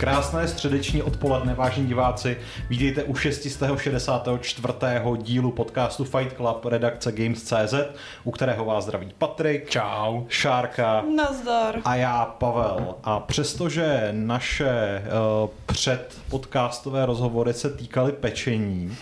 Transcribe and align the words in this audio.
Krásné 0.00 0.48
středeční 0.48 1.02
odpoledne, 1.02 1.54
vážení 1.54 1.86
diváci. 1.86 2.36
Vítejte 2.70 3.02
u 3.02 3.14
664. 3.14 4.74
dílu 5.16 5.52
podcastu 5.52 6.04
Fight 6.04 6.36
Club 6.36 6.64
redakce 6.64 7.12
Games.cz, 7.12 7.74
u 8.24 8.30
kterého 8.30 8.64
vás 8.64 8.84
zdraví 8.84 9.12
Patrik, 9.18 9.70
Čau. 9.70 10.24
Šárka 10.28 11.04
Nazdar. 11.16 11.74
a 11.84 11.94
já 11.94 12.24
Pavel. 12.24 12.94
A 13.04 13.20
přestože 13.20 14.08
naše 14.12 15.02
uh, 15.42 15.50
předpodcastové 15.66 17.06
rozhovory 17.06 17.52
se 17.52 17.70
týkaly 17.70 18.12
pečení, 18.12 18.96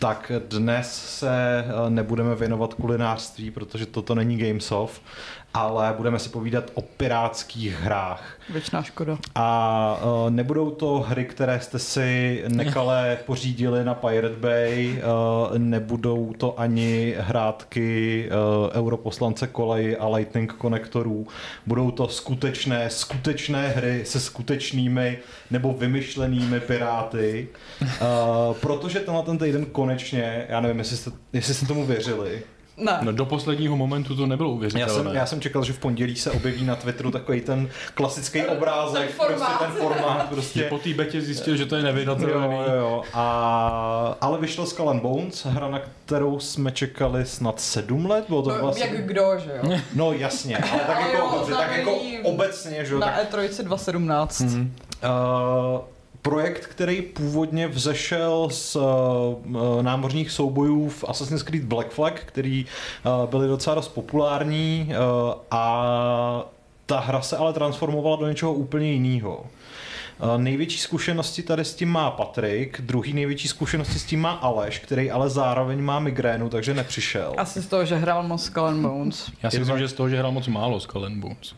tak 0.00 0.32
dnes 0.48 1.18
se 1.18 1.64
uh, 1.66 1.90
nebudeme 1.90 2.34
věnovat 2.34 2.74
kulinářství, 2.74 3.50
protože 3.50 3.86
toto 3.86 4.14
není 4.14 4.36
Gamesoft, 4.36 5.02
ale 5.54 5.94
budeme 5.96 6.18
si 6.18 6.28
povídat 6.28 6.70
o 6.74 6.82
pirátských 6.82 7.80
hrách. 7.80 8.38
Věčná 8.50 8.82
škoda. 8.82 9.18
A 9.34 9.98
uh, 10.04 10.30
nebudou 10.30 10.70
to 10.70 11.04
hry, 11.08 11.24
které 11.24 11.60
jste 11.60 11.78
si 11.78 12.44
nekale 12.48 13.18
pořídili 13.26 13.84
na 13.84 13.94
Pirate 13.94 14.36
Bay, 14.36 15.02
uh, 15.50 15.58
nebudou 15.58 16.32
to 16.38 16.60
ani 16.60 17.14
hrátky 17.18 18.28
uh, 18.28 18.84
europoslance 18.84 19.46
kolej 19.46 19.96
a 20.00 20.08
lightning 20.08 20.52
konektorů. 20.52 21.26
Budou 21.66 21.90
to 21.90 22.08
skutečné, 22.08 22.90
skutečné 22.90 23.68
hry 23.68 24.04
se 24.04 24.20
skutečnými 24.20 25.18
nebo 25.50 25.72
vymyšlenými 25.72 26.60
piráty. 26.60 27.48
Uh, 27.82 28.56
protože 28.60 29.00
tenhle 29.00 29.22
ten 29.22 29.38
týden 29.38 29.66
konečně, 29.66 30.46
já 30.48 30.60
nevím, 30.60 30.78
jestli 30.78 30.96
jste, 30.96 31.10
jestli 31.32 31.54
jste 31.54 31.66
tomu 31.66 31.86
věřili, 31.86 32.42
Ne. 32.76 32.98
No 33.02 33.12
do 33.12 33.26
posledního 33.26 33.76
momentu 33.76 34.16
to 34.16 34.26
nebylo 34.26 34.48
já 34.50 34.54
uvěřitelné. 34.54 34.92
jsem, 34.94 35.06
já 35.06 35.26
jsem 35.26 35.40
čekal, 35.40 35.64
že 35.64 35.72
v 35.72 35.78
pondělí 35.78 36.16
se 36.16 36.30
objeví 36.30 36.64
na 36.64 36.76
Twitteru 36.76 37.10
takový 37.10 37.40
ten 37.40 37.68
klasický 37.94 38.42
obrázek, 38.42 39.00
Ten 39.06 39.08
formát. 39.16 39.58
prostě 39.58 39.64
ten 39.64 39.82
formát, 39.82 40.28
prostě 40.28 40.62
po 40.62 40.78
té 40.78 40.94
betě 40.94 41.20
zjistil, 41.20 41.56
že 41.56 41.66
to 41.66 41.76
je 41.76 41.80
Jo, 41.80 41.86
nevydatelný. 41.86 42.56
jo, 42.56 42.72
jo. 42.78 43.02
A, 43.14 44.16
ale 44.20 44.38
vyšlo 44.38 44.66
Skull 44.66 44.90
and 44.90 45.02
Bones, 45.02 45.46
hra, 45.46 45.68
na 45.68 45.80
kterou 46.04 46.40
jsme 46.40 46.72
čekali 46.72 47.26
snad 47.26 47.60
sedm 47.60 48.06
let, 48.06 48.24
bylo 48.28 48.42
to 48.42 48.50
No, 48.50 48.58
vlastně... 48.58 48.84
jak 48.86 49.06
kdo, 49.06 49.32
že 49.44 49.50
jo? 49.62 49.78
No 49.94 50.12
jasně, 50.12 50.56
ale 50.58 50.80
tak 50.86 50.98
jako, 51.12 51.16
jo, 51.16 51.30
dobře, 51.38 51.54
tak 51.54 51.76
jako 51.76 51.96
obecně, 52.22 52.84
že 52.84 52.94
jo, 52.94 53.00
tak, 53.00 53.08
Na 53.08 53.20
E 53.20 53.24
E3 53.24 53.62
2017. 53.64 54.40
Mhm. 54.40 54.72
uh, 55.04 55.80
projekt, 56.30 56.66
který 56.66 57.02
původně 57.02 57.68
vzešel 57.68 58.48
z 58.50 58.76
uh, 58.76 58.82
námořních 59.82 60.30
soubojů 60.30 60.88
v 60.88 61.04
Assassin's 61.08 61.42
Creed 61.42 61.64
Black 61.64 61.90
Flag, 61.90 62.20
který 62.24 62.66
uh, 62.66 63.30
byly 63.30 63.48
docela 63.48 63.74
dost 63.74 63.88
populární 63.88 64.88
uh, 64.88 65.34
a 65.50 66.50
ta 66.86 67.00
hra 67.00 67.20
se 67.20 67.36
ale 67.36 67.52
transformovala 67.52 68.16
do 68.16 68.28
něčeho 68.28 68.52
úplně 68.52 68.92
jiného. 68.92 69.46
Uh, 70.20 70.38
Největší 70.40 70.78
zkušenosti 70.78 71.42
tady 71.42 71.64
s 71.64 71.74
tím 71.74 71.88
má 71.88 72.10
Patrik, 72.10 72.80
druhý 72.80 73.12
největší 73.12 73.48
zkušenosti 73.48 73.98
s 73.98 74.04
tím 74.04 74.20
má 74.20 74.30
Aleš, 74.32 74.78
který 74.78 75.10
ale 75.10 75.30
zároveň 75.30 75.82
má 75.82 75.98
migrénu, 76.00 76.48
takže 76.48 76.74
nepřišel. 76.74 77.34
Asi 77.36 77.62
z 77.62 77.66
toho, 77.66 77.84
že 77.84 77.96
hrál 77.96 78.22
moc 78.22 78.44
Skull 78.44 78.66
and 78.66 78.82
Bones. 78.82 79.30
Já 79.42 79.50
si 79.50 79.56
Je 79.56 79.60
myslím, 79.60 79.78
že 79.78 79.88
z 79.88 79.92
toho, 79.92 80.08
že 80.08 80.18
hrál 80.18 80.32
moc 80.32 80.46
málo 80.48 80.80
Skull 80.80 81.06
and 81.06 81.20
Bones. 81.20 81.54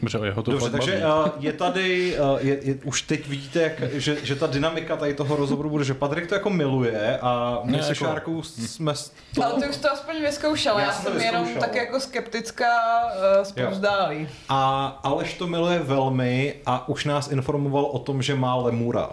Protože 0.00 0.18
jeho 0.24 0.42
to 0.42 0.50
Dobře, 0.50 0.70
takže 0.70 1.00
baví. 1.04 1.32
uh, 1.36 1.44
je 1.44 1.52
tady, 1.52 2.16
uh, 2.32 2.38
je, 2.46 2.58
je, 2.62 2.74
už 2.84 3.02
teď 3.02 3.28
vidíte, 3.28 3.62
jak, 3.62 3.72
že, 3.92 4.16
že 4.22 4.34
ta 4.36 4.46
dynamika 4.46 4.96
tady 4.96 5.14
toho 5.14 5.36
rozhovoru 5.36 5.70
bude, 5.70 5.84
že 5.84 5.94
Patrik 5.94 6.26
to 6.26 6.34
jako 6.34 6.50
miluje 6.50 7.18
a 7.22 7.60
my 7.64 7.72
Ne, 7.72 7.82
se 7.82 7.88
jako- 7.88 8.04
Šárkou 8.04 8.42
jsme... 8.42 8.94
s- 8.94 9.12
To, 9.34 9.44
Ale 9.44 9.62
ty 9.62 9.68
už 9.68 9.76
to 9.76 9.92
aspoň 9.92 10.14
vyzkoušel, 10.22 10.78
Já 10.78 10.84
já, 10.84 10.92
jsem 10.92 11.12
jsem 11.12 11.20
jenom 11.22 11.48
tak 11.60 11.74
jako 11.74 12.00
skeptická 12.00 12.66
uh, 13.06 13.44
spouzdálí. 13.44 14.28
a 14.48 14.86
Aleš 15.02 15.34
to 15.34 15.46
miluje 15.46 15.78
velmi 15.78 16.54
a 16.66 16.88
už 16.88 17.04
nás 17.04 17.30
informoval 17.30 17.84
o 17.84 17.99
tom, 18.00 18.22
že 18.22 18.34
má 18.34 18.54
lemura. 18.54 19.10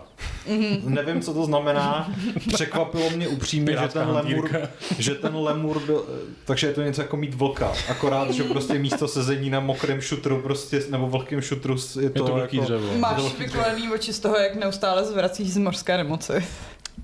Mm-hmm. 0.47 0.83
Nevím, 0.83 1.21
co 1.21 1.33
to 1.33 1.45
znamená. 1.45 2.11
Překvapilo 2.53 3.09
mě 3.09 3.27
upřímně, 3.27 3.77
že 3.81 3.87
ten, 3.87 4.09
lemur, 4.09 4.15
hantýrka. 4.49 4.69
že 4.97 5.15
ten 5.15 5.35
lemur 5.35 5.79
byl... 5.79 6.05
Takže 6.45 6.67
je 6.67 6.73
to 6.73 6.81
něco 6.81 7.01
jako 7.01 7.17
mít 7.17 7.33
vlka. 7.33 7.71
Akorát, 7.89 8.29
že 8.31 8.43
prostě 8.43 8.73
místo 8.73 9.07
sezení 9.07 9.49
na 9.49 9.59
mokrém 9.59 10.01
šutru 10.01 10.41
prostě, 10.41 10.81
nebo 10.89 11.07
vlhkém 11.07 11.41
šutru 11.41 11.75
je 11.99 12.03
Je 12.03 12.09
to, 12.09 12.25
to 12.25 12.33
velký 12.35 12.57
jako, 12.57 12.65
dřevo. 12.65 12.97
Máš 12.97 13.21
to- 13.21 13.29
vykolený 13.39 13.89
oči 13.89 14.13
z 14.13 14.19
toho, 14.19 14.35
jak 14.37 14.55
neustále 14.55 15.05
zvracíš 15.05 15.49
z 15.49 15.57
mořské 15.57 15.97
nemoci. 15.97 16.45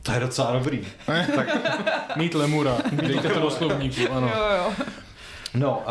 To 0.04 0.12
je 0.12 0.20
docela 0.20 0.52
dobrý. 0.52 0.88
tak, 1.36 1.48
Mít 2.18 2.34
lemura. 2.34 2.78
Dejte 2.92 3.30
to 3.30 3.40
do 3.40 3.50
slovníku, 3.52 4.02
ano. 4.12 4.28
Jo, 4.28 4.44
jo. 4.58 4.86
No, 5.54 5.84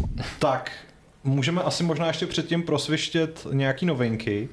uh, 0.00 0.08
tak 0.38 0.70
můžeme 1.24 1.62
asi 1.62 1.82
možná 1.84 2.06
ještě 2.06 2.26
předtím 2.26 2.62
prosvištět 2.62 3.46
nějaký 3.52 3.86
novinky. 3.86 4.48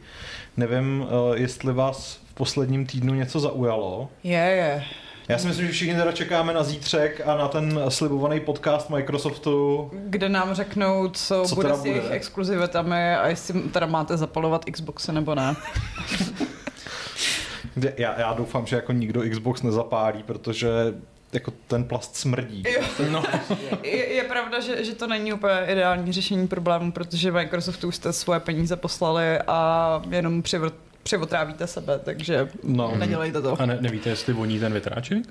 Nevím, 0.58 1.02
uh, 1.02 1.38
jestli 1.38 1.74
vás 1.74 2.20
v 2.26 2.34
posledním 2.34 2.86
týdnu 2.86 3.14
něco 3.14 3.40
zaujalo. 3.40 4.10
Je, 4.24 4.40
je. 4.40 4.84
Já 5.28 5.38
si 5.38 5.48
myslím, 5.48 5.66
že 5.68 5.72
všichni 5.72 5.96
teda 5.96 6.12
čekáme 6.12 6.54
na 6.54 6.64
zítřek 6.64 7.22
a 7.26 7.38
na 7.38 7.48
ten 7.48 7.80
slibovaný 7.90 8.40
podcast 8.40 8.90
Microsoftu. 8.90 9.90
Kde 9.94 10.30
nám 10.30 10.54
řeknou, 10.54 11.08
co, 11.08 11.44
Co 11.48 11.56
bude 11.56 11.76
s 11.76 11.86
jejich 11.86 12.02
bude? 12.02 12.16
exkluzivitami 12.16 13.16
a 13.16 13.28
jestli 13.28 13.62
teda 13.62 13.86
máte 13.86 14.18
zapalovat 14.18 14.66
Xboxy 14.66 15.12
nebo 15.12 15.36
ne. 15.36 15.56
Já, 17.98 18.20
já 18.20 18.34
doufám, 18.34 18.66
že 18.66 18.76
jako 18.76 18.92
nikdo 18.92 19.22
Xbox 19.30 19.62
nezapálí, 19.62 20.24
protože 20.24 20.70
jako 21.34 21.54
ten 21.68 21.84
plast 21.84 22.16
smrdí. 22.16 22.64
Jo. 22.76 22.82
No, 23.12 23.24
Je, 23.84 24.14
je 24.14 24.24
pravda, 24.24 24.60
že, 24.60 24.84
že 24.84 24.96
to 24.96 25.08
není 25.08 25.34
úplně 25.34 25.54
ideální 25.68 26.14
řešení 26.14 26.48
problému, 26.48 26.92
protože 26.92 27.32
Microsoftu 27.32 27.88
už 27.88 27.96
jste 27.96 28.14
svoje 28.14 28.40
peníze 28.40 28.76
poslali 28.76 29.40
a 29.48 30.02
jenom 30.10 30.42
přivr- 30.42 30.72
přivotrávíte 31.04 31.68
sebe, 31.68 32.00
takže 32.04 32.50
No. 32.64 32.96
nedělejte 32.98 33.42
to. 33.42 33.62
a 33.62 33.66
ne, 33.66 33.78
nevíte, 33.82 34.10
jestli 34.10 34.34
voní 34.34 34.60
ten 34.60 34.72
větráček? 34.72 35.24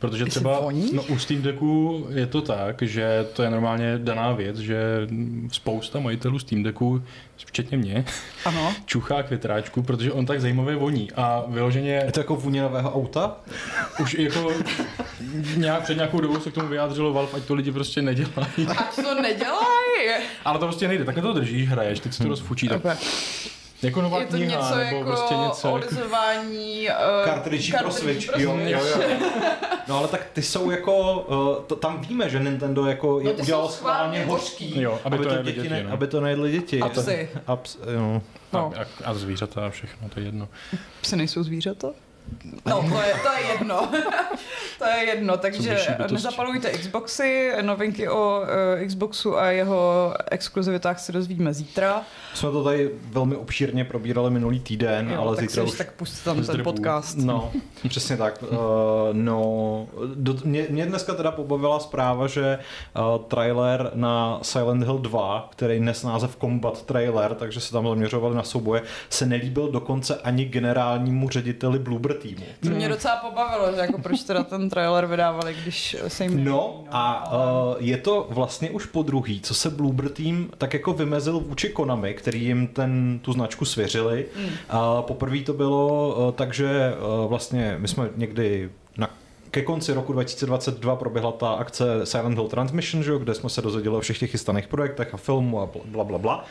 Protože 0.00 0.24
třeba 0.24 0.60
no, 0.92 1.02
u 1.02 1.18
Steam 1.18 1.42
Decku 1.42 2.06
je 2.10 2.26
to 2.26 2.42
tak, 2.42 2.82
že 2.82 3.26
to 3.32 3.42
je 3.42 3.50
normálně 3.50 3.98
daná 3.98 4.32
věc, 4.32 4.56
že 4.58 5.08
spousta 5.52 6.00
majitelů 6.00 6.38
Steam 6.38 6.62
Decku, 6.62 7.02
včetně 7.46 7.78
mě, 7.78 8.04
Ano. 8.44 8.74
čuchá 8.86 9.22
k 9.22 9.30
větráčku, 9.30 9.82
protože 9.82 10.12
on 10.12 10.26
tak 10.26 10.40
zajímavě 10.40 10.76
voní. 10.76 11.10
A 11.12 11.44
vyloženě 11.48 11.90
Je 11.90 12.12
to 12.12 12.20
jako 12.20 12.36
vůně 12.36 12.62
nového 12.62 12.94
auta? 12.94 13.36
už 14.02 14.14
jako 14.14 14.52
nějak, 15.56 15.82
před 15.82 15.94
nějakou 15.94 16.20
dobou 16.20 16.40
se 16.40 16.50
k 16.50 16.54
tomu 16.54 16.68
vyjádřilo 16.68 17.12
Valve, 17.12 17.32
ať 17.32 17.42
to 17.42 17.54
lidi 17.54 17.72
prostě 17.72 18.02
nedělají. 18.02 18.66
Ať 18.78 18.94
to 18.96 19.22
nedělají! 19.22 20.24
Ale 20.44 20.58
to 20.58 20.66
prostě 20.66 20.88
nejde, 20.88 21.04
takhle 21.04 21.22
to 21.22 21.32
držíš, 21.32 21.68
hraješ, 21.68 22.00
teď 22.00 22.12
se 22.12 22.22
to 22.22 22.28
rozfučí. 22.28 22.68
Tak 22.68 22.78
Okay. 22.80 22.96
Jako 23.82 24.02
nová 24.02 24.18
Je 24.18 24.26
to 24.26 24.36
kniha, 24.36 24.60
něco 24.60 24.76
nebo 24.76 24.96
jako 24.96 25.10
prostě 25.10 25.34
něco. 25.34 25.68
Jako... 25.68 25.86
odezování 25.86 26.88
uh, 26.88 27.24
Kartridží 27.24 27.72
pro 27.78 27.90
Switch. 27.90 28.28
Jo, 28.36 28.58
jo, 28.58 28.80
jo. 28.86 29.02
No 29.88 29.98
ale 29.98 30.08
tak 30.08 30.26
ty 30.32 30.42
jsou 30.42 30.70
jako, 30.70 31.20
uh, 31.20 31.64
to, 31.64 31.76
tam 31.76 32.00
víme, 32.00 32.30
že 32.30 32.40
Nintendo 32.40 32.86
jako 32.86 33.20
je 33.20 33.24
No, 33.24 33.32
ty 33.32 33.42
udělal 33.42 33.68
jsou 33.68 33.74
schválně 33.74 34.24
hořký, 34.24 34.80
Jo, 34.80 35.00
aby 35.04 35.18
to 35.18 35.28
jedli 35.28 35.52
děti, 35.52 35.56
děti, 35.56 35.74
ne, 35.74 35.82
no. 35.82 35.92
aby 35.92 36.06
to 36.06 36.20
nejedli 36.20 36.52
děti. 36.52 36.80
A 36.80 36.88
psy. 36.88 37.28
A 37.46 37.56
ps, 37.56 37.78
jo. 37.94 38.22
No. 38.52 38.72
A, 38.76 38.80
a, 38.80 38.86
a 39.04 39.14
zvířata 39.14 39.66
a 39.66 39.70
všechno, 39.70 40.08
to 40.08 40.20
je 40.20 40.26
jedno. 40.26 40.48
Psy 41.00 41.16
nejsou 41.16 41.42
zvířata? 41.42 41.88
No, 42.66 42.82
to 42.88 43.00
je, 43.02 43.14
to 43.22 43.32
je 43.32 43.52
jedno. 43.52 43.88
to 44.78 44.84
je 44.84 45.04
jedno, 45.06 45.36
takže 45.36 45.96
nezapalujte 46.10 46.70
Xboxy, 46.70 47.52
novinky 47.62 48.08
o 48.08 48.40
uh, 48.40 48.86
Xboxu 48.86 49.38
a 49.38 49.50
jeho 49.50 50.14
exkluzivitách 50.30 51.00
se 51.00 51.12
dozvíme 51.12 51.54
zítra. 51.54 52.02
Jsme 52.34 52.50
to 52.50 52.64
tady 52.64 52.90
velmi 53.10 53.36
obšírně 53.36 53.84
probírali 53.84 54.30
minulý 54.30 54.60
týden, 54.60 55.10
Jo, 55.10 55.20
ale 55.20 55.36
tak 55.36 55.50
zítra 55.50 55.62
už... 55.62 55.78
tak 55.78 55.92
pustíte 55.92 56.24
tam 56.24 56.44
ten 56.44 56.62
podcast. 56.62 57.18
No, 57.18 57.52
přesně 57.88 58.16
tak. 58.16 58.42
Uh, 58.42 58.48
no, 59.12 59.86
do, 60.14 60.36
mě, 60.44 60.66
mě 60.70 60.86
dneska 60.86 61.14
teda 61.14 61.30
pobavila 61.30 61.80
zpráva, 61.80 62.26
že 62.26 62.58
uh, 62.98 63.24
trailer 63.24 63.90
na 63.94 64.38
Silent 64.42 64.84
Hill 64.84 64.98
2, 64.98 65.48
který 65.52 65.80
nes 65.80 66.02
název 66.02 66.36
Combat 66.40 66.82
Trailer, 66.82 67.34
takže 67.34 67.60
se 67.60 67.72
tam 67.72 67.88
zaměřovali 67.88 68.36
na 68.36 68.42
souboje, 68.42 68.82
se 69.10 69.26
nelíbil 69.26 69.68
dokonce 69.68 70.16
ani 70.16 70.44
generálnímu 70.44 71.28
řediteli 71.28 71.78
Bloober 71.78 72.09
týmu. 72.14 72.44
To 72.62 72.68
mě 72.68 72.88
docela 72.88 73.16
pobavilo, 73.16 73.72
že 73.72 73.80
jako 73.80 73.98
proč 73.98 74.22
teda 74.22 74.42
ten 74.42 74.70
trailer 74.70 75.06
vydávali, 75.06 75.56
když 75.62 75.96
se 76.08 76.24
jim 76.24 76.44
No 76.44 76.84
a 76.90 77.32
uh, 77.32 77.76
je 77.78 77.96
to 77.96 78.26
vlastně 78.30 78.70
už 78.70 78.86
po 78.86 79.02
druhý, 79.02 79.40
co 79.40 79.54
se 79.54 79.70
Bloober 79.70 80.08
Team 80.08 80.50
tak 80.58 80.74
jako 80.74 80.92
vymezil 80.92 81.40
vůči 81.40 81.68
Konami, 81.68 82.14
který 82.14 82.44
jim 82.44 82.66
ten, 82.66 83.20
tu 83.22 83.32
značku 83.32 83.64
svěřili. 83.64 84.26
Mm. 84.36 84.44
Uh, 84.44 84.50
poprvé 85.00 85.38
to 85.40 85.52
bylo 85.52 86.14
uh, 86.14 86.32
tak, 86.32 86.54
že 86.54 86.94
uh, 87.22 87.28
vlastně 87.28 87.76
my 87.78 87.88
jsme 87.88 88.08
někdy 88.16 88.70
ke 89.50 89.62
konci 89.62 89.92
roku 89.92 90.12
2022 90.12 90.96
proběhla 90.96 91.32
ta 91.32 91.48
akce 91.50 92.06
Silent 92.06 92.38
Hill 92.38 92.48
Transmission, 92.48 93.02
že, 93.02 93.10
jo, 93.10 93.18
kde 93.18 93.34
jsme 93.34 93.48
se 93.50 93.62
dozvěděli 93.62 93.96
o 93.96 94.00
všech 94.00 94.18
těch 94.18 94.30
chystaných 94.30 94.68
projektech 94.68 95.14
a 95.14 95.16
filmu 95.16 95.60
a 95.60 95.68
bla, 95.84 96.04
bla, 96.04 96.18
bla. 96.18 96.44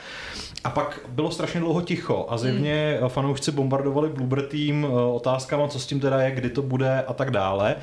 A 0.63 0.69
pak 0.69 0.99
bylo 1.09 1.31
strašně 1.31 1.59
dlouho 1.59 1.81
ticho 1.81 2.25
a 2.29 2.37
zjevně 2.37 2.99
mm. 3.01 3.09
fanoušci 3.09 3.51
bombardovali 3.51 4.09
Bloober 4.09 4.41
Team 4.41 4.85
eh, 4.85 4.87
otázkama, 5.13 5.67
co 5.67 5.79
s 5.79 5.85
tím 5.87 5.99
teda 5.99 6.21
je, 6.21 6.31
kdy 6.31 6.49
to 6.49 6.61
bude 6.61 7.01
a 7.01 7.13
tak 7.13 7.31
dále. 7.31 7.75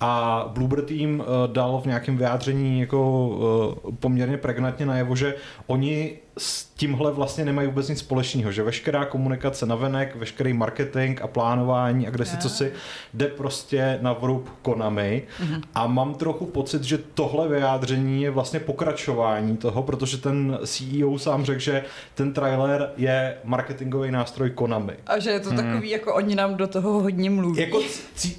A 0.00 0.44
Bloober 0.54 0.82
Team 0.82 1.22
eh, 1.22 1.24
dal 1.52 1.80
v 1.80 1.86
nějakém 1.86 2.16
vyjádření 2.16 2.80
jako 2.80 3.30
eh, 3.88 3.92
poměrně 4.00 4.36
pregnantně 4.36 4.86
najevo, 4.86 5.16
že 5.16 5.34
oni 5.66 6.18
s 6.38 6.64
tímhle 6.64 7.12
vlastně 7.12 7.44
nemají 7.44 7.68
vůbec 7.68 7.88
nic 7.88 7.98
společného, 7.98 8.52
že 8.52 8.62
veškerá 8.62 9.04
komunikace 9.04 9.66
na 9.66 9.74
venek, 9.74 10.16
veškerý 10.16 10.52
marketing 10.52 11.20
a 11.22 11.26
plánování 11.26 12.06
a 12.06 12.10
kde 12.10 12.24
si 12.24 12.36
co 12.36 12.48
si 12.48 12.72
jde 13.14 13.26
prostě 13.26 13.98
na 14.02 14.12
vrub 14.12 14.50
Konami 14.62 15.22
mm-hmm. 15.42 15.62
a 15.74 15.86
mám 15.86 16.14
trochu 16.14 16.46
pocit, 16.46 16.84
že 16.84 16.98
tohle 16.98 17.48
vyjádření 17.48 18.22
je 18.22 18.30
vlastně 18.30 18.60
pokračování 18.60 19.56
toho, 19.56 19.82
protože 19.82 20.16
ten 20.16 20.58
CEO 20.64 21.18
sám 21.18 21.44
řekl, 21.44 21.60
že 21.60 21.84
ten 22.14 22.32
trailer 22.32 22.90
je 22.96 23.36
marketingový 23.44 24.10
nástroj 24.10 24.50
Konami. 24.50 24.96
A 25.06 25.18
že 25.18 25.30
je 25.30 25.40
to 25.40 25.50
takový, 25.50 25.78
mm. 25.78 25.84
jako 25.84 26.14
oni 26.14 26.34
nám 26.34 26.56
do 26.56 26.66
toho 26.66 26.92
hodně 26.92 27.30
mluví. 27.30 27.60
Jako 27.60 27.80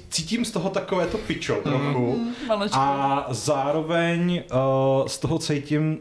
cítím 0.08 0.44
z 0.44 0.50
toho 0.50 0.70
takové 0.70 1.06
to 1.06 1.18
pičo 1.18 1.54
trochu 1.54 2.16
mm, 2.16 2.52
a 2.72 3.26
zároveň 3.30 4.42
uh, 4.52 5.06
z 5.06 5.18
toho 5.18 5.38
cítím 5.38 5.98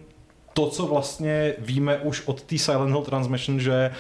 to, 0.53 0.69
co 0.69 0.88
vlastně 0.88 1.53
víme 1.59 1.98
už 1.98 2.21
od 2.25 2.42
té 2.42 2.57
Silent 2.57 2.92
Hill 2.92 3.01
Transmission, 3.01 3.59
že 3.59 3.92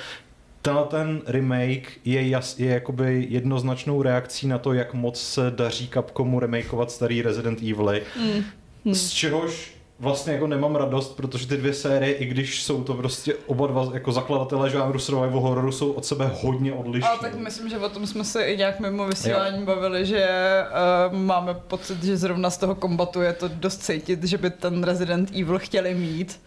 tenhle 0.61 0.85
ten 0.85 1.21
remake 1.27 1.91
je, 2.05 2.27
jas, 2.29 2.59
je 2.59 2.69
jakoby 2.71 3.27
jednoznačnou 3.29 4.01
reakcí 4.01 4.47
na 4.47 4.57
to, 4.57 4.73
jak 4.73 4.93
moc 4.93 5.21
se 5.21 5.51
daří 5.55 5.89
Capcomu 5.93 6.39
remakeovat 6.39 6.91
starý 6.91 7.21
Resident 7.21 7.59
Evil. 7.59 8.01
Mm. 8.19 8.43
Mm. 8.85 8.95
Z 8.95 9.09
čehož 9.09 9.80
vlastně 10.01 10.33
jako 10.33 10.47
nemám 10.47 10.75
radost, 10.75 11.15
protože 11.15 11.47
ty 11.47 11.57
dvě 11.57 11.73
série, 11.73 12.13
i 12.13 12.25
když 12.25 12.63
jsou 12.63 12.83
to 12.83 12.93
prostě 12.93 13.33
oba 13.45 13.67
dva 13.67 13.89
jako 13.93 14.11
zakladatelé 14.11 14.69
žánru 14.69 14.99
survival 14.99 15.39
hororu, 15.39 15.71
jsou 15.71 15.91
od 15.91 16.05
sebe 16.05 16.31
hodně 16.41 16.73
odlišné. 16.73 17.09
Ale 17.09 17.19
tak 17.19 17.35
myslím, 17.35 17.69
že 17.69 17.77
o 17.77 17.89
tom 17.89 18.07
jsme 18.07 18.23
se 18.23 18.43
i 18.43 18.57
nějak 18.57 18.79
mimo 18.79 19.07
vysílání 19.07 19.59
jo. 19.59 19.65
bavili, 19.65 20.05
že 20.05 20.27
uh, 21.09 21.17
máme 21.17 21.53
pocit, 21.53 22.03
že 22.03 22.17
zrovna 22.17 22.49
z 22.49 22.57
toho 22.57 22.75
kombatu 22.75 23.21
je 23.21 23.33
to 23.33 23.47
dost 23.47 23.77
cítit, 23.77 24.23
že 24.23 24.37
by 24.37 24.49
ten 24.49 24.83
Resident 24.83 25.31
Evil 25.35 25.59
chtěli 25.59 25.93
mít. 25.93 26.39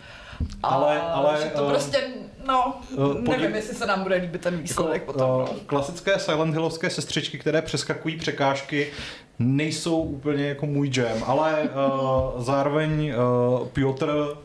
Ale, 0.63 1.01
ale 1.01 1.43
že 1.43 1.51
to 1.51 1.63
uh, 1.63 1.71
prostě, 1.71 1.99
no, 2.47 2.81
uh, 2.97 3.09
nevím, 3.09 3.25
podív... 3.25 3.55
jestli 3.55 3.75
se 3.75 3.87
nám 3.87 4.03
bude 4.03 4.17
líbit 4.17 4.41
ten 4.41 4.59
výsledek 4.59 5.03
jako, 5.03 5.13
potom. 5.13 5.31
Uh, 5.31 5.49
klasické 5.67 6.19
Silent 6.19 6.53
Hillovské 6.53 6.91
sestřičky, 6.91 7.39
které 7.39 7.63
přeskakují 7.63 8.17
překážky, 8.17 8.93
nejsou 9.39 10.01
úplně 10.01 10.49
jako 10.49 10.67
můj 10.67 10.91
jam, 10.97 11.25
ale 11.27 11.63
uh, 11.63 12.43
zároveň 12.43 13.15
uh, 13.61 13.69
Piotr 13.69 14.37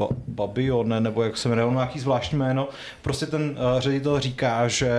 ba, 0.00 0.08
Babione, 0.26 1.00
nebo 1.00 1.22
jak 1.22 1.36
se 1.36 1.48
jmenuje, 1.48 1.74
nějaký 1.74 2.00
zvláštní 2.00 2.38
jméno. 2.38 2.68
Prostě 3.02 3.26
ten 3.26 3.42
uh, 3.42 3.80
ředitel 3.80 4.20
říká, 4.20 4.68
že 4.68 4.90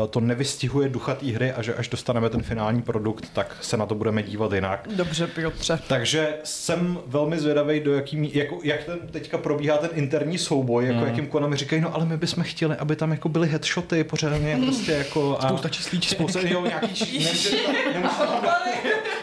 uh, 0.00 0.06
to 0.06 0.20
nevystihuje 0.20 0.88
ducha 0.88 1.14
té 1.14 1.26
hry 1.26 1.52
a 1.52 1.62
že 1.62 1.74
až 1.74 1.88
dostaneme 1.88 2.30
ten 2.30 2.42
finální 2.42 2.82
produkt, 2.82 3.30
tak 3.32 3.56
se 3.60 3.76
na 3.76 3.86
to 3.86 3.94
budeme 3.94 4.22
dívat 4.22 4.52
jinak. 4.52 4.88
Dobře, 4.96 5.26
Piotře. 5.26 5.78
Takže 5.88 6.34
jsem 6.44 6.98
velmi 7.06 7.38
zvědavý, 7.38 7.80
do 7.80 7.94
jaký, 7.94 8.36
jako, 8.36 8.58
jak 8.62 8.84
ten 8.84 8.98
teďka 9.10 9.38
probíhá 9.38 9.76
ten 9.76 9.90
interní 9.94 10.38
souboj, 10.38 10.86
jako 10.86 11.00
mm. 11.00 11.06
jakým 11.06 11.26
Konami 11.26 11.56
říkají, 11.56 11.82
no 11.82 11.94
ale 11.94 12.06
my 12.06 12.16
bychom 12.16 12.44
chtěli, 12.44 12.76
aby 12.76 12.96
tam 12.96 13.10
jako 13.10 13.28
byly 13.28 13.48
headshoty 13.48 14.04
pořádně, 14.04 14.56
mm. 14.56 14.64
prostě 14.64 14.92
jako... 14.92 15.38
A 15.40 15.48
spousta 15.48 15.68
číslíček. 15.68 16.18
Spousta, 16.18 16.40
jo, 16.48 16.66
nějaký... 16.66 17.28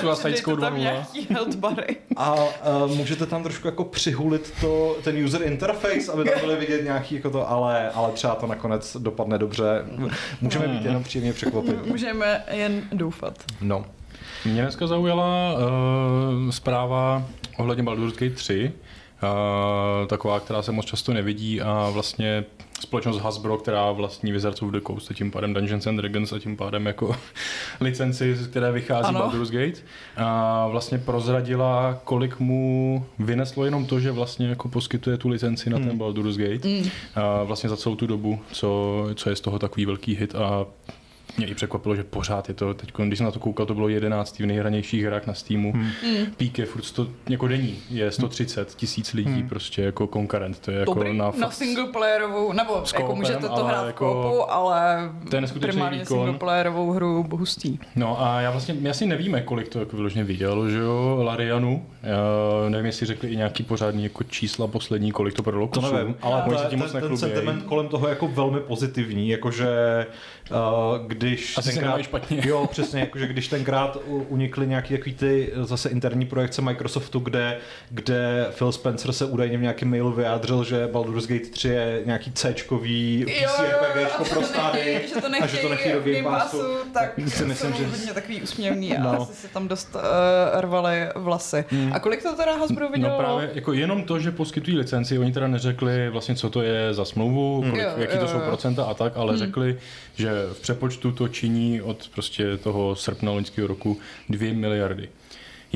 Suicide 0.00 0.36
Squad 0.36 0.58
A 2.16 2.34
uh, 2.34 2.96
můžete 2.96 3.26
tam 3.26 3.42
trošku 3.42 3.66
jako 3.66 3.84
přihulit 3.84 4.52
to, 4.60 4.96
ten 5.04 5.24
user 5.24 5.42
interface, 5.42 6.12
aby 6.12 6.24
tam 6.24 6.40
byly 6.40 6.56
vidět 6.56 6.84
nějaký 6.84 7.14
jako 7.14 7.30
to, 7.30 7.50
ale, 7.50 7.90
ale 7.90 8.12
třeba 8.12 8.34
to 8.34 8.46
nakonec 8.46 8.96
dopadne 9.00 9.38
dobře. 9.38 9.84
Můžeme 10.40 10.68
být 10.68 10.84
jenom 10.84 11.02
příjemně 11.02 11.32
překvapit. 11.32 11.86
Můžeme 11.86 12.44
jen 12.50 12.82
doufat. 12.92 13.44
No. 13.60 13.84
Mě 14.44 14.62
dneska 14.62 14.86
zaujala 14.86 15.54
uh, 15.54 16.50
zpráva 16.50 17.24
ohledně 17.58 17.82
Baldur's 17.82 18.12
Gate 18.12 18.34
3, 18.34 18.72
uh, 19.22 20.08
taková, 20.08 20.40
která 20.40 20.62
se 20.62 20.72
moc 20.72 20.86
často 20.86 21.12
nevidí 21.12 21.60
a 21.60 21.90
vlastně 21.92 22.44
společnost 22.80 23.18
Hasbro, 23.18 23.58
která 23.58 23.92
vlastní 23.92 24.32
Wizards 24.32 24.62
of 24.62 24.70
the 24.70 24.80
Coast 24.86 25.10
a 25.10 25.14
tím 25.14 25.30
pádem 25.30 25.54
Dungeons 25.54 25.86
and 25.86 25.96
Dragons 25.96 26.32
a 26.32 26.38
tím 26.38 26.56
pádem 26.56 26.86
jako 26.86 27.16
licenci, 27.80 28.36
z 28.36 28.46
které 28.46 28.72
vychází 28.72 29.08
ano. 29.08 29.18
Baldur's 29.18 29.50
Gate. 29.50 29.80
A 30.16 30.66
vlastně 30.66 30.98
prozradila, 30.98 32.00
kolik 32.04 32.40
mu 32.40 33.04
vyneslo 33.18 33.64
jenom 33.64 33.86
to, 33.86 34.00
že 34.00 34.12
vlastně 34.12 34.48
jako 34.48 34.68
poskytuje 34.68 35.16
tu 35.16 35.28
licenci 35.28 35.70
na 35.70 35.76
hmm. 35.76 35.88
ten 35.88 35.98
Baldur's 35.98 36.36
Gate. 36.36 36.68
Hmm. 36.68 36.88
A 37.14 37.42
vlastně 37.42 37.70
za 37.70 37.76
celou 37.76 37.96
tu 37.96 38.06
dobu, 38.06 38.38
co, 38.52 38.94
co 39.14 39.30
je 39.30 39.36
z 39.36 39.40
toho 39.40 39.58
takový 39.58 39.86
velký 39.86 40.14
hit 40.14 40.34
a 40.34 40.66
mě 41.36 41.46
i 41.46 41.54
překvapilo, 41.54 41.96
že 41.96 42.04
pořád 42.04 42.48
je 42.48 42.54
to, 42.54 42.74
teď, 42.74 42.92
když 43.06 43.18
jsem 43.18 43.24
na 43.24 43.30
to 43.30 43.38
koukal, 43.38 43.66
to 43.66 43.74
bylo 43.74 43.88
11 43.88 44.38
v 44.38 44.46
nejhranějších 44.46 45.04
hrách 45.04 45.26
na 45.26 45.34
Steamu. 45.34 45.72
Hmm. 45.72 45.90
hmm. 46.02 46.26
Pík 46.36 46.58
je 46.58 46.66
furt 46.66 46.82
100, 46.82 47.06
jako 47.28 47.48
denní, 47.48 47.78
je 47.90 48.10
130 48.10 48.74
tisíc 48.74 49.12
lidí 49.12 49.30
hmm. 49.30 49.48
prostě 49.48 49.82
jako 49.82 50.06
konkurent. 50.06 50.58
To 50.58 50.70
je 50.70 50.78
jako 50.78 50.94
Dobrý, 50.94 51.18
na, 51.18 51.32
na 51.38 51.50
single 51.50 51.86
playerovou, 51.86 52.52
nebo 52.52 52.86
s 52.86 52.92
jako 52.92 53.16
můžete 53.16 53.48
to 53.48 53.64
hrát 53.64 53.86
jako, 53.86 54.10
v 54.10 54.12
kopu, 54.12 54.50
ale 54.52 55.10
to 55.30 55.36
je 55.36 55.42
primárně 55.60 55.98
výkon. 55.98 56.18
single 56.18 56.38
playerovou 56.38 56.90
hru 56.90 57.26
hustý. 57.30 57.78
No 57.96 58.22
a 58.22 58.40
já 58.40 58.50
vlastně, 58.50 58.74
my 58.74 58.90
asi 58.90 59.06
nevíme, 59.06 59.42
kolik 59.42 59.68
to 59.68 59.78
jako 59.78 59.96
vyloženě 59.96 60.24
viděl, 60.24 60.70
že 60.70 60.78
jo, 60.78 61.20
Larianu. 61.22 61.86
Já 62.02 62.68
nevím, 62.68 62.86
jestli 62.86 63.06
řekli 63.06 63.28
i 63.28 63.36
nějaký 63.36 63.62
pořádný 63.62 64.02
jako 64.02 64.24
čísla 64.24 64.66
poslední, 64.66 65.12
kolik 65.12 65.34
to 65.34 65.42
prodalo 65.42 65.68
To 65.68 65.80
nevím, 65.80 66.16
ale 66.22 66.42
ta, 66.50 66.68
ten, 66.68 66.80
ten 67.00 67.16
sentiment 67.16 67.62
kolem 67.62 67.88
toho 67.88 68.06
je 68.06 68.10
jako 68.10 68.28
velmi 68.28 68.60
pozitivní, 68.60 69.28
jakože 69.28 69.66
uh, 70.50 71.08
když 71.24 71.58
Asi 71.58 71.72
tenkrát, 71.72 72.02
špatně. 72.02 72.42
Jo, 72.44 72.66
přesně, 72.70 73.00
jakože 73.00 73.26
když 73.26 73.48
tenkrát 73.48 73.98
unikly 74.06 74.66
nějaký 74.66 74.94
takový 74.94 75.14
ty 75.14 75.52
zase 75.62 75.88
interní 75.88 76.26
projekce 76.26 76.62
Microsoftu, 76.62 77.18
kde, 77.18 77.58
kde 77.90 78.46
Phil 78.58 78.72
Spencer 78.72 79.12
se 79.12 79.24
údajně 79.24 79.58
v 79.58 79.62
nějakém 79.62 79.90
mailu 79.90 80.12
vyjádřil, 80.12 80.64
že 80.64 80.88
Baldur's 80.92 81.26
Gate 81.26 81.46
3 81.50 81.68
je 81.68 82.02
nějaký 82.04 82.32
C-čkový 82.32 83.26
PC 83.26 83.60
RPG 83.60 84.28
pro 84.28 84.42
stády 84.42 85.00
a 85.42 85.46
že 85.46 85.56
to 85.56 85.68
nechtějí 85.68 85.94
do 85.94 86.00
Game 86.00 86.22
Passu, 86.22 86.62
tak 86.92 87.12
si 87.28 87.44
myslím, 87.44 87.72
že 87.72 87.86
hodně 87.86 88.14
takový 88.14 88.42
usměvný 88.42 88.96
a 88.96 89.02
no. 89.02 89.22
asi 89.22 89.34
si 89.34 89.48
tam 89.48 89.68
dost 89.68 89.94
uh, 89.94 90.60
rvali 90.60 91.08
vlasy. 91.14 91.64
Hmm. 91.68 91.92
A 91.92 92.00
kolik 92.00 92.22
to 92.22 92.36
teda 92.36 92.56
Hasbro 92.56 92.88
vydělalo? 92.88 93.22
No 93.22 93.24
právě, 93.24 93.50
jako 93.54 93.72
jenom 93.72 94.02
to, 94.02 94.18
že 94.18 94.30
poskytují 94.30 94.78
licenci, 94.78 95.18
oni 95.18 95.32
teda 95.32 95.46
neřekli 95.46 96.10
vlastně, 96.10 96.34
co 96.34 96.50
to 96.50 96.62
je 96.62 96.94
za 96.94 97.04
smlouvu, 97.04 97.60
kolik, 97.70 97.86
hmm. 97.86 98.02
jaký 98.02 98.18
to 98.18 98.28
jsou 98.28 98.40
procenta 98.40 98.84
a 98.84 98.94
tak, 98.94 99.12
ale 99.16 99.32
hmm. 99.32 99.38
řekli, 99.38 99.78
že 100.16 100.30
v 100.52 100.60
přepočtu 100.60 101.12
to 101.12 101.28
činí 101.28 101.82
od 101.82 102.08
prostě 102.14 102.56
toho 102.56 102.96
srpna 102.96 103.32
loňského 103.32 103.68
roku 103.68 104.00
2 104.28 104.54
miliardy. 104.54 105.08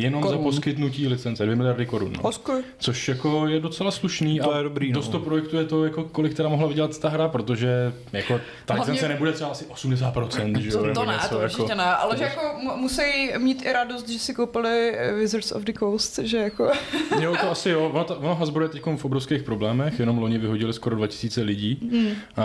Jenom 0.02 0.22
korun. 0.22 0.38
za 0.38 0.42
poskytnutí 0.42 1.08
licence, 1.08 1.46
2 1.46 1.54
miliardy 1.54 1.86
korun. 1.86 2.12
No. 2.24 2.30
Což 2.78 3.08
jako 3.08 3.46
je 3.46 3.60
docela 3.60 3.90
slušný 3.90 4.38
to 4.38 4.52
a 4.52 4.56
je 4.56 4.64
dobrý, 4.64 4.92
dost 4.92 5.12
no. 5.12 5.18
to 5.18 5.24
projektuje 5.24 5.64
to, 5.64 5.84
jako 5.84 6.04
kolik 6.04 6.34
teda 6.34 6.48
mohla 6.48 6.68
vydělat 6.68 6.98
ta 6.98 7.08
hra, 7.08 7.28
protože 7.28 7.92
jako 8.12 8.40
ta 8.64 8.74
Hlavně... 8.74 8.92
licence 8.92 9.08
nebude 9.08 9.32
třeba 9.32 9.50
asi 9.50 9.64
80%, 9.64 10.58
že 10.58 10.68
jo? 10.68 10.84
To, 10.84 10.94
to 10.94 11.04
ne, 11.04 11.12
něco, 11.12 11.28
to 11.28 11.40
určitě 11.44 11.62
jako... 11.62 11.74
ne, 11.74 11.84
ale 11.84 12.16
že 12.16 12.24
jako 12.24 12.42
musí 12.76 13.02
mít 13.38 13.62
i 13.66 13.72
radost, 13.72 14.08
že 14.08 14.18
si 14.18 14.34
koupili 14.34 14.98
Wizards 15.16 15.52
of 15.52 15.62
the 15.62 15.72
Coast, 15.78 16.18
že 16.18 16.36
jako... 16.36 16.70
jo, 17.20 17.36
to 17.40 17.50
asi 17.50 17.70
jo. 17.70 17.90
Ono, 17.94 18.04
ono 18.04 18.34
Hasbro 18.34 18.62
je 18.62 18.68
teď 18.68 18.82
v 18.96 19.04
obrovských 19.04 19.42
problémech, 19.42 19.98
jenom 19.98 20.18
loni 20.18 20.38
vyhodili 20.38 20.72
skoro 20.72 20.96
2000 20.96 21.42
lidí 21.42 21.88
hmm. 21.92 22.10
a, 22.36 22.44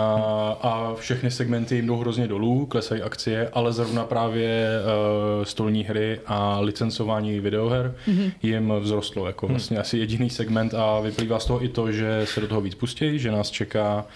a 0.62 0.94
všechny 0.94 1.30
segmenty 1.30 1.76
jim 1.76 1.86
jdou 1.86 1.96
hrozně 1.96 2.28
dolů, 2.28 2.66
klesají 2.66 3.02
akcie, 3.02 3.50
ale 3.52 3.72
zrovna 3.72 4.04
právě 4.04 4.68
uh, 5.38 5.44
stolní 5.44 5.84
hry 5.84 6.20
a 6.26 6.60
licencování 6.60 7.40
videoher 7.44 7.94
mm-hmm. 8.08 8.32
jim 8.42 8.72
vzrostlo 8.80 9.26
jako 9.26 9.46
mhm. 9.46 9.52
vlastně 9.54 9.76
mm. 9.76 9.80
asi 9.80 9.98
jediný 9.98 10.30
segment 10.30 10.74
a 10.74 11.00
vyplývá 11.00 11.38
z 11.38 11.46
toho 11.46 11.64
i 11.64 11.68
to, 11.68 11.92
že 11.92 12.20
se 12.24 12.40
do 12.40 12.48
toho 12.48 12.60
víc 12.60 12.74
pustí, 12.74 13.18
že 13.18 13.30
nás 13.30 13.50
čeká 13.50 14.06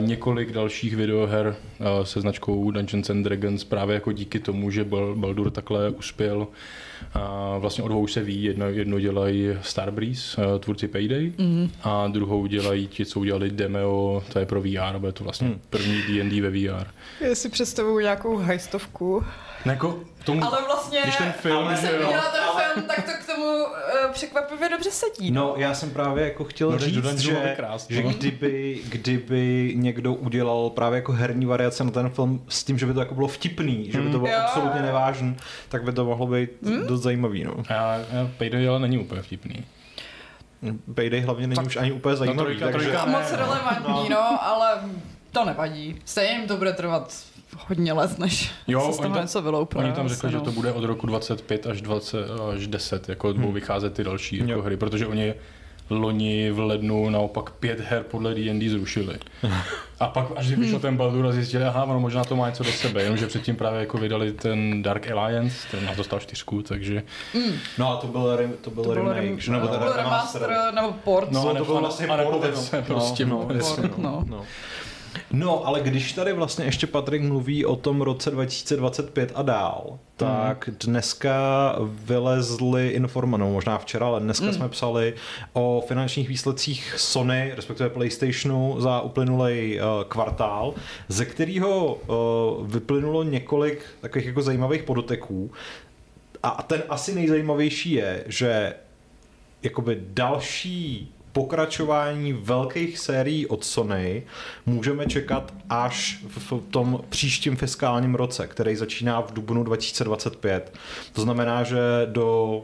několik 0.00 0.52
dalších 0.52 0.96
videoher 0.96 1.46
uh, 1.46 2.04
se 2.04 2.20
značkou 2.20 2.70
Dungeons 2.70 3.10
and 3.10 3.22
Dragons 3.22 3.64
právě 3.64 3.94
jako 3.94 4.12
díky 4.12 4.40
tomu, 4.40 4.70
že 4.70 4.84
Baldur 5.14 5.50
takhle 5.50 5.90
uspěl 5.90 6.46
a 7.14 7.54
vlastně 7.58 7.84
o 7.84 7.88
dvou 7.88 8.00
už 8.00 8.12
se 8.12 8.20
ví, 8.20 8.42
jedno, 8.42 8.66
jedno 8.66 9.00
dělají 9.00 9.48
Starbreeze, 9.62 10.42
tvůrci 10.58 10.88
Payday, 10.88 11.32
mm. 11.38 11.70
a 11.82 12.08
druhou 12.08 12.46
dělají 12.46 12.86
ti, 12.86 13.06
co 13.06 13.20
udělali 13.20 13.50
Demeo, 13.50 14.22
to 14.32 14.38
je 14.38 14.46
pro 14.46 14.60
VR, 14.60 14.98
bude 14.98 15.12
to 15.12 15.24
vlastně 15.24 15.48
mm. 15.48 15.60
první 15.70 16.02
D&D 16.02 16.40
ve 16.40 16.50
VR. 16.50 16.86
Já 17.20 17.34
si 17.34 17.48
představuju 17.48 17.98
nějakou 17.98 18.36
hajstovku. 18.36 19.24
Jako 19.64 20.00
tomu, 20.24 20.44
ale 20.44 20.62
vlastně, 20.66 21.00
když 21.02 21.16
ten 21.16 21.32
film, 21.32 21.64
ale 21.64 21.76
jsem 21.76 21.92
viděla 21.92 22.30
ten 22.32 22.42
ale... 22.42 22.62
film, 22.64 22.86
tak 22.86 23.04
to 23.04 23.10
k 23.24 23.36
tomu 23.36 23.64
uh, 23.64 23.68
překvapivě 24.12 24.68
dobře 24.68 24.90
sedí. 24.90 25.30
No. 25.30 25.40
no, 25.40 25.54
já 25.56 25.74
jsem 25.74 25.90
právě 25.90 26.24
jako 26.24 26.44
chtěl 26.44 26.70
no, 26.70 26.78
říct, 26.78 27.18
že, 27.18 27.54
krás, 27.56 27.86
že 27.90 28.02
kdyby, 28.02 28.80
kdyby 28.88 29.72
někdo 29.76 30.14
udělal 30.14 30.70
právě 30.70 30.96
jako 30.96 31.12
herní 31.12 31.46
variace 31.46 31.84
na 31.84 31.90
ten 31.90 32.10
film 32.10 32.44
s 32.48 32.64
tím, 32.64 32.78
že 32.78 32.86
by 32.86 32.94
to 32.94 33.00
jako 33.00 33.14
bylo 33.14 33.28
vtipný, 33.28 33.90
že 33.90 34.00
by 34.00 34.10
to 34.10 34.18
bylo 34.18 34.32
jo. 34.32 34.38
absolutně 34.44 34.82
nevážný, 34.82 35.36
tak 35.68 35.84
by 35.84 35.92
to 35.92 36.04
mohlo 36.04 36.26
být 36.26 36.50
hmm? 36.62 36.86
dost 36.86 37.02
zajímavý. 37.02 37.44
No. 37.44 37.54
Já, 37.70 37.96
já 37.96 38.30
Payday 38.38 38.68
ale 38.68 38.80
není 38.80 38.98
úplně 38.98 39.22
vtipný. 39.22 39.64
Payday 40.94 41.20
hlavně 41.20 41.46
není 41.46 41.56
tak, 41.56 41.66
už 41.66 41.76
ani 41.76 41.92
úplně 41.92 42.16
zajímavý. 42.16 42.38
No, 42.38 42.44
trojka, 42.44 42.64
takže... 42.64 42.88
trojka, 42.88 43.06
ne, 43.06 43.12
moc 43.12 43.32
relevantní, 43.32 44.08
no. 44.08 44.10
no, 44.10 44.44
ale 44.44 44.78
to 45.32 45.44
nevadí. 45.44 45.96
Stejně 46.04 46.32
jim 46.32 46.48
to 46.48 46.56
bude 46.56 46.72
trvat 46.72 47.14
hodně 47.58 47.92
let, 47.92 48.18
než 48.18 48.50
jo, 48.66 48.80
se 48.80 48.92
z 48.92 48.96
toho 48.96 49.20
něco 49.20 49.42
vyloupne. 49.42 49.84
Oni 49.84 49.92
tam 49.92 50.08
řekli, 50.08 50.32
no. 50.32 50.38
že 50.38 50.44
to 50.44 50.52
bude 50.52 50.72
od 50.72 50.84
roku 50.84 51.06
25 51.06 51.66
až 51.66 51.82
20 51.82 52.26
až 52.54 52.66
10, 52.66 53.08
jako 53.08 53.26
budou 53.26 53.44
hmm. 53.44 53.54
vycházet 53.54 53.94
ty 53.94 54.04
další 54.04 54.36
jako 54.46 54.62
hry, 54.62 54.76
protože 54.76 55.06
oni 55.06 55.34
loni 55.90 56.50
v 56.50 56.58
lednu 56.58 57.10
naopak 57.10 57.50
pět 57.50 57.80
her 57.80 58.02
podle 58.02 58.34
D&D 58.34 58.68
zrušili. 58.68 59.16
A 60.00 60.06
pak, 60.06 60.26
až 60.36 60.52
vyšel 60.52 60.78
ten 60.78 60.96
Baldur 60.96 61.26
a 61.26 61.32
zjistili, 61.32 61.64
aha, 61.64 61.84
ono 61.84 62.00
možná 62.00 62.24
to 62.24 62.36
má 62.36 62.48
něco 62.48 62.64
do 62.64 62.72
sebe, 62.72 63.02
jenomže 63.02 63.26
předtím 63.26 63.56
právě 63.56 63.80
jako 63.80 63.98
vydali 63.98 64.32
ten 64.32 64.82
Dark 64.82 65.10
Alliance, 65.10 65.56
ten 65.70 65.84
na 65.84 65.94
to 65.94 66.04
stal 66.04 66.18
čtyřku, 66.20 66.62
takže... 66.62 67.02
Mm. 67.34 67.52
No 67.78 67.92
a 67.92 67.96
to 67.96 68.06
byl, 68.06 68.36
re, 68.36 68.48
to 68.48 68.70
byl 68.70 68.84
to 68.84 68.94
remake, 68.94 69.16
rem, 69.16 69.40
že? 69.40 69.52
Nebo 69.52 69.68
to 69.68 69.78
byl 69.78 69.92
remaster, 69.92 70.50
nebo 70.74 70.92
port. 70.92 71.30
No, 71.30 71.44
no 71.44 71.54
to 71.54 71.64
byl 71.64 71.80
vlastně 71.80 72.06
port, 72.06 72.54
prostě. 72.86 73.24
No, 73.24 73.48
no, 73.52 73.58
port, 73.58 73.98
no. 73.98 73.98
no. 73.98 74.24
No, 74.28 74.44
ale 75.64 75.80
když 75.80 76.12
tady 76.12 76.32
vlastně 76.32 76.64
ještě 76.64 76.86
Patrik 76.86 77.22
mluví 77.22 77.64
o 77.66 77.76
tom 77.76 78.00
roce 78.00 78.30
2025 78.30 79.32
a 79.34 79.42
dál, 79.42 79.98
tak 80.16 80.68
mm. 80.68 80.76
dneska 80.84 81.76
vylezly 81.82 82.88
informace, 82.88 83.40
no 83.40 83.50
možná 83.50 83.78
včera, 83.78 84.06
ale 84.06 84.20
dneska 84.20 84.46
mm. 84.46 84.52
jsme 84.52 84.68
psali 84.68 85.14
o 85.52 85.84
finančních 85.88 86.28
výsledcích 86.28 86.94
Sony, 86.96 87.52
respektive 87.56 87.90
PlayStationu 87.90 88.80
za 88.80 89.00
uplynulý 89.00 89.80
uh, 89.80 90.04
kvartál, 90.08 90.74
ze 91.08 91.24
kterého 91.24 91.94
uh, 91.94 92.66
vyplynulo 92.66 93.22
několik 93.22 93.84
takových 94.00 94.26
jako 94.26 94.42
zajímavých 94.42 94.82
podoteků. 94.82 95.50
A 96.42 96.62
ten 96.62 96.82
asi 96.88 97.14
nejzajímavější 97.14 97.92
je, 97.92 98.24
že 98.26 98.74
jakoby 99.62 100.02
další 100.08 101.12
pokračování 101.32 102.32
velkých 102.32 102.98
sérií 102.98 103.46
od 103.46 103.64
Sony 103.64 104.22
můžeme 104.66 105.06
čekat 105.06 105.54
až 105.68 106.24
v 106.28 106.62
tom 106.70 107.00
příštím 107.08 107.56
fiskálním 107.56 108.14
roce, 108.14 108.46
který 108.46 108.76
začíná 108.76 109.20
v 109.20 109.32
dubnu 109.32 109.64
2025. 109.64 110.74
To 111.12 111.22
znamená, 111.22 111.62
že 111.62 111.78
do 112.06 112.60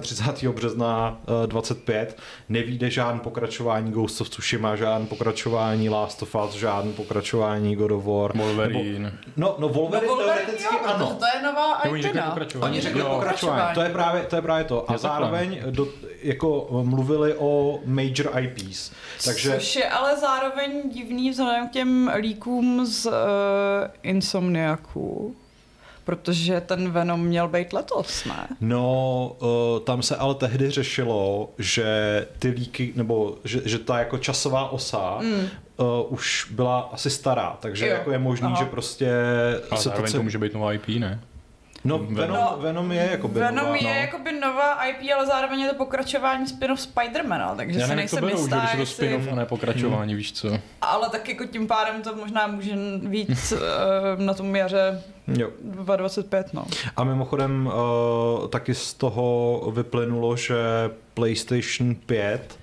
31. 0.00 0.52
března 0.52 1.20
25 1.46 2.18
nevíde 2.48 2.90
žádný 2.90 3.20
pokračování 3.20 3.92
Ghost 3.92 4.20
of 4.20 4.30
Tsushima, 4.30 4.76
žádný 4.76 5.06
pokračování 5.06 5.88
Last 5.88 6.22
of 6.22 6.34
Us, 6.34 6.54
žádný 6.54 6.92
pokračování 6.92 7.76
God 7.76 7.90
of 7.90 8.04
War. 8.04 8.36
Wolverine. 8.36 8.98
Nebo, 8.98 9.16
no, 9.36 9.56
no 9.58 9.68
Wolverine, 9.68 10.06
no, 10.06 10.16
Wolverine 10.16 10.40
teoreticky 10.46 10.74
jo, 10.74 10.80
ano. 10.84 11.16
To 11.18 11.26
je 11.36 11.42
nová 11.42 11.80
IP. 11.82 11.92
Oni 11.92 12.02
řekli 12.02 12.20
pokračování. 12.20 12.72
Oni 12.72 12.80
řekli 12.80 13.02
pokračování. 13.02 13.74
To 13.74 13.80
je 13.80 13.88
právě 13.90 14.22
to. 14.22 14.36
Je 14.36 14.42
právě 14.42 14.64
to. 14.64 14.90
A 14.90 14.98
zároveň 14.98 15.62
do, 15.70 15.88
jako 16.22 16.68
mluvili 16.82 17.34
o 17.38 17.80
major 17.84 18.38
IPs. 18.40 18.92
Takže... 19.24 19.54
Což 19.54 19.76
je 19.76 19.88
ale 19.88 20.16
zároveň 20.16 20.90
divný 20.90 21.30
vzhledem 21.30 21.68
k 21.68 21.70
těm 21.70 22.10
líkům 22.18 22.86
z 22.86 23.06
uh, 23.06 23.12
Insomniaku 24.02 25.36
protože 26.10 26.60
ten 26.60 26.90
Venom 26.90 27.24
měl 27.24 27.48
být 27.48 27.72
letos, 27.72 28.24
ne? 28.24 28.48
No, 28.60 29.36
uh, 29.38 29.80
tam 29.84 30.02
se 30.02 30.16
ale 30.16 30.34
tehdy 30.34 30.70
řešilo, 30.70 31.50
že 31.58 31.86
ty 32.38 32.48
líky, 32.48 32.92
nebo 32.96 33.38
že, 33.44 33.60
že 33.64 33.78
ta 33.78 33.98
jako 33.98 34.18
časová 34.18 34.70
osa 34.70 35.18
mm. 35.22 35.32
uh, 35.34 35.86
už 36.08 36.46
byla 36.50 36.90
asi 36.92 37.10
stará, 37.10 37.56
takže 37.60 37.86
jo. 37.86 37.92
jako 37.92 38.12
je 38.12 38.18
možný, 38.18 38.46
Aha. 38.46 38.56
že 38.58 38.64
prostě... 38.64 39.10
Ale 39.70 39.80
se 39.80 39.90
to, 39.90 40.12
to 40.12 40.22
může 40.22 40.38
být 40.38 40.54
nová 40.54 40.72
IP, 40.72 40.88
ne? 40.88 41.20
No, 41.84 41.98
Venom, 41.98 42.36
no, 42.36 42.56
Venom 42.60 42.92
je 42.92 43.08
jako 43.10 43.28
by 43.28 43.40
Venom 43.40 43.64
nová, 43.64 43.76
je 43.76 43.82
no. 43.82 44.00
jakoby 44.00 44.32
nová 44.40 44.84
IP, 44.84 44.96
ale 45.16 45.26
zároveň 45.26 45.60
je 45.60 45.68
to 45.68 45.74
pokračování 45.74 46.46
spin-off 46.46 46.80
Spidermana, 46.80 47.54
takže 47.54 47.80
Já 47.80 47.86
si 47.86 47.96
nejsem 47.96 48.28
jistá, 48.28 48.66
že 48.66 48.76
když 48.76 48.80
je 48.80 48.86
to 48.86 48.86
spin-off 48.86 49.32
a 49.32 49.34
ne 49.34 49.46
pokračování, 49.46 50.12
hmm. 50.12 50.18
víš 50.18 50.32
co. 50.32 50.58
Ale 50.80 51.10
tak 51.10 51.28
jako 51.28 51.44
tím 51.44 51.66
pádem 51.66 52.02
to 52.02 52.16
možná 52.16 52.46
může 52.46 52.74
víc 53.02 53.52
uh, 53.52 53.58
na 54.24 54.34
tom 54.34 54.56
jaře 54.56 55.02
jo. 55.26 55.50
2025, 55.62 56.54
no. 56.54 56.64
A 56.96 57.04
mimochodem 57.04 57.66
uh, 57.66 58.48
taky 58.48 58.74
z 58.74 58.94
toho 58.94 59.62
vyplynulo, 59.74 60.36
že 60.36 60.56
PlayStation 61.14 61.94
5 61.94 62.58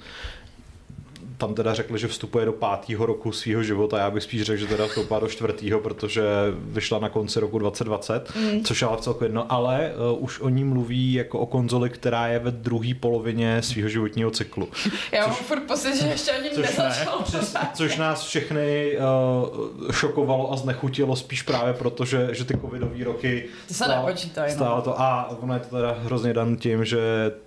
tam 1.37 1.53
teda 1.53 1.73
řekli, 1.73 1.99
že 1.99 2.07
vstupuje 2.07 2.45
do 2.45 2.53
pátého 2.53 3.05
roku 3.05 3.31
svého 3.31 3.63
života, 3.63 3.97
já 3.97 4.11
bych 4.11 4.23
spíš 4.23 4.41
řekl, 4.41 4.59
že 4.59 4.67
teda 4.67 4.87
vstoupá 4.87 5.19
do 5.19 5.27
čtvrtého, 5.27 5.79
protože 5.79 6.23
vyšla 6.55 6.99
na 6.99 7.09
konci 7.09 7.39
roku 7.39 7.59
2020, 7.59 8.35
mm. 8.35 8.63
což 8.63 8.81
ale 8.81 8.97
celkově 8.97 9.25
jedno, 9.25 9.51
ale 9.51 9.91
uh, 10.11 10.23
už 10.23 10.39
o 10.39 10.49
ní 10.49 10.63
mluví 10.63 11.13
jako 11.13 11.39
o 11.39 11.45
konzoli, 11.45 11.89
která 11.89 12.27
je 12.27 12.39
ve 12.39 12.51
druhé 12.51 12.93
polovině 12.99 13.61
svého 13.61 13.89
životního 13.89 14.31
cyklu. 14.31 14.69
Já 15.11 15.27
mám 15.27 15.35
furt 15.35 15.59
pocit, 15.59 16.01
že 16.01 16.07
ještě 16.07 16.31
ani 16.31 16.49
což 16.49 16.65
nezačal. 16.65 17.23
Ne, 17.33 17.69
což 17.73 17.97
nás 17.97 18.23
všechny 18.23 18.97
uh, 18.97 19.91
šokovalo 19.91 20.53
a 20.53 20.55
znechutilo 20.55 21.15
spíš 21.15 21.41
právě 21.41 21.73
proto, 21.73 22.05
že, 22.05 22.29
že 22.31 22.45
ty 22.45 22.57
covidové 22.57 23.03
roky 23.03 23.45
to 23.67 23.73
se 23.73 23.83
stál, 23.83 24.05
nepočítají. 24.05 24.55
No. 24.59 24.81
to 24.81 25.01
a 25.01 25.37
ono 25.39 25.53
je 25.53 25.59
to 25.59 25.75
teda 25.75 25.95
hrozně 25.99 26.33
dan 26.33 26.55
tím, 26.55 26.85
že 26.85 26.97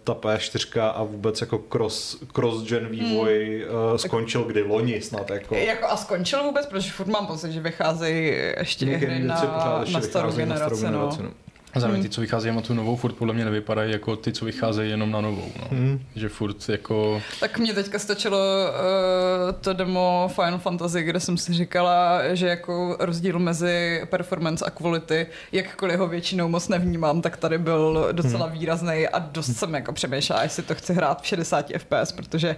ta 0.04 0.12
P4 0.12 0.92
a 0.94 1.02
vůbec 1.02 1.40
jako 1.40 1.58
cross, 1.58 2.16
cross-gen 2.32 2.86
vývoj 2.86 3.66
mm 3.70 3.79
skončil 3.96 4.44
kdy 4.44 4.62
loni 4.62 5.00
snad. 5.00 5.30
Jako. 5.30 5.54
jako 5.54 5.86
a 5.86 5.96
skončil 5.96 6.42
vůbec, 6.42 6.66
protože 6.66 6.90
furt 6.90 7.06
mám 7.06 7.26
pocit, 7.26 7.52
že 7.52 7.60
vycházejí 7.60 8.34
ještě 8.58 8.86
hry 8.86 9.18
na, 9.18 9.84
na 9.92 10.00
starou 10.00 10.32
generaci. 10.32 10.84
No. 10.84 10.90
generaci 10.90 11.22
no. 11.22 11.30
A 11.74 11.80
zároveň 11.80 12.00
hmm. 12.00 12.08
ty, 12.08 12.14
co 12.14 12.20
vycházejí 12.20 12.56
na 12.56 12.62
tu 12.62 12.74
novou, 12.74 12.96
furt 12.96 13.12
podle 13.12 13.34
mě 13.34 13.44
nevypadají 13.44 13.92
jako 13.92 14.16
ty, 14.16 14.32
co 14.32 14.44
vycházejí 14.44 14.90
jenom 14.90 15.10
na 15.10 15.20
novou. 15.20 15.52
No. 15.58 15.66
Hmm. 15.70 16.00
Že 16.16 16.28
furt 16.28 16.68
jako... 16.68 17.22
Tak 17.40 17.58
mě 17.58 17.74
teďka 17.74 17.98
stačilo 17.98 18.38
uh, 18.38 19.52
to 19.60 19.72
demo 19.72 20.30
Final 20.34 20.58
Fantasy, 20.58 21.02
kde 21.02 21.20
jsem 21.20 21.36
si 21.36 21.52
říkala, 21.52 22.20
že 22.32 22.48
jako 22.48 22.96
rozdíl 23.00 23.38
mezi 23.38 24.02
performance 24.10 24.64
a 24.64 24.70
quality, 24.70 25.26
jakkoliv 25.52 25.98
ho 25.98 26.08
většinou 26.08 26.48
moc 26.48 26.68
nevnímám, 26.68 27.22
tak 27.22 27.36
tady 27.36 27.58
byl 27.58 28.08
docela 28.12 28.46
hmm. 28.46 28.58
výrazný 28.58 29.08
a 29.08 29.18
dost 29.18 29.56
jsem 29.56 29.74
jako 29.74 29.92
přemýšlela, 29.92 30.42
jestli 30.42 30.62
to 30.62 30.74
chci 30.74 30.94
hrát 30.94 31.22
v 31.22 31.26
60 31.26 31.66
FPS, 31.78 32.12
protože 32.12 32.56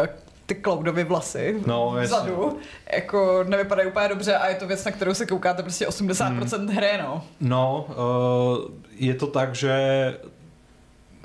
uh, 0.00 0.06
ty 0.48 0.54
cloudovy 0.54 1.04
vlasy 1.04 1.62
no, 1.66 1.96
vzadu, 2.02 2.58
jako 2.92 3.44
nevypadají 3.48 3.88
úplně 3.88 4.08
dobře 4.08 4.36
a 4.36 4.48
je 4.48 4.54
to 4.54 4.66
věc, 4.66 4.84
na 4.84 4.90
kterou 4.90 5.14
se 5.14 5.26
koukáte 5.26 5.62
prostě 5.62 5.86
80% 5.86 6.58
hmm. 6.58 6.68
hry, 6.68 6.90
no. 7.02 7.24
No, 7.40 7.86
uh, 7.88 8.74
je 8.96 9.14
to 9.14 9.26
tak, 9.26 9.54
že 9.54 9.72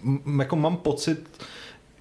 m- 0.03 0.39
jako 0.39 0.55
mám 0.55 0.77
pocit, 0.77 1.29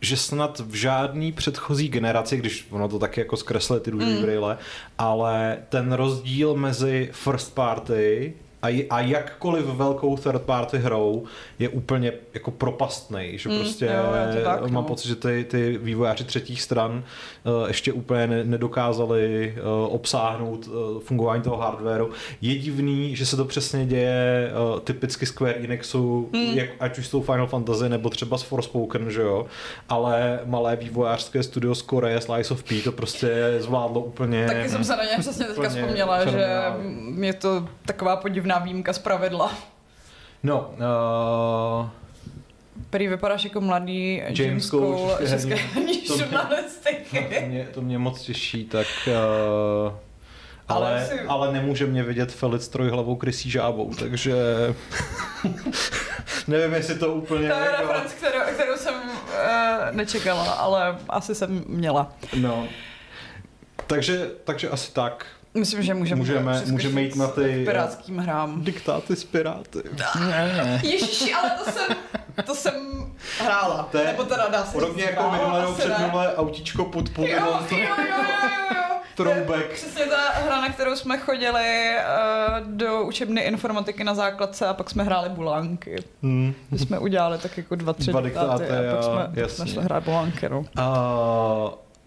že 0.00 0.16
snad 0.16 0.60
v 0.60 0.74
žádný 0.74 1.32
předchozí 1.32 1.88
generaci, 1.88 2.36
když 2.36 2.66
ono 2.70 2.88
to 2.88 2.98
taky 2.98 3.20
jako 3.20 3.36
zkresle 3.36 3.80
ty 3.80 3.90
různé 3.90 4.14
mm. 4.14 4.22
brýle, 4.22 4.58
ale 4.98 5.58
ten 5.68 5.92
rozdíl 5.92 6.54
mezi 6.54 7.08
first 7.12 7.54
party 7.54 8.34
a, 8.62 8.86
a 8.90 9.00
jakkoliv 9.00 9.64
velkou 9.64 10.16
third 10.16 10.42
party 10.42 10.78
hrou 10.78 11.24
je 11.58 11.68
úplně 11.68 12.12
jako 12.34 12.50
propastný, 12.50 13.38
že 13.38 13.48
mm, 13.48 13.58
prostě 13.58 13.84
jo, 13.84 14.42
tak, 14.44 14.60
mám 14.60 14.72
no. 14.72 14.82
pocit, 14.82 15.08
že 15.08 15.16
ty, 15.16 15.46
ty 15.50 15.78
vývojáři 15.82 16.24
třetích 16.24 16.62
stran 16.62 17.02
uh, 17.44 17.68
ještě 17.68 17.92
úplně 17.92 18.26
ne, 18.26 18.44
nedokázali 18.44 19.54
uh, 19.56 19.94
obsáhnout 19.94 20.66
uh, 20.66 21.00
fungování 21.00 21.42
toho 21.42 21.56
hardwareu. 21.56 22.10
Je 22.40 22.54
divný, 22.54 23.16
že 23.16 23.26
se 23.26 23.36
to 23.36 23.44
přesně 23.44 23.86
děje 23.86 24.52
uh, 24.72 24.80
typicky 24.80 25.26
Square 25.26 25.54
Enixu, 25.54 26.30
mm. 26.32 26.40
jak, 26.40 26.70
ať 26.80 26.98
už 26.98 27.06
s 27.06 27.10
tou 27.10 27.22
Final 27.22 27.46
Fantasy 27.46 27.88
nebo 27.88 28.10
třeba 28.10 28.38
s 28.38 28.42
Forspoken, 28.42 29.10
že 29.10 29.22
jo, 29.22 29.46
ale 29.88 30.40
malé 30.44 30.76
vývojářské 30.76 31.42
studio 31.42 31.74
z 31.74 31.82
Koreje, 31.82 32.20
Slice 32.20 32.54
of 32.54 32.62
P, 32.62 32.82
to 32.82 32.92
prostě 32.92 33.56
zvládlo 33.58 34.00
úplně... 34.00 34.46
Taky 34.46 34.68
jsem 34.68 34.84
se 34.84 34.96
na 34.96 35.04
ně 35.04 35.10
přesně 35.18 35.46
teďka 35.46 35.68
vzpomněla, 35.68 36.24
že 36.26 36.46
je 37.20 37.32
to 37.32 37.68
taková 37.86 38.16
podivná 38.16 38.51
divná 38.52 38.64
výjimka 38.64 38.92
z 38.92 38.98
pravidla. 38.98 39.52
No, 40.42 40.74
uh... 41.80 41.88
Prý 42.90 43.08
vypadáš 43.08 43.44
jako 43.44 43.60
mladý 43.60 44.16
James, 44.16 44.38
James 44.38 44.68
Cole 44.68 45.16
české 45.28 45.54
herní 45.54 46.06
žurnalistiky. 46.06 47.28
To 47.40 47.46
mě, 47.46 47.68
to 47.74 47.82
mě 47.82 47.98
moc 47.98 48.22
těší, 48.22 48.64
tak... 48.64 48.86
Uh... 49.06 49.92
Ale, 50.68 50.90
ale, 50.90 51.06
si... 51.06 51.20
ale 51.20 51.52
nemůže 51.52 51.86
mě 51.86 52.02
vidět 52.02 52.32
Felic 52.32 52.68
trojhlavou 52.68 53.16
krysí 53.16 53.50
žábou, 53.50 53.94
takže 53.98 54.34
nevím, 56.48 56.74
jestli 56.74 56.98
to 56.98 57.14
úplně... 57.14 57.48
To 57.48 57.54
je 57.54 57.64
jako... 57.70 57.82
reference, 57.82 58.14
kterou, 58.16 58.38
kterou 58.54 58.76
jsem 58.76 58.94
uh, 58.94 59.96
nečekala, 59.96 60.52
ale 60.52 60.98
asi 61.08 61.34
jsem 61.34 61.64
měla. 61.66 62.12
No. 62.36 62.68
Takže, 63.86 64.30
takže 64.44 64.68
asi 64.68 64.92
tak. 64.92 65.26
Myslím, 65.54 65.82
že 65.82 65.94
můžeme, 65.94 66.18
můžeme, 66.18 66.62
můžeme 66.66 67.02
jít 67.02 67.16
na 67.16 67.26
ty 67.28 67.64
pirátským 67.64 68.18
hrám. 68.18 68.64
Diktáty 68.64 69.16
z 69.16 69.24
Piráty. 69.24 69.78
Ježiši, 70.82 71.34
ale 71.34 71.50
to 71.64 71.70
jsem, 71.70 71.96
to 72.46 72.54
jsem 72.54 72.74
hrála. 73.38 73.88
To 73.92 73.98
je 73.98 74.06
Nebo 74.06 74.24
teda 74.24 74.48
dá 74.48 74.64
se 74.64 74.72
Podobně 74.72 75.04
jako 75.04 75.30
minulé 75.30 75.60
nebo 75.60 75.72
předminulé 75.72 76.36
autíčko 76.36 76.84
pod 76.84 77.10
půl. 77.10 77.26
Jo, 77.26 77.36
jo, 77.36 77.78
jo, 77.78 77.78
jo, 77.78 78.04
jo. 78.08 78.96
Troubek. 79.16 79.72
Přesně 79.72 80.04
ta 80.04 80.16
hra, 80.30 80.60
na 80.60 80.68
kterou 80.68 80.96
jsme 80.96 81.18
chodili 81.18 81.90
uh, 81.96 82.66
do 82.66 83.02
učebny 83.02 83.40
informatiky 83.40 84.04
na 84.04 84.14
základce 84.14 84.66
a 84.66 84.74
pak 84.74 84.90
jsme 84.90 85.04
hráli 85.04 85.28
bulánky. 85.28 85.96
Hmm. 86.22 86.54
My 86.70 86.78
jsme 86.78 86.98
udělali 86.98 87.38
tak 87.38 87.56
jako 87.56 87.74
dva, 87.74 87.92
tři 87.92 88.10
dva 88.10 88.20
diktáty, 88.20 88.62
diktáty 88.62 88.88
a 88.88 88.94
pak 88.94 89.04
jsme, 89.04 89.42
jasně. 89.42 89.64
jsme 89.64 89.72
šli 89.72 89.82
hrát 89.82 90.04
bulánky. 90.04 90.48
No. 90.48 90.58
Uh, 90.58 90.66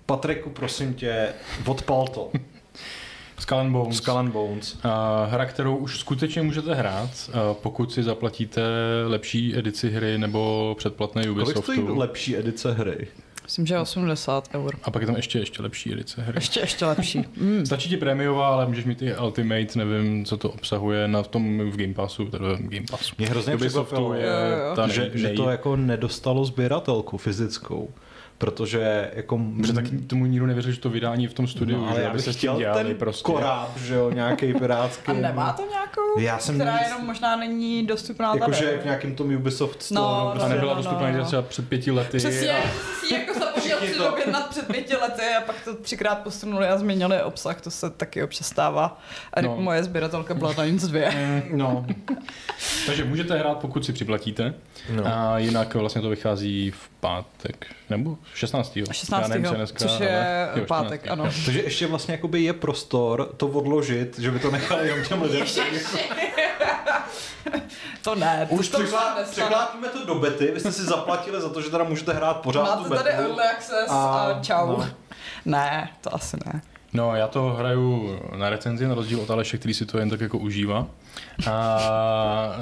Patriku, 0.06 0.50
prosím 0.50 0.94
tě, 0.94 1.34
odpal 1.66 2.08
to. 2.08 2.32
Skull 3.40 3.60
and 3.60 3.72
Bones. 3.72 3.98
Skull 3.98 4.18
and 4.18 4.32
Bones. 4.32 4.74
Uh, 4.74 4.82
hra, 5.30 5.46
kterou 5.46 5.76
už 5.78 6.00
skutečně 6.00 6.42
můžete 6.42 6.76
hrát, 6.76 7.10
uh, 7.28 7.34
pokud 7.54 7.94
si 7.94 8.04
zaplatíte 8.04 8.62
lepší 9.08 9.58
edici 9.58 9.90
hry 9.90 10.18
nebo 10.18 10.76
předplatné 10.78 11.30
Ubisoftu. 11.30 11.62
Kolik 11.62 11.80
stojí 11.82 11.98
lepší 12.00 12.38
edice 12.38 12.72
hry? 12.74 13.08
Myslím, 13.46 13.66
že 13.66 13.80
80 13.80 14.50
eur. 14.54 14.76
A 14.84 14.92
pak 14.92 15.02
je 15.02 15.06
tam 15.06 15.16
ještě, 15.16 15.40
ještě 15.40 15.62
lepší 15.62 15.94
edice 15.94 16.22
hry. 16.22 16.38
Ještě, 16.38 16.60
ještě 16.60 16.86
lepší. 16.86 17.26
Mm. 17.38 17.66
Stačí 17.66 17.90
ti 17.90 17.98
prémiová, 17.98 18.48
ale 18.48 18.68
můžeš 18.68 18.86
mít 18.86 19.02
i 19.02 19.18
Ultimate, 19.18 19.68
nevím, 19.76 20.26
co 20.26 20.38
to 20.38 20.50
obsahuje 20.50 21.08
na 21.08 21.24
tom 21.24 21.72
v 21.72 21.78
Game 21.78 21.94
Passu, 21.94 22.26
teda 22.26 22.54
v 22.54 22.60
Game 22.60 22.86
Passu. 22.92 23.16
Mě 23.18 23.28
hrozně 23.28 23.58
překvapilo, 23.58 24.14
je 24.14 24.26
Jo, 24.26 24.32
jo. 24.70 24.76
ta 24.76 24.88
že, 24.88 25.02
nej, 25.02 25.12
že 25.14 25.30
to 25.30 25.50
jako 25.50 25.76
nedostalo 25.76 26.46
sběratelku 26.46 27.18
fyzickou. 27.18 27.90
Protože 28.38 29.12
jako... 29.14 29.40
Protože 29.58 29.74
taky 29.74 29.98
tomu 29.98 30.26
nikdo 30.26 30.46
nevěřil, 30.46 30.72
že 30.72 30.80
to 30.80 30.90
vydání 30.90 31.28
v 31.28 31.34
tom 31.34 31.48
studiu, 31.48 31.78
no, 31.82 31.88
ale 31.90 31.96
že 31.96 32.02
já 32.02 32.14
bych 32.14 32.22
se 32.22 32.34
s 32.34 32.36
tím 32.36 32.50
chtěl 32.50 32.58
dělali 32.60 32.84
ten 32.84 32.98
prostě. 32.98 33.24
koráb, 33.24 33.78
že 33.78 33.94
jo, 33.94 34.12
nějaký 34.12 34.54
pirátský. 34.60 35.12
A 35.12 35.14
nemá 35.14 35.54
to 35.54 35.64
nějakou, 35.72 36.20
Já 36.20 36.40
jsem 36.40 36.56
která 36.56 36.74
nic- 36.78 36.88
jenom 36.88 37.06
možná 37.06 37.36
není 37.36 37.86
dostupná 37.86 38.32
tady. 38.32 38.40
Jakože 38.42 38.78
v 38.82 38.86
nějakém 38.86 39.16
tom 39.16 39.36
Ubisoft 39.36 39.84
Store. 39.84 40.02
No, 40.02 40.08
nebo 40.12 40.24
no, 40.26 40.30
A 40.30 40.32
prostě- 40.34 40.50
nebyla 40.54 40.74
no, 40.74 40.78
dostupná 40.78 41.08
no, 41.08 41.12
no, 41.14 41.20
no. 41.20 41.26
třeba 41.26 41.42
před 41.42 41.70
pěti 41.70 41.92
lety. 41.92 42.18
Přesně, 42.18 42.52
A... 42.52 42.70
si 43.08 43.14
jako 43.14 43.40
zapomněl 43.40 43.80
si 43.88 43.94
to- 43.98 44.10
objednat 44.14 44.50
před 44.50 44.68
pěti 44.68 44.96
lety 44.96 45.24
a 45.38 45.42
pak 45.42 45.56
to 45.66 45.76
třikrát 45.76 46.16
posunuli 46.16 46.68
a 46.68 46.78
změnili 46.78 47.24
obsah, 47.24 47.62
to 47.62 47.72
se 47.72 47.90
taky 47.90 48.24
občas 48.24 48.48
stává. 48.48 49.02
A 49.34 49.42
No. 49.42 49.48
no. 49.56 49.62
moje 49.62 49.84
sběratelka 49.84 50.34
Bloodlines 50.34 50.84
2. 50.88 51.10
No. 51.54 51.86
Takže 52.86 53.06
můžete 53.06 53.38
hrát, 53.38 53.58
pokud 53.58 53.86
si 53.86 53.94
připlatíte. 53.94 54.54
No. 54.96 55.04
A 55.06 55.38
jinak 55.40 55.76
vlastně 55.76 56.02
to 56.02 56.10
vychází 56.10 56.72
v 56.72 56.90
pátek, 57.00 57.68
nebo 57.90 58.18
16. 58.34 58.78
16. 58.92 59.22
Já 59.22 59.28
nevím, 59.28 59.46
co 59.46 59.52
je 59.54 59.58
dneska, 59.58 59.78
což 59.80 60.00
je 60.00 60.18
ale- 60.52 60.60
jo, 60.60 60.66
pátek, 60.68 61.02
14. 61.02 61.12
ano. 61.14 61.32
Takže 61.46 61.62
ještě 61.62 61.88
vlastně 61.88 62.12
jakoby 62.14 62.44
je 62.44 62.54
prostor 62.54 63.30
to 63.38 63.48
odložit, 63.48 64.20
že 64.20 64.32
by 64.32 64.40
to 64.40 64.52
nechali 64.52 64.88
jenom 64.88 65.06
těm 65.06 65.22
lidem. 65.22 65.48
To 68.02 68.16
ne, 68.16 68.48
Už 68.50 68.70
to 68.70 68.78
překlá, 68.80 69.16
nestane. 69.16 69.32
překládíme 69.48 69.88
to 69.88 70.06
do 70.06 70.16
bety, 70.16 70.52
vy 70.54 70.60
jste 70.60 70.72
si 70.72 70.84
zaplatili 70.84 71.42
za 71.42 71.50
to, 71.50 71.62
že 71.62 71.70
teda 71.70 71.84
můžete 71.84 72.14
hrát 72.14 72.34
pořád 72.34 72.62
tu 72.76 72.84
Máte 72.84 72.90
betu. 72.90 73.04
tady 73.04 73.10
early 73.16 73.44
access 73.56 73.90
a, 73.90 73.94
A- 73.94 74.32
a 74.32 74.44
čau. 74.44 74.68
no. 74.68 74.88
Ne, 75.46 75.90
to 76.02 76.16
asi 76.16 76.38
ne. 76.46 76.62
No, 76.94 77.16
já 77.16 77.28
to 77.28 77.50
hraju 77.50 78.20
na 78.36 78.50
recenzi, 78.50 78.88
na 78.88 78.96
rozdíl 78.96 79.22
od 79.22 79.32
Aleše, 79.32 79.58
který 79.58 79.74
si 79.74 79.86
to 79.86 79.98
jen 79.98 80.10
tak 80.10 80.22
jako 80.22 80.38
užívá. 80.38 80.88
A 81.52 82.56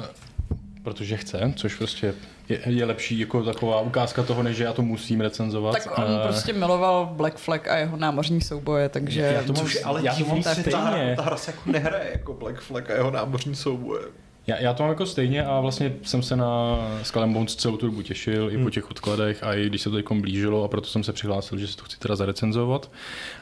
protože 0.84 1.16
chce, 1.16 1.52
což 1.56 1.74
prostě 1.74 2.14
je, 2.48 2.60
je 2.66 2.84
lepší 2.84 3.18
jako 3.18 3.42
taková 3.42 3.80
ukázka 3.80 4.22
toho, 4.22 4.42
než 4.42 4.56
že 4.56 4.64
já 4.64 4.72
to 4.72 4.82
musím 4.82 5.20
recenzovat. 5.20 5.72
Tak 5.74 5.98
on 5.98 6.04
A- 6.04 6.22
prostě 6.26 6.52
miloval 6.52 7.06
Black 7.06 7.36
Flag 7.36 7.68
a 7.68 7.76
jeho 7.76 7.96
námořní 7.96 8.40
souboje, 8.40 8.88
takže... 8.88 9.20
Já 9.20 9.42
to 9.42 9.52
mám- 9.52 9.62
Což 9.62 9.78
ale 9.84 10.00
já 10.04 10.12
to 10.12 10.18
divný, 10.18 10.42
mám 10.44 10.54
že 10.54 10.62
ta, 10.64 10.94
ta 11.16 11.22
hra 11.22 11.36
se 11.36 11.50
jako 11.50 11.70
nehraje 11.70 12.10
jako 12.12 12.32
Black 12.32 12.60
Flag 12.60 12.90
a 12.90 12.94
jeho 12.94 13.10
námořní 13.10 13.54
souboje. 13.56 14.02
Já, 14.46 14.56
já 14.56 14.74
to 14.74 14.82
mám 14.82 14.90
jako 14.90 15.06
stejně 15.06 15.44
a 15.44 15.60
vlastně 15.60 15.92
jsem 16.02 16.22
se 16.22 16.36
na 16.36 16.78
Skull 17.02 17.22
and 17.22 17.32
Bones 17.32 17.56
celou 17.56 17.76
tu 17.76 17.86
dobu 17.86 18.02
těšil 18.02 18.50
i 18.50 18.58
po 18.64 18.70
těch 18.70 18.90
odkladech 18.90 19.42
a 19.42 19.54
i 19.54 19.66
když 19.66 19.82
se 19.82 19.90
to 19.90 19.96
teď 19.96 20.06
blížilo 20.12 20.64
a 20.64 20.68
proto 20.68 20.88
jsem 20.88 21.04
se 21.04 21.12
přihlásil, 21.12 21.58
že 21.58 21.66
si 21.66 21.76
to 21.76 21.84
chci 21.84 21.98
teda 21.98 22.16
zarecenzovat. 22.16 22.90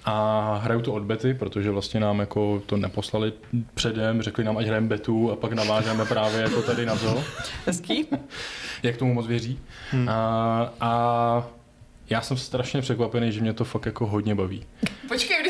A 0.05 0.57
hraju 0.65 0.81
to 0.81 0.93
od 0.93 1.03
bety, 1.03 1.35
protože 1.35 1.71
vlastně 1.71 2.01
nám 2.01 2.21
jako 2.21 2.63
to 2.67 2.77
neposlali 2.77 3.33
předem, 3.75 4.23
řekli 4.23 4.45
nám, 4.45 4.57
ať 4.57 4.67
hrajeme 4.67 4.89
betu 4.89 5.31
a 5.33 5.37
pak 5.37 5.53
navážeme 5.53 6.05
právě 6.05 6.41
jako 6.41 6.63
tady 6.63 6.87
na 6.87 6.97
to, 6.97 7.25
Hezký? 7.67 8.07
jak 8.83 8.97
tomu 8.97 9.15
moc 9.15 9.27
věří. 9.27 9.59
Hmm. 9.91 10.09
A, 10.09 10.73
a 10.81 11.47
já 12.11 12.21
jsem 12.21 12.37
strašně 12.37 12.81
překvapený, 12.81 13.33
že 13.33 13.41
mě 13.41 13.53
to 13.53 13.65
fakt 13.65 13.87
jako 13.87 14.07
hodně 14.07 14.35
baví. 14.35 14.65
Počkej, 15.09 15.43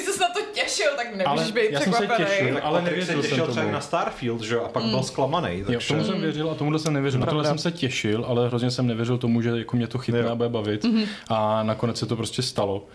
těšil, 0.77 0.91
tak 0.97 1.07
nemůžeš 1.17 1.27
Ale 1.27 1.53
být 1.53 1.71
já 1.73 1.81
jsem 1.81 1.93
se 1.93 1.99
překvapený. 1.99 2.29
těšil. 2.29 2.55
Tak 2.55 2.65
Ale 2.65 2.83
nevěřil 2.83 3.07
jsem 3.23 3.23
těšil 3.31 3.47
třeba 3.47 3.63
tomu. 3.63 3.73
na 3.75 3.81
Starfield, 3.81 4.41
že 4.43 4.55
jo, 4.55 4.63
a 4.65 4.69
pak 4.69 4.85
byl 4.85 5.03
zklamaný. 5.03 5.59
Jo, 5.59 5.65
Takže... 5.67 5.89
tomu 5.89 6.05
jsem 6.05 6.21
věřil 6.21 6.51
a 6.51 6.55
tomuhle 6.55 6.79
jsem 6.79 6.93
nevěřil. 6.93 7.21
Na 7.21 7.27
tohle 7.27 7.45
jsem 7.45 7.59
se 7.59 7.71
těšil, 7.73 8.25
ale 8.29 8.47
hrozně 8.49 8.71
jsem 8.71 8.87
nevěřil 8.87 9.19
tomu, 9.19 9.43
že 9.43 9.49
jako 9.51 9.77
mě 9.77 9.87
to 9.87 9.99
chytne 9.99 10.21
Jo. 10.21 10.29
a 10.31 10.35
bude 10.35 10.49
bavit. 10.49 10.87
A 11.29 11.63
nakonec 11.63 11.99
se 11.99 12.07
to 12.07 12.17
prostě 12.17 12.43
stalo. 12.43 12.87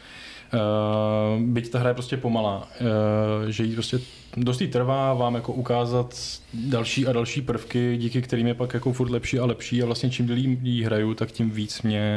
Uh, 0.54 1.42
byť 1.42 1.70
ta 1.72 1.80
hra 1.80 1.90
je 1.90 1.94
prostě 1.94 2.18
pomalá, 2.18 2.68
uh, 2.82 3.50
že 3.50 3.64
jí 3.64 3.74
prostě 3.74 4.00
dost 4.38 4.62
jí 4.62 4.68
trvá 4.68 5.14
vám 5.14 5.36
jako 5.36 5.54
ukázat 5.54 6.16
další 6.54 7.08
a 7.08 7.14
další 7.14 7.42
prvky, 7.42 7.98
díky 7.98 8.22
kterým 8.22 8.48
je 8.48 8.54
pak 8.54 8.74
jako 8.74 8.94
furt 8.94 9.10
lepší 9.10 9.40
a 9.40 9.46
lepší 9.46 9.84
a 9.84 9.86
vlastně 9.86 10.10
čím 10.10 10.26
díl 10.28 10.38
jí- 10.62 10.84
hraju, 10.84 11.14
tak 11.14 11.32
tím 11.32 11.50
víc 11.52 11.82
mě 11.82 12.12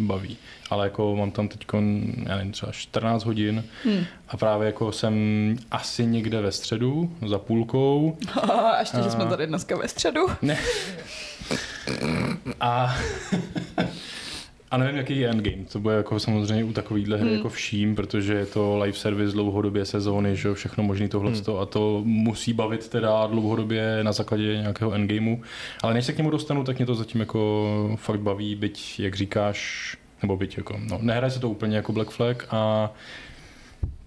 baví. 0.00 0.36
Ale 0.70 0.86
jako 0.86 1.16
mám 1.16 1.30
tam 1.30 1.48
teď, 1.48 1.66
já 2.26 2.36
nevím, 2.36 2.52
třeba 2.52 2.72
14 2.72 3.24
hodin 3.24 3.64
Hmm. 3.84 4.04
a 4.28 4.36
právě 4.36 4.66
jako 4.66 4.92
jsem 4.92 5.14
asi 5.70 6.06
někde 6.06 6.40
ve 6.40 6.52
středu 6.52 7.12
za 7.26 7.38
půlkou 7.38 8.18
A 8.52 8.80
ještě, 8.80 8.96
že 9.02 9.10
jsme 9.10 9.24
A- 9.24 9.28
tady 9.28 9.46
dneska 9.46 9.76
ve 9.76 9.88
středu. 9.88 10.26
ne. 10.42 10.58
A, 12.60 12.94
a 14.70 14.76
nevím, 14.76 14.96
jaký 14.96 15.18
je 15.18 15.28
endgame. 15.28 15.64
To 15.72 15.80
bude 15.80 15.94
jako 15.94 16.20
samozřejmě 16.20 16.64
u 16.64 16.72
takovýhle 16.72 17.16
hry 17.16 17.26
Hmm. 17.28 17.36
jako 17.36 17.48
vším, 17.48 17.94
protože 17.96 18.34
je 18.34 18.46
to 18.46 18.78
live 18.78 18.96
service 18.98 19.32
dlouhodobě 19.32 19.84
sezóny, 19.84 20.36
že 20.36 20.48
jo, 20.48 20.54
všechno 20.54 20.84
možný 20.84 21.08
tohle 21.08 21.30
Hmm. 21.32 21.56
a 21.62 21.66
to 21.66 22.00
musí 22.04 22.52
bavit 22.52 22.88
teda 22.88 23.26
dlouhodobě 23.26 23.98
na 24.02 24.12
základě 24.12 24.42
nějakého 24.56 24.92
endgameu. 24.92 25.36
Ale 25.82 25.94
než 25.94 26.04
se 26.04 26.12
k 26.12 26.18
němu 26.18 26.30
dostanu, 26.30 26.64
tak 26.64 26.76
mě 26.76 26.86
to 26.86 26.94
zatím 26.94 27.20
jako 27.20 27.96
fakt 27.96 28.20
baví, 28.20 28.54
byť, 28.54 29.00
jak 29.00 29.14
říkáš, 29.16 29.96
nebo 30.22 30.36
byť 30.36 30.56
jako, 30.56 30.76
no, 30.90 30.98
nehraje 31.02 31.30
se 31.30 31.40
to 31.40 31.50
úplně 31.50 31.76
jako 31.76 31.92
Black 31.92 32.10
Flag 32.10 32.46
a 32.50 32.90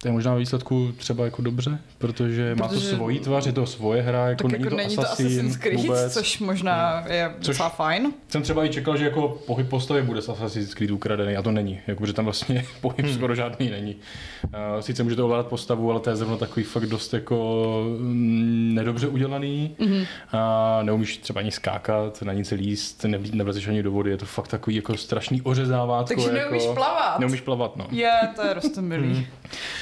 to 0.01 0.07
je 0.07 0.11
možná 0.11 0.35
výsledku 0.35 0.91
třeba 0.97 1.25
jako 1.25 1.41
dobře, 1.41 1.79
protože, 1.97 2.55
má 2.55 2.67
to 2.67 2.73
Protože- 2.73 2.87
svoji 2.95 3.19
tvář, 3.19 3.45
je 3.45 3.51
to 3.51 3.65
svoje 3.65 4.01
hra, 4.01 4.27
jako 4.29 4.43
tak 4.43 4.51
není, 4.51 4.63
jako 4.63 4.69
to 4.69 4.77
není 4.77 4.95
to 4.95 5.01
Assassin 5.01 5.25
Assassin's 5.25 5.57
Creed, 5.57 5.77
vůbec. 5.79 6.13
což 6.13 6.39
možná 6.39 7.03
je 7.09 7.31
Což- 7.39 7.47
docela 7.47 7.69
fajn. 7.69 8.13
Jsem 8.29 8.41
třeba 8.41 8.65
i 8.65 8.69
čekal, 8.69 8.97
že 8.97 9.05
jako 9.05 9.27
pohyb 9.47 9.69
postavy 9.69 10.01
bude 10.01 10.21
z 10.21 10.29
Assassin's 10.29 10.73
Creed 10.73 10.91
ukradený 10.91 11.35
a 11.37 11.41
to 11.41 11.51
není, 11.51 11.79
jako, 11.87 12.05
že 12.05 12.13
tam 12.13 12.25
vlastně 12.25 12.65
pohyb 12.81 13.05
hmm. 13.05 13.13
skoro 13.15 13.35
žádný 13.35 13.69
není. 13.69 13.95
Uh, 14.43 14.79
sice 14.81 15.03
můžete 15.03 15.21
ovládat 15.23 15.47
postavu, 15.47 15.91
ale 15.91 15.99
to 15.99 16.09
je 16.09 16.15
zrovna 16.15 16.37
takový 16.37 16.63
fakt 16.63 16.85
dost 16.85 17.13
jako 17.13 17.65
mm, 17.99 18.71
nedobře 18.75 19.07
udělaný 19.07 19.75
Mhm. 19.79 20.05
a 20.31 20.79
neumíš 20.83 21.17
třeba 21.17 21.39
ani 21.39 21.51
skákat, 21.51 22.21
na 22.21 22.33
nic 22.33 22.51
líst, 22.51 23.03
ne, 23.03 23.19
nevlezeš 23.33 23.67
ani 23.67 23.83
do 23.83 23.91
vody, 23.91 24.11
je 24.11 24.17
to 24.17 24.25
fakt 24.25 24.47
takový 24.47 24.75
jako 24.75 24.97
strašný 24.97 25.41
ořezávátko. 25.41 26.07
Takže 26.07 26.27
jako, 26.37 26.51
neumíš 26.51 26.63
plavat. 26.73 27.19
Neumíš 27.19 27.41
plavat, 27.41 27.75
no. 27.77 27.87
Je, 27.91 28.11
to 28.35 28.41
je 28.47 28.53
rostomilý. 28.59 29.27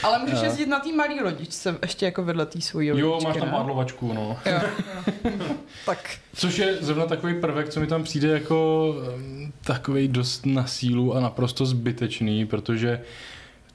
Ale 0.08 0.20
můžeš 0.20 0.42
jezdit 0.42 0.66
na 0.66 0.80
té 0.80 0.94
malý 0.94 1.22
lodičce, 1.22 1.78
ještě 1.82 2.06
jako 2.06 2.24
vedle 2.24 2.46
té 2.46 2.62
svojí 2.62 2.88
Jo, 2.88 2.96
lodičky, 3.10 3.28
máš 3.28 3.38
tam 3.38 3.48
ne? 3.48 3.54
pádlovačku, 3.54 4.14
no. 4.14 4.38
Jo, 4.46 4.60
jo. 5.24 5.32
tak, 5.86 6.10
Což 6.34 6.58
je 6.58 6.78
zrovna 6.82 7.06
takový 7.06 7.42
prvek, 7.42 7.70
co 7.70 7.80
mi 7.80 7.88
tam 7.88 8.04
přijde 8.04 8.28
jako 8.28 8.94
takový 9.66 10.08
dost 10.08 10.46
na 10.46 10.68
sílu 10.68 11.16
a 11.16 11.20
naprosto 11.20 11.66
zbytečný, 11.66 12.46
protože 12.46 13.02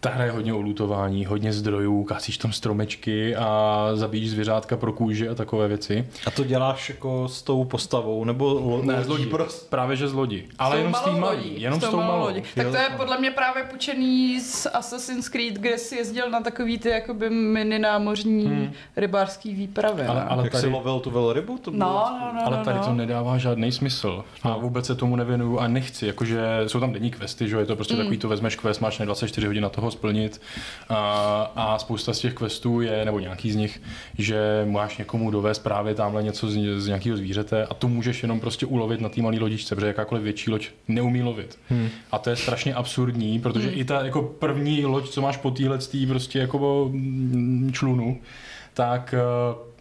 ta 0.03 0.11
hra 0.11 0.25
je 0.25 0.31
hodně 0.31 0.55
o 0.55 0.61
lutování, 0.61 1.25
hodně 1.27 1.53
zdrojů, 1.53 2.05
kásíš 2.05 2.39
tam 2.39 2.53
stromečky 2.53 3.37
a 3.37 3.89
zabíjíš 3.95 4.31
zvěřátka 4.31 4.77
pro 4.77 4.93
kůži 4.93 5.29
a 5.29 5.35
takové 5.35 5.69
věci. 5.69 6.07
A 6.27 6.31
to 6.31 6.45
děláš 6.45 6.89
jako 6.89 7.29
s 7.29 7.43
tou 7.43 7.65
postavou, 7.65 8.25
nebo 8.25 8.45
lo, 8.55 8.83
Ne, 8.85 9.05
z 9.05 9.09
lodi. 9.09 9.27
Prostě. 9.27 9.67
Právě 9.71 9.97
že 9.97 10.09
z 10.09 10.13
lodi. 10.13 10.45
Ale 10.59 10.71
tou 10.75 10.79
jenom 10.79 10.95
s 10.95 11.01
tím 11.01 11.23
lodí, 11.23 11.61
Jenom 11.63 11.81
s 11.81 11.85
tou 11.91 11.97
malou. 11.97 12.21
lodí. 12.21 12.43
Tak 12.55 12.67
to 12.71 12.77
je 12.77 12.89
no. 12.91 12.97
podle 12.97 13.19
mě 13.19 13.31
právě 13.31 13.65
půjčený 13.65 14.41
z 14.41 14.67
Assassin's 14.75 15.29
Creed, 15.29 15.55
kde 15.55 15.79
jsi 15.79 15.97
jezdil 15.97 16.31
na 16.31 16.41
takový 16.41 16.79
ty 16.79 16.89
jakoby 16.89 17.31
mini 17.31 17.79
námořní 17.79 18.45
Hmm. 18.47 18.73
rybářský 18.97 19.55
výpravy. 19.55 20.03
Ale- 20.07 20.21
ne? 20.21 20.27
ale 20.27 20.43
Jak 20.43 20.53
tady- 20.53 20.63
jsi 20.63 20.69
lovil 20.69 21.01
tu 21.01 21.11
velrybu? 21.11 21.59
To 21.59 21.71
No, 21.71 21.77
bylo... 21.77 22.07
no, 22.21 22.33
no, 22.35 22.47
Ale 22.47 22.57
no, 22.59 22.65
tady 22.65 22.79
no. 22.79 22.85
to 22.85 22.95
nedává 22.95 23.39
žádný 23.39 23.73
smysl. 23.73 24.25
A 24.43 24.49
No. 24.49 24.59
vůbec 24.61 24.87
se 24.87 24.95
tomu 24.95 25.17
nevěnuju 25.17 25.59
a 25.59 25.69
nechci. 25.69 26.07
Jakože 26.07 26.41
jsou 26.67 26.81
tam 26.81 26.93
denní 26.93 27.11
questy, 27.11 27.49
že 27.49 27.55
jo, 27.55 27.61
je 27.61 27.67
to 27.67 27.77
prostě 27.77 27.95
Mm. 27.95 27.99
takový, 28.01 28.19
to 28.19 28.29
vezmeš 28.29 28.57
quest, 28.57 28.81
máš 28.81 28.99
na 28.99 29.05
24 29.05 29.47
hodin 29.47 29.63
na 29.63 29.69
toho 29.69 29.92
splnit. 29.93 30.41
A, 30.89 31.53
a 31.57 31.79
spousta 31.79 32.15
z 32.15 32.19
těch 32.19 32.35
questů 32.35 32.81
je, 32.81 33.05
nebo 33.05 33.19
nějaký 33.19 33.53
z 33.53 33.57
nich, 33.57 33.83
že 34.19 34.67
máš 34.71 34.99
někomu 34.99 35.31
dovést 35.31 35.63
právě 35.63 35.95
tamhle 35.95 36.23
něco 36.23 36.49
z, 36.49 36.81
z 36.81 36.87
nějakého 36.87 37.17
zvířete 37.17 37.67
a 37.67 37.75
tu 37.75 37.89
můžeš 37.89 38.23
jenom 38.23 38.41
prostě 38.41 38.67
ulovit 38.67 39.01
na 39.01 39.09
té 39.09 39.23
malé 39.23 39.39
lodičce, 39.39 39.75
protože 39.75 39.87
jakákoliv 39.87 40.25
větší 40.25 40.51
loď 40.51 40.69
neumí 40.89 41.23
lovit. 41.23 41.59
Hmm. 41.69 41.89
A 42.13 42.19
to 42.19 42.31
je 42.31 42.37
strašně 42.37 42.75
absurdní, 42.75 43.41
protože 43.41 43.69
Hmm. 43.69 43.81
i 43.81 43.85
ta 43.85 44.05
jako 44.05 44.23
první 44.23 44.85
loď, 44.85 45.09
co 45.09 45.21
máš 45.21 45.37
po 45.37 45.51
téhle 45.51 45.79
prostě 46.09 46.39
jako 46.39 46.89
mm, 46.93 47.71
člunu, 47.73 48.21
tak 48.75 49.15
eh, 49.15 49.72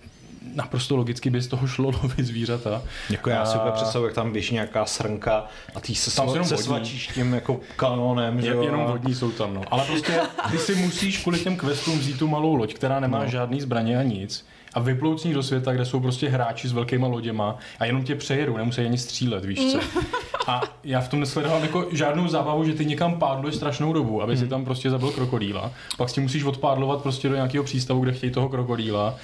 naprosto 0.55 0.95
logicky 0.95 1.29
by 1.29 1.41
z 1.41 1.47
toho 1.47 1.67
šlo 1.67 1.91
lovit 2.03 2.25
zvířata. 2.25 2.81
Jako 3.09 3.29
já 3.29 3.45
si 3.45 3.57
úplně 3.57 3.71
představuji, 3.71 4.05
jak 4.05 4.15
tam 4.15 4.31
běží 4.31 4.53
nějaká 4.53 4.85
srnka 4.85 5.45
a 5.75 5.79
ty 5.79 5.95
se, 5.95 6.15
Tam 6.15 6.29
sva, 6.29 6.43
se 6.43 6.57
svačíš 6.57 7.07
tím 7.07 7.33
jako 7.33 7.59
kanonem, 7.75 8.41
že 8.41 8.47
Je, 8.47 8.53
jo? 8.53 8.61
jenom 8.63 8.85
vodní 8.85 9.15
jsou 9.15 9.31
tam, 9.31 9.53
no. 9.53 9.61
Ale 9.71 9.83
prostě 9.85 10.19
ty 10.51 10.57
si 10.57 10.75
musíš 10.75 11.17
kvůli 11.21 11.39
těm 11.39 11.57
questům 11.57 11.99
vzít 11.99 12.19
tu 12.19 12.27
malou 12.27 12.55
loď, 12.55 12.73
která 12.73 12.99
nemá 12.99 13.19
No. 13.19 13.27
žádný 13.29 13.61
zbraně 13.61 13.97
a 13.97 14.03
nic. 14.03 14.45
A 14.73 14.79
vyplout 14.79 15.25
do 15.27 15.43
světa, 15.43 15.73
kde 15.73 15.85
jsou 15.85 15.99
prostě 15.99 16.29
hráči 16.29 16.67
s 16.67 16.71
velkýma 16.71 17.07
loděma 17.07 17.57
a 17.79 17.85
jenom 17.85 18.03
tě 18.03 18.15
přejedou, 18.15 18.57
nemusí 18.57 18.81
ani 18.81 18.97
střílet, 18.97 19.45
víš 19.45 19.59
co. 19.71 19.79
A 20.47 20.61
já 20.83 21.01
v 21.01 21.07
tom 21.07 21.19
nesledovám 21.19 21.61
jako 21.61 21.85
žádnou 21.91 22.27
zábavu, 22.27 22.63
že 22.65 22.73
ty 22.73 22.85
někam 22.85 23.19
pádluješ 23.19 23.55
strašnou 23.55 23.93
dobu, 23.93 24.21
aby 24.21 24.37
si 24.37 24.47
tam 24.47 24.65
prostě 24.65 24.89
zabil 24.89 25.11
krokodýla. 25.11 25.71
Pak 25.97 26.09
si 26.09 26.21
musíš 26.21 26.43
odpádlovat 26.43 27.01
prostě 27.01 27.29
do 27.29 27.35
nějakého 27.35 27.63
přístavu, 27.63 27.99
kde 28.01 28.11
chtějí 28.13 28.31
toho 28.31 28.49
krokodýla. 28.49 29.15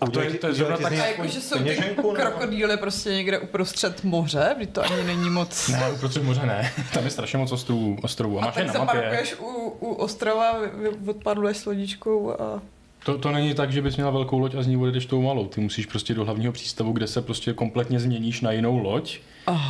A 0.00 0.10
to 0.10 0.20
je, 0.20 0.34
to 0.34 0.46
je 0.46 0.52
zrovna 0.52 0.76
tak... 0.76 0.92
A 0.92 1.06
jako, 1.06 1.26
že 1.26 1.40
jsou 1.40 1.58
ty 1.58 1.76
krokodýly 2.14 2.76
prostě 2.76 3.10
někde 3.10 3.38
uprostřed 3.38 4.04
moře, 4.04 4.54
kdy 4.56 4.66
to 4.66 4.82
ani 4.82 5.04
není 5.04 5.30
moc... 5.30 5.68
Ne, 5.68 5.90
uprostřed 5.90 6.22
moře 6.22 6.46
ne. 6.46 6.72
Tam 6.94 7.04
je 7.04 7.10
strašně 7.10 7.38
moc 7.38 7.52
ostrovů. 7.52 7.98
ostrovů. 8.02 8.38
A, 8.38 8.42
a 8.42 8.44
máš 8.44 8.54
tak 8.54 8.74
na 8.74 8.84
mapě. 8.84 9.22
u, 9.38 9.68
u 9.80 9.94
ostrova, 9.94 10.58
odpadluješ 11.06 11.56
s 11.56 11.66
lodičkou 11.66 12.40
a... 12.40 12.62
To, 13.04 13.18
to 13.18 13.32
není 13.32 13.54
tak, 13.54 13.72
že 13.72 13.82
bys 13.82 13.96
měla 13.96 14.10
velkou 14.10 14.38
loď 14.38 14.54
a 14.54 14.62
z 14.62 14.66
ní 14.66 14.76
odjedeš 14.76 15.06
tou 15.06 15.22
malou. 15.22 15.46
Ty 15.46 15.60
musíš 15.60 15.86
prostě 15.86 16.14
do 16.14 16.24
hlavního 16.24 16.52
přístavu, 16.52 16.92
kde 16.92 17.06
se 17.06 17.22
prostě 17.22 17.52
kompletně 17.52 18.00
změníš 18.00 18.40
na 18.40 18.52
jinou 18.52 18.78
loď 18.78 19.18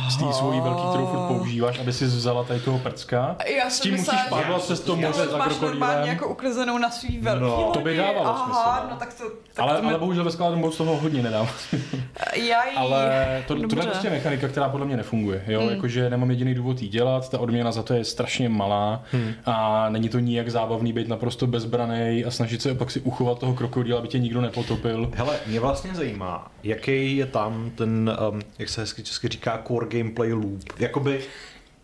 z 0.09 0.17
té 0.17 0.33
svojí 0.33 0.61
velký, 0.61 0.81
kterou 0.89 1.07
furt 1.07 1.27
používáš, 1.27 1.79
aby 1.79 1.93
si 1.93 2.05
vzala 2.05 2.43
tady 2.43 2.59
toho 2.59 2.79
prcka. 2.79 3.35
Já 3.57 3.69
s 3.69 3.79
tím 3.79 3.95
musíš 3.95 4.19
pádlat 4.29 4.61
přes 4.61 4.79
to 4.79 4.95
moře 4.95 5.25
za 5.25 5.39
krokodýlem. 5.39 6.07
jako 6.07 6.27
uklizenou 6.27 6.77
na 6.77 6.89
svý 6.89 7.19
velký 7.19 7.43
no, 7.43 7.71
To 7.73 7.79
by 7.79 7.97
dávalo 7.97 8.27
Aha, 8.27 8.45
smysl. 8.45 8.89
No, 8.89 8.97
tak 8.97 9.13
to, 9.13 9.23
tak 9.53 9.65
ale, 9.65 9.75
to 9.75 9.81
mi... 9.81 9.89
ale 9.89 9.99
bohužel 9.99 10.23
ve 10.23 10.55
moc 10.55 10.77
toho 10.77 10.97
hodně 10.97 11.23
nedám. 11.23 11.47
Já 12.35 12.65
jí... 12.69 12.75
Ale 12.75 13.43
to, 13.47 13.55
to 13.55 13.61
je 13.61 13.81
prostě 13.81 14.09
mechanika, 14.09 14.47
která 14.47 14.69
podle 14.69 14.85
mě 14.85 14.97
nefunguje. 14.97 15.43
Jo? 15.47 15.61
Hmm. 15.61 15.69
Jakože 15.69 16.09
nemám 16.09 16.29
jediný 16.29 16.53
důvod 16.53 16.81
jí 16.81 16.89
dělat, 16.89 17.29
ta 17.29 17.39
odměna 17.39 17.71
za 17.71 17.83
to 17.83 17.93
je 17.93 18.05
strašně 18.05 18.49
malá 18.49 19.03
hmm. 19.11 19.33
a 19.45 19.89
není 19.89 20.09
to 20.09 20.19
nijak 20.19 20.49
zábavný 20.49 20.93
být 20.93 21.07
naprosto 21.07 21.47
bezbraný 21.47 22.25
a 22.25 22.31
snažit 22.31 22.61
se 22.61 22.75
pak 22.75 22.91
si 22.91 22.99
uchovat 22.99 23.39
toho 23.39 23.53
krokodýla, 23.53 23.99
aby 23.99 24.07
tě 24.07 24.19
nikdo 24.19 24.41
nepotopil. 24.41 25.11
Hele, 25.15 25.39
mě 25.47 25.59
vlastně 25.59 25.95
zajímá, 25.95 26.51
jaký 26.63 27.17
je 27.17 27.25
tam 27.25 27.71
ten, 27.75 28.17
um, 28.31 28.41
jak 28.59 28.69
se 28.69 28.81
hezky 28.81 29.03
česky 29.03 29.27
říká, 29.27 29.57
core 29.67 29.87
gameplay 29.89 30.33
loop. 30.33 30.63
Jakoby, 30.79 31.19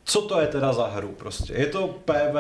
co 0.03 0.21
to 0.21 0.41
je 0.41 0.47
teda 0.47 0.73
za 0.73 0.87
hru 0.87 1.07
prostě? 1.07 1.53
Je 1.53 1.65
to 1.65 1.87
PV... 1.87 2.37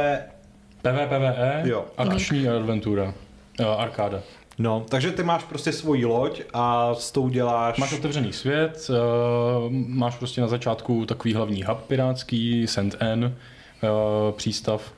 PvPvE, 0.81 1.61
jo. 1.63 1.85
akční 1.97 2.39
mm. 2.39 2.49
adventura, 2.49 3.13
uh, 3.59 3.65
arkáda. 3.67 4.21
No, 4.57 4.85
takže 4.89 5.11
ty 5.11 5.23
máš 5.23 5.43
prostě 5.43 5.71
svoji 5.71 6.05
loď 6.05 6.41
a 6.53 6.95
s 6.95 7.11
tou 7.11 7.29
děláš... 7.29 7.77
Máš 7.77 7.93
otevřený 7.93 8.33
svět, 8.33 8.89
uh, 8.89 9.71
máš 9.71 10.15
prostě 10.15 10.41
na 10.41 10.47
začátku 10.47 11.05
takový 11.05 11.33
hlavní 11.33 11.63
hub 11.63 11.77
pirátský, 11.87 12.67
St. 12.67 12.95
N, 12.99 13.35
uh, 13.83 14.31
přístav, 14.31 14.93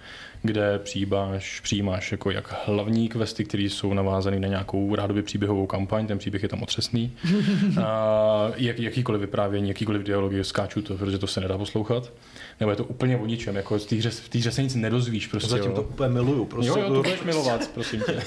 kde 0.45 0.79
přijímáš, 0.79 1.59
přijímáš 1.59 2.11
jako 2.11 2.31
jak 2.31 2.55
hlavní 2.65 3.09
questy, 3.09 3.45
které 3.45 3.63
jsou 3.63 3.93
navázané 3.93 4.39
na 4.39 4.47
nějakou 4.47 4.95
rádoby 4.95 5.21
příběhovou 5.21 5.65
kampaň, 5.65 6.07
ten 6.07 6.17
příběh 6.17 6.43
je 6.43 6.49
tam 6.49 6.63
otřesný. 6.63 7.11
a 7.83 8.51
jak, 8.55 8.79
jakýkoliv 8.79 9.21
vyprávění, 9.21 9.67
jakýkoliv 9.67 10.03
dialogy, 10.03 10.43
skáču 10.43 10.81
to, 10.81 10.97
protože 10.97 11.17
to 11.17 11.27
se 11.27 11.41
nedá 11.41 11.57
poslouchat. 11.57 12.13
Nebo 12.59 12.71
je 12.71 12.75
to 12.75 12.83
úplně 12.83 13.17
o 13.17 13.25
ničem, 13.25 13.55
jako 13.55 13.79
v 13.79 13.85
té 13.85 13.95
hře, 13.95 14.09
v 14.09 14.29
té 14.29 14.37
hře 14.39 14.51
se 14.51 14.63
nic 14.63 14.75
nedozvíš. 14.75 15.27
Prostě, 15.27 15.49
Zatím 15.49 15.69
jo. 15.69 15.75
to 15.75 15.81
úplně 15.81 16.09
miluju. 16.09 16.45
Prostě 16.45 16.69
jo, 16.69 16.77
jo, 16.77 16.87
to 16.87 17.03
budeš 17.03 17.23
milovat, 17.23 17.69
prosím 17.73 18.01
tě. 18.01 18.21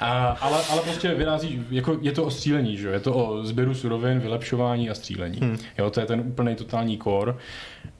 A, 0.00 0.28
ale, 0.28 0.62
ale 0.70 0.82
prostě 0.82 1.14
vyrazí, 1.14 1.66
jako 1.70 1.98
je 2.00 2.12
to 2.12 2.24
o 2.24 2.30
střílení, 2.30 2.76
že? 2.76 2.88
je 2.88 3.00
to 3.00 3.14
o 3.14 3.44
sběru 3.44 3.74
surovin, 3.74 4.20
vylepšování 4.20 4.90
a 4.90 4.94
střílení. 4.94 5.40
Hmm. 5.40 5.58
Jo, 5.78 5.90
to 5.90 6.00
je 6.00 6.06
ten 6.06 6.20
úplný 6.20 6.54
totální 6.54 6.98
core. 6.98 7.34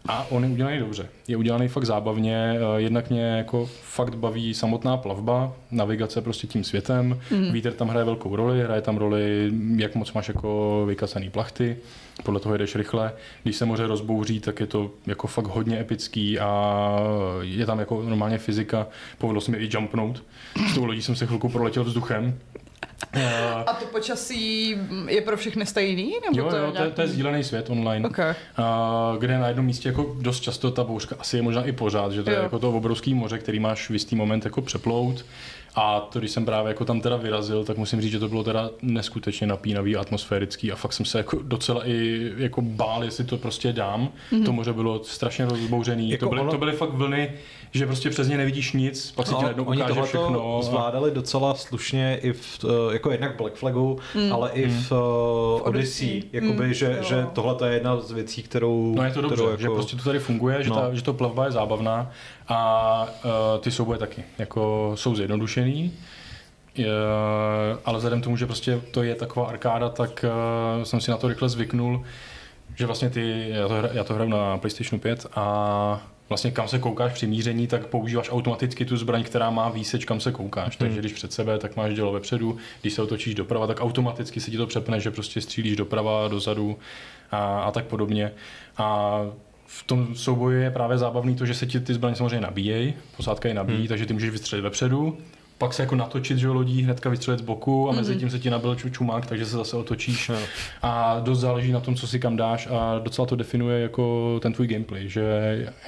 A 0.06 0.26
on 0.30 0.44
je 0.44 0.50
udělaný 0.50 0.78
dobře. 0.78 1.08
Je 1.28 1.36
udělaný 1.36 1.68
fakt 1.68 1.84
zábavně, 1.84 2.54
eh, 2.54 2.80
jednak 2.80 3.10
mě 3.10 3.22
jako 3.22 3.66
fakt 3.82 4.14
baví 4.14 4.54
samotná 4.54 4.96
plavba, 4.96 5.52
navigace 5.70 6.20
prostě 6.22 6.46
tím 6.46 6.64
světem, 6.64 7.20
mm. 7.30 7.52
vítr 7.52 7.72
tam 7.72 7.88
hraje 7.88 8.04
velkou 8.04 8.36
roli, 8.36 8.62
hraje 8.62 8.82
tam 8.82 8.96
roli, 8.96 9.52
jak 9.76 9.94
moc 9.94 10.12
máš 10.12 10.28
jako 10.28 10.84
vykasaný 10.88 11.30
plachty, 11.30 11.76
podle 12.24 12.40
toho 12.40 12.56
jdeš 12.56 12.76
rychle. 12.76 13.12
Když 13.42 13.56
se 13.56 13.64
moře 13.66 13.86
rozbouří, 13.86 14.40
tak 14.40 14.60
je 14.60 14.66
to 14.66 14.90
jako 15.06 15.26
fakt 15.26 15.46
hodně 15.46 15.80
epický 15.80 16.38
a 16.38 16.98
je 17.40 17.66
tam 17.66 17.78
jako 17.78 18.02
normálně 18.02 18.38
fyzika. 18.38 18.86
Povedlo 19.18 19.40
se 19.40 19.50
mi 19.50 19.56
i 19.58 19.68
jumpnout. 19.72 20.22
S 20.70 20.74
tou 20.74 20.84
lodí 20.84 21.02
jsem 21.02 21.16
se 21.16 21.26
chvilku 21.26 21.48
proletěl 21.48 21.84
vzduchem, 21.84 22.38
a 23.66 23.72
to 23.72 23.86
počasí 23.86 24.76
je 25.08 25.20
pro 25.20 25.36
všechny 25.36 25.66
stejný? 25.66 26.14
Nebo 26.24 26.40
jo, 26.40 26.50
to, 26.50 26.56
jo, 26.56 26.66
je 26.66 26.72
to, 26.72 26.82
je, 26.82 26.90
to 26.90 27.00
je 27.00 27.08
sdílený 27.08 27.44
svět 27.44 27.70
online, 27.70 28.08
okay. 28.08 28.34
a, 28.56 29.16
kde 29.18 29.38
na 29.38 29.48
jednom 29.48 29.66
místě 29.66 29.88
jako 29.88 30.16
dost 30.20 30.40
často 30.40 30.70
ta 30.70 30.84
bouřka 30.84 31.16
asi 31.18 31.36
je 31.36 31.42
možná 31.42 31.64
i 31.64 31.72
pořád, 31.72 32.12
že 32.12 32.22
to 32.22 32.30
jo. 32.30 32.36
je 32.36 32.42
jako 32.42 32.58
to 32.58 32.70
obrovský 32.70 33.14
moře, 33.14 33.38
který 33.38 33.60
máš 33.60 33.90
v 33.90 33.92
jistý 33.92 34.16
moment 34.16 34.44
jako 34.44 34.62
přeplout. 34.62 35.24
A 35.80 36.00
to, 36.00 36.18
když 36.18 36.30
jsem 36.30 36.44
právě 36.44 36.68
jako 36.68 36.84
tam 36.84 37.00
teda 37.00 37.16
vyrazil, 37.16 37.64
tak 37.64 37.76
musím 37.76 38.00
říct, 38.00 38.12
že 38.12 38.18
to 38.18 38.28
bylo 38.28 38.44
teda 38.44 38.70
neskutečně 38.82 39.46
napínavý, 39.46 39.96
atmosférický 39.96 40.72
a 40.72 40.76
fakt 40.76 40.92
jsem 40.92 41.06
se 41.06 41.18
jako 41.18 41.38
docela 41.42 41.88
i 41.88 42.30
jako 42.36 42.62
bál, 42.62 43.04
jestli 43.04 43.24
to 43.24 43.36
prostě 43.36 43.72
dám. 43.72 44.08
Mm-hmm. 44.32 44.44
To 44.44 44.52
moře 44.52 44.72
bylo 44.72 45.04
strašně 45.04 45.44
rozbouřený. 45.44 46.10
Jako 46.10 46.26
to, 46.26 46.30
byly, 46.30 46.40
ono... 46.40 46.50
to 46.50 46.58
byly 46.58 46.72
fakt 46.72 46.92
vlny, 46.92 47.32
že 47.72 47.86
prostě 47.86 48.10
přes 48.10 48.28
ně 48.28 48.36
nevidíš 48.36 48.72
nic, 48.72 49.12
pak 49.12 49.26
si 49.26 49.32
no, 49.32 49.38
ti 49.38 49.42
najednou 49.42 49.64
ukáže 49.64 50.02
všechno. 50.02 50.60
zvládali 50.62 51.10
docela 51.10 51.54
slušně 51.54 52.18
i 52.22 52.32
v, 52.32 52.64
eh, 52.64 52.92
jako 52.92 53.10
jednak 53.10 53.36
Black 53.36 53.54
Flagu, 53.54 53.98
mm. 54.14 54.32
ale 54.32 54.50
i 54.50 54.68
v, 54.68 54.72
mm. 54.72 54.82
v 54.82 55.60
Odyssey. 55.62 56.22
Jakoby, 56.32 56.66
mm. 56.66 56.72
že, 56.72 56.98
že 57.08 57.26
tohle 57.32 57.68
je 57.68 57.74
jedna 57.74 58.00
z 58.00 58.10
věcí, 58.10 58.42
kterou... 58.42 58.94
No 58.96 59.04
je 59.04 59.10
to 59.10 59.20
dobře, 59.20 59.42
jako... 59.42 59.56
že 59.62 59.68
prostě 59.68 59.96
to 59.96 60.02
tady 60.02 60.18
funguje, 60.18 60.62
že, 60.62 60.70
no. 60.70 60.76
ta, 60.76 60.94
že 60.94 61.02
to 61.02 61.12
plavba 61.12 61.44
je 61.44 61.50
zábavná 61.50 62.10
a 62.48 63.02
uh, 63.24 63.60
ty 63.60 63.70
souboje 63.70 63.98
taky. 63.98 64.24
Jako 64.38 64.92
jsou 64.94 65.14
zjednodušený, 65.14 65.92
je, 66.74 66.88
ale 67.84 67.98
vzhledem 67.98 68.20
k 68.20 68.24
tomu, 68.24 68.36
že 68.36 68.46
prostě 68.46 68.80
to 68.90 69.02
je 69.02 69.14
taková 69.14 69.46
arkáda, 69.46 69.88
tak 69.88 70.24
uh, 70.78 70.84
jsem 70.84 71.00
si 71.00 71.10
na 71.10 71.16
to 71.16 71.28
rychle 71.28 71.48
zvyknul, 71.48 72.04
že 72.74 72.86
vlastně 72.86 73.10
ty, 73.10 73.48
já 73.50 73.68
to, 73.68 73.74
já 73.92 74.04
to 74.04 74.14
hraju 74.14 74.30
na 74.30 74.58
PlayStation 74.58 75.00
5 75.00 75.26
a 75.34 76.00
vlastně 76.28 76.50
kam 76.50 76.68
se 76.68 76.78
koukáš 76.78 77.12
při 77.12 77.26
míření, 77.26 77.66
tak 77.66 77.86
používáš 77.86 78.30
automaticky 78.30 78.84
tu 78.84 78.96
zbraň, 78.96 79.24
která 79.24 79.50
má 79.50 79.68
výseč, 79.68 80.04
kam 80.04 80.20
se 80.20 80.32
koukáš. 80.32 80.66
Hmm. 80.66 80.88
Takže 80.88 81.00
když 81.00 81.12
před 81.12 81.32
sebe, 81.32 81.58
tak 81.58 81.76
máš 81.76 81.94
dělo 81.94 82.12
vepředu, 82.12 82.56
když 82.80 82.92
se 82.94 83.02
otočíš 83.02 83.34
doprava, 83.34 83.66
tak 83.66 83.80
automaticky 83.80 84.40
se 84.40 84.50
ti 84.50 84.56
to 84.56 84.66
přepne, 84.66 85.00
že 85.00 85.10
prostě 85.10 85.40
střílíš 85.40 85.76
doprava, 85.76 86.28
dozadu 86.28 86.78
a, 87.30 87.60
a 87.60 87.70
tak 87.70 87.84
podobně. 87.84 88.32
A 88.76 89.20
v 89.70 89.82
tom 89.82 90.14
souboji 90.14 90.62
je 90.62 90.70
právě 90.70 90.98
zábavný 90.98 91.34
to, 91.34 91.46
že 91.46 91.54
se 91.54 91.66
ti 91.66 91.80
ty 91.80 91.94
zbraně 91.94 92.16
samozřejmě 92.16 92.40
nabíjejí, 92.40 92.94
posádka 93.16 93.48
je 93.48 93.54
nabíjí, 93.54 93.78
hmm. 93.78 93.88
takže 93.88 94.06
ty 94.06 94.12
můžeš 94.12 94.30
vystřelit 94.30 94.62
vepředu, 94.62 95.18
pak 95.58 95.74
se 95.74 95.82
jako 95.82 95.94
natočit, 95.94 96.38
že 96.38 96.48
lodí, 96.48 96.82
hnedka 96.82 97.10
vystřelit 97.10 97.40
z 97.40 97.42
boku 97.42 97.90
a 97.90 97.92
mezi 97.92 98.12
mhm. 98.12 98.20
tím 98.20 98.30
se 98.30 98.38
ti 98.38 98.50
nabil 98.50 98.74
čumák, 98.74 99.26
takže 99.26 99.46
se 99.46 99.56
zase 99.56 99.76
otočíš. 99.76 100.30
A 100.82 101.20
dost 101.20 101.38
záleží 101.38 101.72
na 101.72 101.80
tom, 101.80 101.94
co 101.94 102.06
si 102.06 102.20
kam 102.20 102.36
dáš 102.36 102.68
a 102.70 102.98
docela 102.98 103.26
to 103.26 103.36
definuje 103.36 103.80
jako 103.80 104.38
ten 104.42 104.52
tvůj 104.52 104.66
gameplay, 104.66 105.08
že 105.08 105.22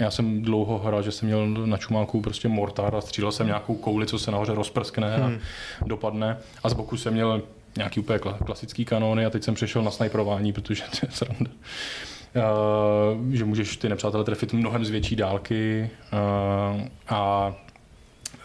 já 0.00 0.10
jsem 0.10 0.42
dlouho 0.42 0.78
hrál, 0.78 1.02
že 1.02 1.12
jsem 1.12 1.26
měl 1.26 1.48
na 1.48 1.76
čumáku 1.76 2.20
prostě 2.20 2.48
mortar 2.48 2.96
a 2.96 3.00
střílel 3.00 3.32
jsem 3.32 3.46
nějakou 3.46 3.74
kouli, 3.74 4.06
co 4.06 4.18
se 4.18 4.30
nahoře 4.30 4.54
rozprskne 4.54 5.14
a 5.14 5.26
hmm. 5.26 5.38
dopadne 5.86 6.36
a 6.62 6.68
z 6.68 6.72
boku 6.72 6.96
jsem 6.96 7.12
měl 7.12 7.42
nějaký 7.76 8.00
úplně 8.00 8.18
klasický 8.18 8.84
kanóny 8.84 9.26
a 9.26 9.30
teď 9.30 9.44
jsem 9.44 9.54
přešel 9.54 9.82
na 9.82 9.90
snajprování, 9.90 10.52
protože 10.52 10.82
to 11.00 11.06
je 11.06 11.12
sranda. 11.12 11.50
Uh, 12.34 13.34
že 13.34 13.44
můžeš 13.44 13.76
ty 13.76 13.88
nepřátelé 13.88 14.24
trefit 14.24 14.52
mnohem 14.52 14.84
z 14.84 14.90
větší 14.90 15.16
dálky 15.16 15.90
uh, 16.12 16.80
a 17.08 17.52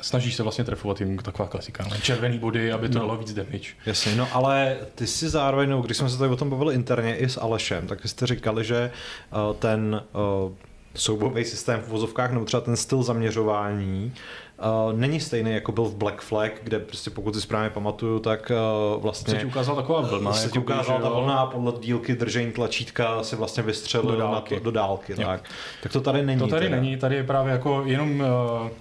snažíš 0.02 0.36
se 0.36 0.43
vlastně 0.43 0.63
trefovat 0.63 1.00
jim 1.00 1.17
taková 1.17 1.50
klasika. 1.50 1.84
Ne? 1.91 1.98
Červený 2.02 2.39
body, 2.39 2.71
aby 2.71 2.89
to 2.89 3.00
no. 3.00 3.06
dalo 3.06 3.17
víc 3.17 3.34
damage. 3.34 3.69
Jasně, 3.86 4.15
no 4.15 4.28
ale 4.34 4.78
ty 4.95 5.08
si 5.08 5.30
zároveň, 5.30 5.69
no, 5.69 5.82
když 5.82 5.98
jsme 5.98 6.10
se 6.10 6.17
tady 6.17 6.32
o 6.32 6.36
tom 6.36 6.50
bavili 6.50 6.76
interně 6.76 7.15
i 7.15 7.30
s 7.30 7.41
Alešem, 7.41 7.88
tak 7.88 8.08
jste 8.08 8.28
říkali, 8.28 8.63
že 8.63 8.91
uh, 9.32 9.56
ten 9.56 10.02
soubový 10.95 11.45
systém 11.45 11.82
v 11.82 11.88
vozovkách 11.88 12.32
nebo 12.32 12.45
třeba 12.45 12.62
ten 12.62 12.76
styl 12.76 13.04
zaměřování 13.04 14.13
uh, 14.60 15.00
není 15.00 15.20
stejný, 15.20 15.52
jako 15.52 15.72
byl 15.72 15.84
v 15.84 15.96
Black 15.96 16.22
Flag, 16.22 16.52
kde 16.63 16.80
prostě 16.80 17.10
pokud 17.10 17.36
si 17.36 17.41
správně 17.41 17.70
pamatuju, 17.70 18.20
tak 18.20 18.52
uh, 18.96 19.02
vlastně... 19.02 19.34
Se 19.34 19.39
ti 19.39 19.46
ukázala 19.46 19.82
taková 19.82 20.02
vlna. 20.02 20.34
Se 20.34 20.50
ti 20.50 20.60
ukázala 20.60 21.02
ta 21.02 21.10
vlna 21.10 21.36
a 21.36 21.46
podle 21.46 21.74
dílky 21.80 22.15
držení 22.15 22.52
tlačítka 22.52 23.24
si 23.24 23.36
vlastně 23.36 23.63
vystřelil 23.63 24.12
do 24.12 24.18
dálky. 24.18 24.54
Na 24.54 24.60
to, 24.60 24.63
do 24.63 24.72
dálky 24.72 25.15
tak. 25.15 25.50
tak 25.84 25.91
to 25.91 26.02
tady 26.02 26.26
není. 26.26 26.39
To 26.39 26.48
tady 26.48 26.65
teda. 26.65 26.82
není, 26.82 26.98
tady 26.98 27.15
je 27.15 27.24
právě 27.24 27.52
jako 27.52 27.84
jenom 27.86 28.20
uh, 28.20 28.26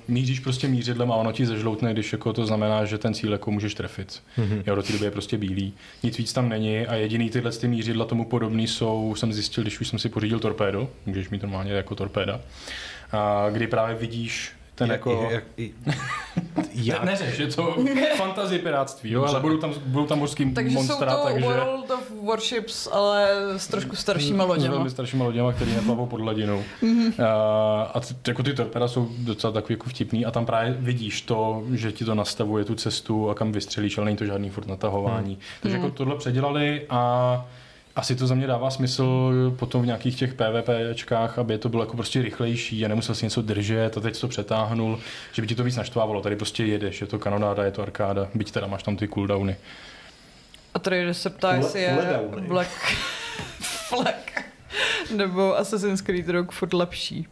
míříš 0.09 0.41
prostě 0.41 0.69
mířidlem 0.69 1.13
a 1.13 1.15
ono 1.15 1.33
ti 1.33 1.47
zežloutne, 1.47 1.93
když 1.93 2.13
jako 2.13 2.33
to 2.33 2.47
znamená, 2.47 2.85
že 2.85 2.99
ten 2.99 3.15
cíl 3.15 3.33
jako 3.33 3.51
můžeš 3.51 3.75
trefit. 3.75 4.23
Mm-hmm. 4.39 4.63
Jo, 4.67 4.75
do 4.75 4.83
té 4.83 4.93
doby 4.93 5.05
je 5.05 5.11
prostě 5.11 5.39
bílý. 5.39 5.73
Nic 6.03 6.19
víc 6.19 6.33
tam 6.33 6.49
není 6.49 6.87
a 6.87 6.95
jediný 6.95 7.31
tyhle 7.31 7.53
ty 7.53 7.69
mířidla 7.69 8.05
tomu 8.05 8.25
podobný 8.25 8.67
jsou, 8.67 9.15
jsem 9.15 9.33
zjistil, 9.33 9.65
když 9.65 9.81
už 9.81 9.89
jsem 9.89 9.99
si 9.99 10.09
pořídil 10.09 10.41
torpédo, 10.41 10.89
můžeš 11.07 11.31
mít 11.31 11.43
normálně 11.43 11.73
jako 11.73 11.95
torpéda, 11.95 12.41
a 13.13 13.51
kdy 13.51 13.67
právě 13.67 13.97
vidíš 13.97 14.53
ten 14.75 14.91
jak, 14.91 14.99
jako... 14.99 15.29
Jak, 15.31 15.45
jak, 16.75 17.05
ne, 17.05 17.11
neřeš, 17.11 17.39
je 17.39 17.47
to 17.47 17.77
fantasy 18.17 18.59
piráctví, 18.59 19.11
jo, 19.11 19.25
ale 19.25 19.41
budou 19.41 19.59
tam, 19.59 19.75
budou 19.87 20.07
tam 20.07 20.19
mořský 20.19 20.55
takže 20.55 20.75
monstra, 20.75 21.13
jsou 21.13 21.19
to 21.19 21.25
takže... 21.25 21.47
World 21.47 21.91
of 21.91 22.13
Warships, 22.27 22.89
ale 22.93 23.31
s 23.57 23.69
trošku 23.69 23.97
staršíma 23.97 24.45
loděma. 24.45 24.69
S 24.69 24.71
velmi 24.71 24.91
staršíma 24.91 25.25
loděma, 25.25 25.53
který 25.53 25.73
neplavou 25.75 26.07
pod 26.07 26.21
hladinou. 26.21 26.63
Mm-hmm. 26.83 27.25
A, 27.25 27.83
a 27.83 28.01
t, 28.01 28.15
jako 28.27 28.43
ty 28.43 28.55
torpeda 28.55 28.89
jsou 28.89 29.09
docela 29.19 29.53
takový 29.53 29.73
jako 29.73 29.91
vtipný 29.91 30.27
a 30.27 30.31
tam 30.31 30.47
právě 30.47 30.77
vidíš 30.79 31.23
to, 31.23 31.65
že 31.73 31.93
ti 31.93 32.05
to 32.05 32.15
nastavuje 32.15 32.65
tu 32.65 32.75
cestu 32.75 33.31
a 33.31 33.35
kam 33.35 33.53
vystřelíš, 33.53 33.99
ale 33.99 34.05
není 34.05 34.17
to 34.17 34.25
žádný 34.25 34.51
furt 34.51 34.67
natahování. 34.67 35.35
Mm. 35.35 35.41
Takže 35.63 35.79
mm. 35.79 35.85
jako 35.85 35.97
tohle 35.97 36.17
předělali 36.17 36.87
a 36.91 37.47
asi 37.96 38.16
to 38.16 38.26
za 38.26 38.35
mě 38.35 38.46
dává 38.46 38.70
smysl 38.70 39.33
potom 39.59 39.83
v 39.83 39.87
nějakých 39.87 40.16
těch 40.16 40.35
PvPčkách, 40.35 41.38
aby 41.38 41.59
to 41.59 41.68
bylo 41.68 41.83
jako 41.83 41.96
prostě 41.96 42.22
rychlejší 42.22 42.85
a 42.85 42.88
nemusel 42.88 43.14
si 43.14 43.26
něco 43.26 43.42
držet 43.42 43.96
a 43.96 44.00
teď 44.00 44.20
to 44.20 44.28
přetáhnul, 44.28 44.98
že 45.33 45.42
by 45.42 45.48
ti 45.48 45.54
to 45.54 45.64
víc 45.64 45.76
naštvávalo. 45.76 46.22
Tady 46.22 46.37
prostě 46.37 46.64
jedeš, 46.64 47.00
je 47.00 47.07
to 47.07 47.18
kanonáda, 47.18 47.64
je 47.64 47.70
to 47.70 47.83
arkáda, 47.83 48.28
byť 48.35 48.50
teda 48.50 48.66
máš 48.66 48.83
tam 48.83 48.96
ty 48.96 49.09
cooldowny. 49.09 49.57
A 50.74 50.78
tady 50.78 51.14
se 51.14 51.30
ptá, 51.30 51.54
jestli 51.54 51.83
je 51.83 52.20
Black 52.48 52.70
Flag 53.61 54.44
nebo 55.16 55.59
Assassin's 55.59 56.00
Creed 56.00 56.28
Rogue 56.28 56.52
furt 56.52 56.72
lepší. 56.72 57.26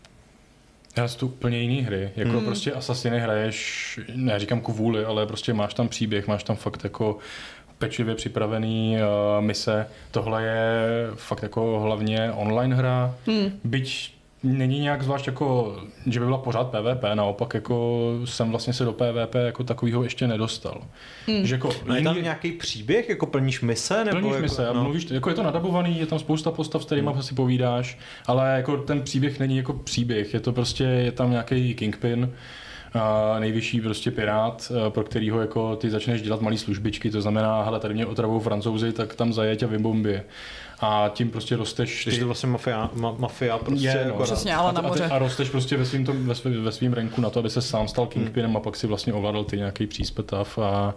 Já 0.96 1.08
jsou 1.08 1.18
to 1.18 1.26
úplně 1.26 1.58
jiné 1.58 1.82
hry. 1.82 2.10
Jako 2.16 2.30
hmm. 2.30 2.44
prostě 2.44 2.72
Assassiny 2.72 3.20
hraješ, 3.20 4.00
ne 4.14 4.38
říkám 4.38 4.60
kvůli, 4.60 5.04
ale 5.04 5.26
prostě 5.26 5.54
máš 5.54 5.74
tam 5.74 5.88
příběh, 5.88 6.28
máš 6.28 6.44
tam 6.44 6.56
fakt 6.56 6.84
jako 6.84 7.18
pečlivě 7.82 8.14
připravený 8.14 8.96
uh, 8.96 9.44
mise. 9.44 9.86
Tohle 10.10 10.42
je 10.42 10.82
fakt 11.14 11.42
jako 11.42 11.80
hlavně 11.80 12.32
online 12.32 12.76
hra, 12.76 13.14
hmm. 13.26 13.52
byť 13.64 14.14
není 14.42 14.80
nějak 14.80 15.02
zvlášť 15.02 15.26
jako, 15.26 15.76
že 16.06 16.20
by 16.20 16.26
byla 16.26 16.38
pořád 16.38 16.70
PvP, 16.70 17.04
naopak 17.14 17.54
jako 17.54 18.00
jsem 18.24 18.50
vlastně 18.50 18.72
se 18.72 18.84
do 18.84 18.92
PvP 18.92 19.34
jako 19.34 19.64
takového 19.64 20.04
ještě 20.04 20.26
nedostal. 20.26 20.82
Hmm. 21.26 21.46
Že 21.46 21.54
jako 21.54 21.70
no 21.86 21.94
je 21.94 22.02
tam 22.02 22.22
nějaký 22.22 22.52
příběh, 22.52 23.08
jako 23.08 23.26
plníš 23.26 23.60
mise? 23.60 24.04
Nebo 24.04 24.18
plníš 24.18 24.30
jako, 24.30 24.42
mise, 24.42 24.66
no. 24.74 24.82
mluvíš, 24.82 25.10
jako 25.10 25.28
je 25.28 25.34
to 25.34 25.42
nadabovaný, 25.42 25.98
je 25.98 26.06
tam 26.06 26.18
spousta 26.18 26.50
postav, 26.50 26.82
s 26.82 26.86
kterými 26.86 27.10
hmm. 27.12 27.22
si 27.22 27.34
povídáš, 27.34 27.98
ale 28.26 28.56
jako 28.56 28.76
ten 28.76 29.02
příběh 29.02 29.38
není 29.38 29.56
jako 29.56 29.72
příběh, 29.72 30.34
je 30.34 30.40
to 30.40 30.52
prostě, 30.52 30.84
je 30.84 31.12
tam 31.12 31.30
nějaký 31.30 31.74
kingpin, 31.74 32.32
nejvyšší 33.38 33.80
prostě 33.80 34.10
pirát, 34.10 34.72
pro 34.88 35.04
kterýho 35.04 35.40
jako 35.40 35.76
ty 35.76 35.90
začneš 35.90 36.22
dělat 36.22 36.40
malé 36.40 36.58
službičky, 36.58 37.10
to 37.10 37.20
znamená, 37.20 37.62
hele, 37.62 37.80
tady 37.80 37.94
mě 37.94 38.06
otravou 38.06 38.40
francouzi, 38.40 38.92
tak 38.92 39.14
tam 39.14 39.32
zajeď 39.32 39.62
a 39.62 39.66
vybombě 39.66 40.24
a 40.82 41.10
tím 41.14 41.30
prostě 41.30 41.56
rosteš. 41.56 42.04
Ty... 42.04 42.18
to 42.18 42.26
vlastně 42.26 42.48
mafia, 42.48 42.90
ma, 42.94 43.14
mafia 43.18 43.58
prostě. 43.58 43.86
Je, 43.86 44.06
no, 44.08 44.22
Přesně, 44.22 44.54
ale 44.54 44.72
na 44.72 44.80
moře. 44.80 45.04
A, 45.04 45.14
a, 45.14 45.18
rosteš 45.18 45.48
prostě 45.48 45.76
ve 45.76 45.84
svým, 45.84 46.04
tom, 46.04 46.26
ve, 46.26 46.34
svý, 46.34 46.56
ve 46.56 46.72
svým 46.72 46.92
renku 46.92 47.20
na 47.20 47.30
to, 47.30 47.38
aby 47.38 47.50
se 47.50 47.62
sám 47.62 47.88
stal 47.88 48.06
kingpinem 48.06 48.50
hmm. 48.50 48.56
a 48.56 48.60
pak 48.60 48.76
si 48.76 48.86
vlastně 48.86 49.12
ovládal 49.12 49.44
ty 49.44 49.56
nějaký 49.56 49.86
příspetav 49.86 50.58
a 50.58 50.94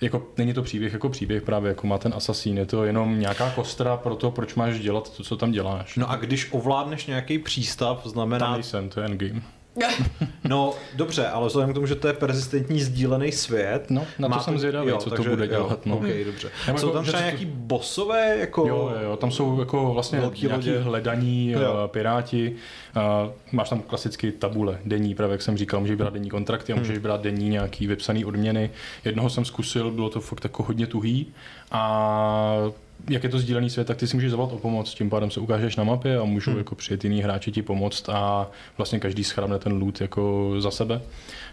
jako, 0.00 0.26
není 0.38 0.54
to 0.54 0.62
příběh 0.62 0.92
jako 0.92 1.08
příběh 1.08 1.42
právě, 1.42 1.68
jako 1.68 1.86
má 1.86 1.98
ten 1.98 2.14
asasín, 2.16 2.58
je 2.58 2.66
to 2.66 2.84
jenom 2.84 3.20
nějaká 3.20 3.50
kostra 3.50 3.96
pro 3.96 4.16
to, 4.16 4.30
proč 4.30 4.54
máš 4.54 4.80
dělat 4.80 5.16
to, 5.16 5.22
co 5.22 5.36
tam 5.36 5.52
děláš. 5.52 5.96
No 5.96 6.10
a 6.10 6.16
když 6.16 6.48
ovládneš 6.52 7.06
nějaký 7.06 7.38
přístav, 7.38 8.06
znamená... 8.06 8.46
Tam 8.46 8.54
nejsem, 8.54 8.88
to 8.88 9.00
je 9.00 9.06
endgame. 9.06 9.40
No, 10.48 10.74
dobře, 10.94 11.26
ale 11.26 11.46
vzhledem 11.46 11.70
k 11.70 11.74
tomu, 11.74 11.86
že 11.86 11.94
to 11.94 12.06
je 12.06 12.12
persistentní 12.12 12.80
sdílený 12.80 13.32
svět. 13.32 13.90
No, 13.90 14.06
na 14.18 14.28
to 14.28 14.40
jsem 14.40 14.58
zvědavý, 14.58 14.88
jo, 14.88 14.96
co 14.96 15.10
takže, 15.10 15.24
to 15.24 15.30
bude 15.30 15.48
dělat. 15.48 15.70
Jo, 15.70 15.78
no. 15.92 15.96
okay, 15.98 16.24
dobře. 16.24 16.50
Nebo 16.66 16.78
jsou 16.78 16.86
jako, 16.86 16.96
tam 16.96 17.04
třeba 17.04 17.20
nějaký 17.20 17.46
to... 17.46 17.52
bosové? 17.54 18.36
Jako... 18.38 18.68
Jo, 18.68 18.92
jo, 19.02 19.16
tam 19.16 19.30
jsou 19.30 19.60
jako 19.60 19.92
vlastně 19.92 20.18
nějaký 20.18 20.48
lodě. 20.48 20.78
hledaní 20.78 21.50
jo. 21.50 21.60
uh, 21.60 21.86
piráti. 21.86 22.56
Uh, 22.96 23.32
máš 23.52 23.68
tam 23.68 23.82
klasicky 23.82 24.32
tabule, 24.32 24.78
denní, 24.84 25.14
právě 25.14 25.34
jak 25.34 25.42
jsem 25.42 25.56
říkal, 25.56 25.80
můžeš 25.80 25.96
brát 25.96 26.12
denní 26.12 26.30
kontrakty 26.30 26.72
a 26.72 26.76
můžeš 26.76 26.96
hmm. 26.96 27.02
brát 27.02 27.20
denní 27.20 27.48
nějaký 27.48 27.86
vypsaný 27.86 28.24
odměny. 28.24 28.70
Jednoho 29.04 29.30
jsem 29.30 29.44
zkusil, 29.44 29.90
bylo 29.90 30.10
to 30.10 30.20
fakt 30.20 30.44
jako 30.44 30.62
hodně 30.62 30.86
tuhý 30.86 31.26
a 31.70 32.70
jak 33.10 33.22
je 33.22 33.28
to 33.28 33.38
sdílený 33.38 33.70
svět, 33.70 33.86
tak 33.86 33.96
ty 33.96 34.06
si 34.06 34.16
můžeš 34.16 34.30
zavolat 34.30 34.52
o 34.52 34.58
pomoc, 34.58 34.94
tím 34.94 35.10
pádem 35.10 35.30
se 35.30 35.40
ukážeš 35.40 35.76
na 35.76 35.84
mapě 35.84 36.18
a 36.18 36.24
můžou 36.24 36.50
hmm. 36.50 36.58
jako 36.58 36.74
přijet 36.74 37.04
jiný 37.04 37.22
hráči 37.22 37.52
ti 37.52 37.62
pomoct 37.62 38.08
a 38.08 38.50
vlastně 38.76 39.00
každý 39.00 39.24
schrábne 39.24 39.58
ten 39.58 39.72
loot 39.82 40.00
jako 40.00 40.54
za 40.58 40.70
sebe. 40.70 41.00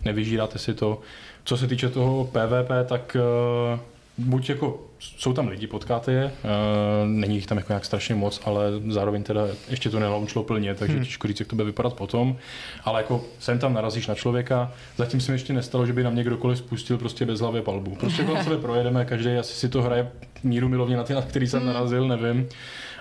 Nevyžíráte 0.06 0.60
si 0.60 0.74
to. 0.74 1.02
Co 1.44 1.58
se 1.58 1.68
týče 1.68 1.90
toho 1.90 2.26
PvP, 2.26 2.72
tak 2.86 3.18
uh, 3.74 3.80
buď 4.18 4.50
jako 4.50 4.91
jsou 5.02 5.34
tam 5.34 5.48
lidi, 5.48 5.68
potkáte 5.68 6.12
je, 6.12 6.26
uh, 6.26 6.32
není 7.06 7.36
jich 7.36 7.48
tam 7.48 7.58
jako 7.58 7.74
nějak 7.74 7.86
strašně 7.86 8.16
moc, 8.16 8.42
ale 8.46 8.64
zároveň 8.90 9.24
teda 9.24 9.48
ještě 9.70 9.90
to 9.90 10.00
nelaunchlo 10.00 10.44
plně, 10.44 10.76
takže 10.76 10.96
hmm. 10.96 11.06
těžko 11.06 11.28
říct, 11.28 11.40
jak 11.40 11.50
to 11.50 11.56
bude 11.56 11.66
vypadat 11.66 11.94
potom, 11.94 12.38
ale 12.84 13.02
jako 13.02 13.24
sem 13.40 13.60
tam 13.60 13.74
narazíš 13.74 14.08
na 14.08 14.16
člověka, 14.16 14.72
zatím 14.98 15.22
se 15.22 15.32
mi 15.32 15.36
ještě 15.36 15.54
nestalo, 15.54 15.86
že 15.86 15.94
by 15.94 16.04
nám 16.04 16.16
někdokoliv 16.16 16.58
spustil 16.58 16.98
prostě 16.98 17.26
bez 17.26 17.40
hlavy 17.40 17.62
palbu. 17.62 17.96
Prostě 17.96 18.24
kolem 18.24 18.44
sebe 18.44 18.58
projedeme, 18.58 19.06
každý 19.06 19.32
asi 19.32 19.54
si 19.54 19.70
to 19.70 19.82
hraje 19.82 20.12
míru 20.44 20.70
milovně 20.70 20.98
na 20.98 21.04
ty, 21.04 21.14
na 21.14 21.22
který 21.22 21.48
jsem 21.48 21.60
hmm. 21.60 21.74
narazil, 21.74 22.08
nevím. 22.08 22.48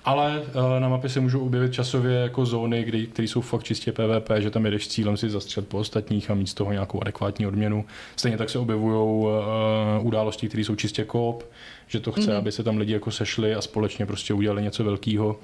Ale 0.04 0.40
uh, 0.40 0.80
na 0.80 0.88
mapě 0.88 1.10
se 1.10 1.20
můžou 1.20 1.46
objevit 1.46 1.72
časově 1.72 2.16
jako 2.16 2.46
zóny, 2.46 3.06
které 3.12 3.28
jsou 3.28 3.40
fakt 3.40 3.64
čistě 3.64 3.92
PvP, 3.92 4.30
že 4.38 4.50
tam 4.50 4.64
jedeš 4.64 4.88
cílem 4.88 5.16
si 5.16 5.30
zastřet 5.30 5.68
po 5.68 5.78
ostatních 5.78 6.30
a 6.30 6.34
mít 6.34 6.46
z 6.46 6.54
toho 6.54 6.72
nějakou 6.72 7.00
adekvátní 7.00 7.46
odměnu. 7.46 7.84
Stejně 8.16 8.38
tak 8.38 8.50
se 8.50 8.58
objevují 8.58 8.94
uh, 8.94 10.06
události, 10.06 10.48
které 10.48 10.64
jsou 10.64 10.74
čistě 10.74 11.04
kop, 11.04 11.44
že 11.86 12.00
to 12.00 12.12
chce, 12.12 12.20
mm-hmm. 12.20 12.36
aby 12.36 12.52
se 12.52 12.62
tam 12.62 12.76
lidi 12.76 12.92
jako 12.92 13.10
sešli 13.10 13.54
a 13.54 13.60
společně 13.60 14.06
prostě 14.06 14.34
udělali 14.34 14.62
něco 14.62 14.84
velkého. 14.84 15.36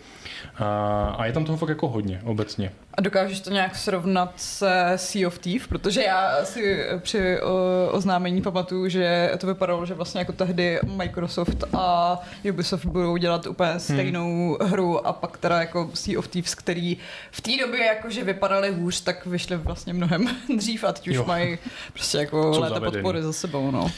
A, 0.59 1.15
a 1.19 1.27
je 1.27 1.33
tam 1.33 1.45
toho 1.45 1.59
fakt 1.59 1.69
jako 1.69 1.89
hodně 1.89 2.21
obecně. 2.25 2.73
A 2.95 3.01
dokážeš 3.01 3.41
to 3.41 3.51
nějak 3.51 3.77
srovnat 3.77 4.33
se 4.37 4.93
Sea 4.97 5.27
of 5.27 5.39
Thief? 5.39 5.69
Protože 5.69 6.03
já 6.03 6.45
si 6.45 6.85
při 6.99 7.41
o, 7.41 7.89
oznámení 7.91 8.43
pamatuju, 8.43 8.89
že 8.89 9.31
to 9.39 9.47
vypadalo, 9.47 9.87
že 9.87 9.95
vlastně 9.95 10.19
jako 10.19 10.33
tehdy 10.33 10.79
Microsoft 10.97 11.65
a 11.73 12.19
Ubisoft 12.51 12.87
budou 12.87 13.17
dělat 13.17 13.47
úplně 13.47 13.71
hmm. 13.71 13.81
stejnou 13.81 14.46
hmm. 14.46 14.46
Hru 14.55 15.07
a 15.07 15.13
pak 15.13 15.39
teda 15.39 15.61
jako 15.61 15.91
Sea 15.95 16.19
of 16.19 16.29
Thieves, 16.29 16.55
který 16.55 16.97
v 17.31 17.41
té 17.41 17.51
době 17.61 17.85
jakože 17.85 18.25
vypadaly 18.25 18.73
hůř, 18.73 19.01
tak 19.01 19.27
vyšly 19.27 19.57
vlastně 19.57 19.93
mnohem 19.93 20.29
dřív 20.57 20.85
a 20.85 20.93
teď 20.93 21.09
už 21.09 21.15
jo. 21.15 21.25
mají 21.27 21.59
prostě 21.93 22.19
jako 22.19 22.51
léta 22.51 22.75
zavedený. 22.75 22.93
podpory 22.93 23.23
za 23.23 23.33
sebou. 23.33 23.71
No. 23.71 23.91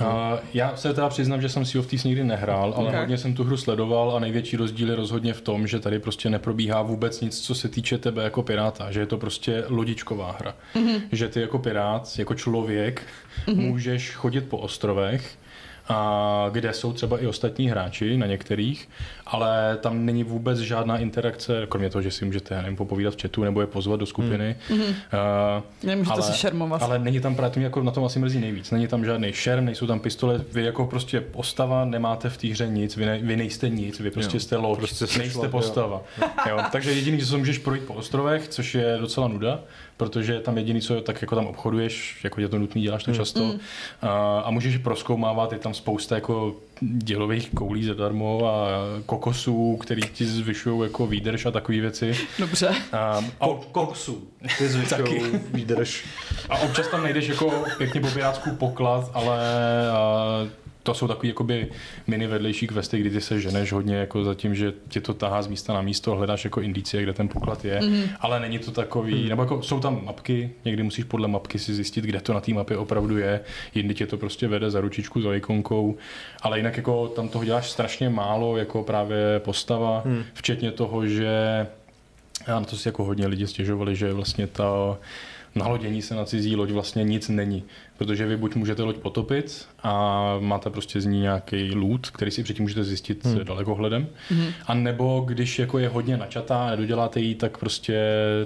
Uh, 0.00 0.38
já 0.54 0.76
se 0.76 0.94
teda 0.94 1.08
přiznám, 1.08 1.42
že 1.42 1.48
jsem 1.48 1.64
Sea 1.64 1.80
of 1.80 1.86
Thieves 1.86 2.04
nikdy 2.04 2.24
nehrál, 2.24 2.74
ale 2.76 2.88
okay. 2.88 3.00
hodně 3.00 3.18
jsem 3.18 3.34
tu 3.34 3.44
hru 3.44 3.56
sledoval 3.56 4.16
a 4.16 4.18
největší 4.18 4.56
rozdíl 4.56 4.90
je 4.90 4.96
rozhodně 4.96 5.34
v 5.34 5.40
tom, 5.40 5.66
že 5.66 5.80
tady 5.80 5.98
prostě 5.98 6.30
neprobíhá 6.30 6.82
vůbec 6.82 7.20
nic, 7.20 7.40
co 7.40 7.54
se 7.54 7.68
týče 7.68 7.98
tebe 7.98 8.24
jako 8.24 8.42
piráta, 8.42 8.90
že 8.90 9.00
je 9.00 9.06
to 9.06 9.18
prostě 9.18 9.64
lodičková 9.68 10.36
hra. 10.40 10.54
Mm-hmm. 10.74 11.00
Že 11.12 11.28
ty 11.28 11.40
jako 11.40 11.58
pirát, 11.58 12.18
jako 12.18 12.34
člověk, 12.34 13.02
mm-hmm. 13.46 13.56
můžeš 13.56 14.10
chodit 14.10 14.40
po 14.40 14.58
ostrovech, 14.58 15.38
a 15.88 16.48
kde 16.52 16.72
jsou 16.72 16.92
třeba 16.92 17.18
i 17.18 17.26
ostatní 17.26 17.68
hráči 17.68 18.16
na 18.16 18.26
některých, 18.26 18.88
ale 19.26 19.78
tam 19.80 20.06
není 20.06 20.24
vůbec 20.24 20.58
žádná 20.58 20.98
interakce, 20.98 21.66
kromě 21.68 21.90
toho, 21.90 22.02
že 22.02 22.10
si 22.10 22.24
můžete 22.24 22.62
nevím, 22.62 22.76
popovídat 22.76 23.14
v 23.14 23.22
chatu 23.22 23.44
nebo 23.44 23.60
je 23.60 23.66
pozvat 23.66 24.00
do 24.00 24.06
skupiny. 24.06 24.56
Mm. 24.70 24.80
Uh, 24.80 24.86
Nemůžete 25.82 26.14
ale, 26.14 26.22
se 26.22 26.32
šermovat. 26.32 26.82
Ale 26.82 26.98
není 26.98 27.20
tam 27.20 27.34
právě, 27.34 27.64
jako 27.64 27.82
na 27.82 27.90
tom 27.90 28.04
asi 28.04 28.18
mrzí 28.18 28.40
nejvíc. 28.40 28.70
Není 28.70 28.88
tam 28.88 29.04
žádný 29.04 29.32
šerm, 29.32 29.64
nejsou 29.64 29.86
tam 29.86 30.00
pistole, 30.00 30.44
vy 30.52 30.64
jako 30.64 30.86
prostě 30.86 31.20
postava 31.20 31.84
nemáte 31.84 32.30
v 32.30 32.36
té 32.36 32.48
hře 32.48 32.68
nic, 32.68 32.96
vy, 32.96 33.06
ne, 33.06 33.18
vy 33.18 33.36
nejste 33.36 33.68
nic, 33.68 34.00
vy 34.00 34.10
prostě 34.10 34.36
jo. 34.36 34.40
jste 34.40 34.56
loď, 34.56 34.78
prostě 34.78 35.04
nejste 35.18 35.30
šlo, 35.30 35.48
postava. 35.48 36.02
Jo. 36.20 36.28
Jo. 36.48 36.58
Takže 36.72 36.92
jediný, 36.92 37.18
co 37.18 37.38
můžeš 37.38 37.58
projít 37.58 37.84
po 37.84 37.94
ostrovech, 37.94 38.48
což 38.48 38.74
je 38.74 38.96
docela 39.00 39.28
nuda, 39.28 39.60
protože 39.96 40.40
tam 40.40 40.58
jediný, 40.58 40.80
co 40.80 41.00
tak 41.00 41.22
jako 41.22 41.34
tam 41.34 41.46
obchoduješ, 41.46 42.24
jako 42.24 42.40
je 42.40 42.48
to 42.48 42.58
nutný, 42.58 42.82
děláš 42.82 43.04
to 43.04 43.10
mm. 43.10 43.16
často 43.16 43.44
mm. 43.44 43.58
a, 44.02 44.40
a 44.40 44.50
můžeš 44.50 44.76
proskoumávat, 44.76 45.52
je 45.52 45.58
tam 45.58 45.74
spousta 45.74 46.14
jako 46.14 46.56
dělových 46.80 47.50
koulí 47.50 47.84
zadarmo 47.84 48.46
a 48.46 48.68
kokosů, 49.06 49.76
který 49.76 50.02
ti 50.02 50.26
zvyšují 50.26 50.82
jako 50.82 51.06
výdrž 51.06 51.46
a 51.46 51.50
takové 51.50 51.80
věci. 51.80 52.16
Dobře. 52.38 52.68
A, 52.92 52.96
a 53.40 53.46
Ko- 53.46 53.60
kokosů. 53.72 54.28
Ty 54.58 54.68
zvyšují 54.68 55.40
výdrž. 55.50 56.04
A 56.48 56.58
občas 56.58 56.88
tam 56.88 57.02
najdeš 57.02 57.28
jako 57.28 57.64
pěkně 57.78 58.00
po 58.00 58.08
poklad, 58.58 59.10
ale 59.14 59.40
a, 59.90 60.46
to 60.86 60.94
jsou 60.94 61.08
takový 61.08 61.28
jakoby 61.28 61.68
mini 62.06 62.26
vedlejší 62.26 62.66
questy, 62.66 62.98
kdy 62.98 63.10
ty 63.10 63.20
se 63.20 63.40
ženeš 63.40 63.72
hodně 63.72 63.96
jako 63.96 64.24
za 64.24 64.34
tím, 64.34 64.54
že 64.54 64.72
tě 64.88 65.00
to 65.00 65.14
tahá 65.14 65.42
z 65.42 65.46
místa 65.46 65.72
na 65.72 65.82
místo, 65.82 66.14
hledáš 66.14 66.44
jako 66.44 66.60
indicie, 66.60 67.02
kde 67.02 67.12
ten 67.12 67.28
poklad 67.28 67.64
je, 67.64 67.80
mm-hmm. 67.80 68.08
ale 68.20 68.40
není 68.40 68.58
to 68.58 68.70
takový, 68.70 69.22
mm. 69.22 69.28
nebo 69.28 69.42
jako 69.42 69.62
jsou 69.62 69.80
tam 69.80 70.04
mapky, 70.04 70.50
někdy 70.64 70.82
musíš 70.82 71.04
podle 71.04 71.28
mapky 71.28 71.58
si 71.58 71.74
zjistit, 71.74 72.04
kde 72.04 72.20
to 72.20 72.32
na 72.32 72.40
té 72.40 72.52
mapě 72.52 72.76
opravdu 72.76 73.18
je, 73.18 73.40
jindy 73.74 73.94
tě 73.94 74.06
to 74.06 74.16
prostě 74.16 74.48
vede 74.48 74.70
za 74.70 74.80
ručičku, 74.80 75.20
za 75.20 75.34
ikonkou, 75.34 75.96
ale 76.42 76.58
jinak 76.58 76.76
jako 76.76 77.08
tam 77.08 77.28
toho 77.28 77.44
děláš 77.44 77.70
strašně 77.70 78.08
málo, 78.08 78.56
jako 78.56 78.82
právě 78.82 79.38
postava, 79.38 80.02
mm. 80.04 80.22
včetně 80.34 80.72
toho, 80.72 81.06
že 81.06 81.66
já 82.46 82.60
na 82.60 82.66
to 82.66 82.76
si 82.76 82.88
jako 82.88 83.04
hodně 83.04 83.26
lidi 83.26 83.46
stěžovali, 83.46 83.96
že 83.96 84.12
vlastně 84.12 84.46
ta 84.46 84.98
nalodění 85.56 86.02
se 86.02 86.14
na 86.14 86.24
cizí 86.24 86.56
loď 86.56 86.70
vlastně 86.70 87.04
nic 87.04 87.28
není, 87.28 87.64
protože 87.98 88.26
vy 88.26 88.36
buď 88.36 88.54
můžete 88.54 88.82
loď 88.82 88.96
potopit 88.96 89.68
a 89.82 90.36
máte 90.40 90.70
prostě 90.70 91.00
z 91.00 91.06
ní 91.06 91.20
nějaký 91.20 91.74
loot, 91.74 92.10
který 92.10 92.30
si 92.30 92.42
předtím 92.42 92.62
můžete 92.62 92.84
zjistit 92.84 93.24
hmm. 93.24 93.44
dalekohledem, 93.44 94.08
hmm. 94.28 94.46
a 94.66 94.74
nebo 94.74 95.24
když 95.26 95.58
jako 95.58 95.78
je 95.78 95.88
hodně 95.88 96.16
načatá 96.16 96.66
a 96.66 96.70
nedoděláte 96.70 97.20
ji, 97.20 97.34
tak 97.34 97.58
prostě 97.58 98.00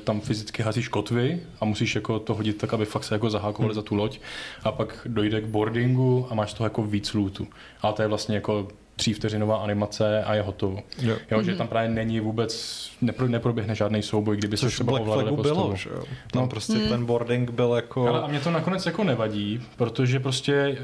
tam 0.05 0.21
fyzicky 0.21 0.63
hasíš 0.63 0.89
kotvy 0.89 1.41
a 1.61 1.65
musíš 1.65 1.95
jako 1.95 2.19
to 2.19 2.35
hodit 2.35 2.57
tak, 2.59 2.75
aby 2.75 2.85
fakt 2.85 3.05
se 3.05 3.15
jako 3.15 3.31
zahákovali 3.31 3.73
hmm. 3.73 3.75
za 3.75 3.83
tu 3.83 3.95
loď 3.95 4.19
a 4.65 4.73
pak 4.73 5.07
dojde 5.07 5.41
k 5.41 5.47
boardingu 5.47 6.27
a 6.31 6.35
máš 6.35 6.53
to 6.53 6.65
jako 6.65 6.83
víc 6.83 7.15
lootu. 7.15 7.49
Ale 7.83 7.93
to 7.93 8.03
je 8.03 8.09
vlastně 8.09 8.35
jako 8.35 8.69
tří 9.01 9.13
vteřinová 9.13 9.57
animace 9.57 10.25
a 10.25 10.35
je 10.35 10.43
hotovo. 10.43 10.79
Jo. 11.03 11.17
Jo, 11.31 11.39
mm-hmm. 11.39 11.43
že 11.43 11.51
mhm. 11.51 11.59
tam 11.59 11.69
právě 11.69 11.91
není 11.91 12.21
vůbec, 12.21 12.91
nepro, 13.01 13.29
neproběhne 13.29 13.75
žádný 13.75 14.03
souboj, 14.03 14.37
kdyby 14.37 14.57
Což 14.57 14.71
se 14.71 14.75
třeba 14.75 14.91
Black 14.91 15.05
Flagu 15.05 15.43
bylo, 15.43 15.77
že 15.77 15.91
jo? 15.91 16.05
Tam 16.31 16.43
no, 16.43 16.49
prostě 16.49 16.73
mm. 16.73 16.89
ten 16.89 17.07
boarding 17.07 17.51
byl 17.51 17.73
jako... 17.77 18.09
Ale 18.09 18.21
a 18.23 18.27
mě 18.27 18.41
to 18.41 18.51
nakonec 18.51 18.87
jako 18.87 19.05
nevadí, 19.05 19.63
protože 19.77 20.21
prostě 20.21 20.79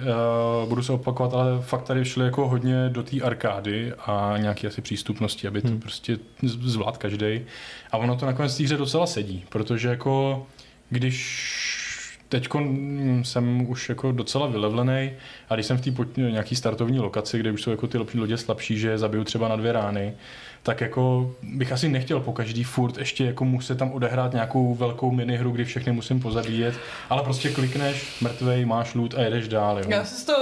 uh, 0.62 0.68
budu 0.68 0.82
se 0.82 0.92
opakovat, 0.92 1.34
ale 1.34 1.62
fakt 1.62 1.82
tady 1.82 2.04
šli 2.04 2.24
jako 2.24 2.48
hodně 2.48 2.88
do 2.88 3.02
té 3.02 3.20
arkády 3.20 3.92
a 4.06 4.34
nějaké 4.38 4.66
asi 4.66 4.82
přístupnosti, 4.82 5.48
aby 5.48 5.62
to 5.62 5.68
mm. 5.68 5.80
prostě 5.80 6.18
zvlád 6.42 6.98
každý. 6.98 7.40
A 7.92 7.98
ono 7.98 8.16
to 8.16 8.26
nakonec 8.26 8.56
té 8.56 8.64
hře 8.64 8.76
docela 8.76 9.06
sedí, 9.06 9.44
protože 9.48 9.88
jako 9.88 10.46
když 10.90 11.76
teď 12.28 12.48
jsem 13.22 13.70
už 13.70 13.88
jako 13.88 14.12
docela 14.12 14.46
vylevlený 14.46 15.10
a 15.48 15.54
když 15.54 15.66
jsem 15.66 15.78
v 15.78 15.80
té 15.80 16.20
nějaký 16.20 16.56
startovní 16.56 17.00
lokaci, 17.00 17.38
kde 17.38 17.52
už 17.52 17.62
jsou 17.62 17.70
jako 17.70 17.86
ty 17.86 17.98
lodě 17.98 18.36
slabší, 18.36 18.78
že 18.78 18.98
zabiju 18.98 19.24
třeba 19.24 19.48
na 19.48 19.56
dvě 19.56 19.72
rány, 19.72 20.14
tak 20.66 20.80
jako 20.80 21.30
bych 21.42 21.72
asi 21.72 21.88
nechtěl 21.88 22.20
po 22.20 22.32
každý 22.32 22.64
furt 22.64 22.98
ještě 22.98 23.24
jako 23.24 23.44
muset 23.44 23.78
tam 23.78 23.92
odehrát 23.92 24.32
nějakou 24.32 24.74
velkou 24.74 25.10
minihru, 25.10 25.50
kdy 25.50 25.64
všechny 25.64 25.92
musím 25.92 26.20
pozabíjet, 26.20 26.74
ale 27.10 27.22
prostě 27.22 27.50
klikneš, 27.50 28.20
mrtvej, 28.20 28.64
máš 28.64 28.94
loot 28.94 29.14
a 29.14 29.22
jedeš 29.22 29.48
dál. 29.48 29.78
Jo. 29.78 29.84
Já 29.88 30.04
si 30.04 30.14
z 30.14 30.24
toho, 30.24 30.38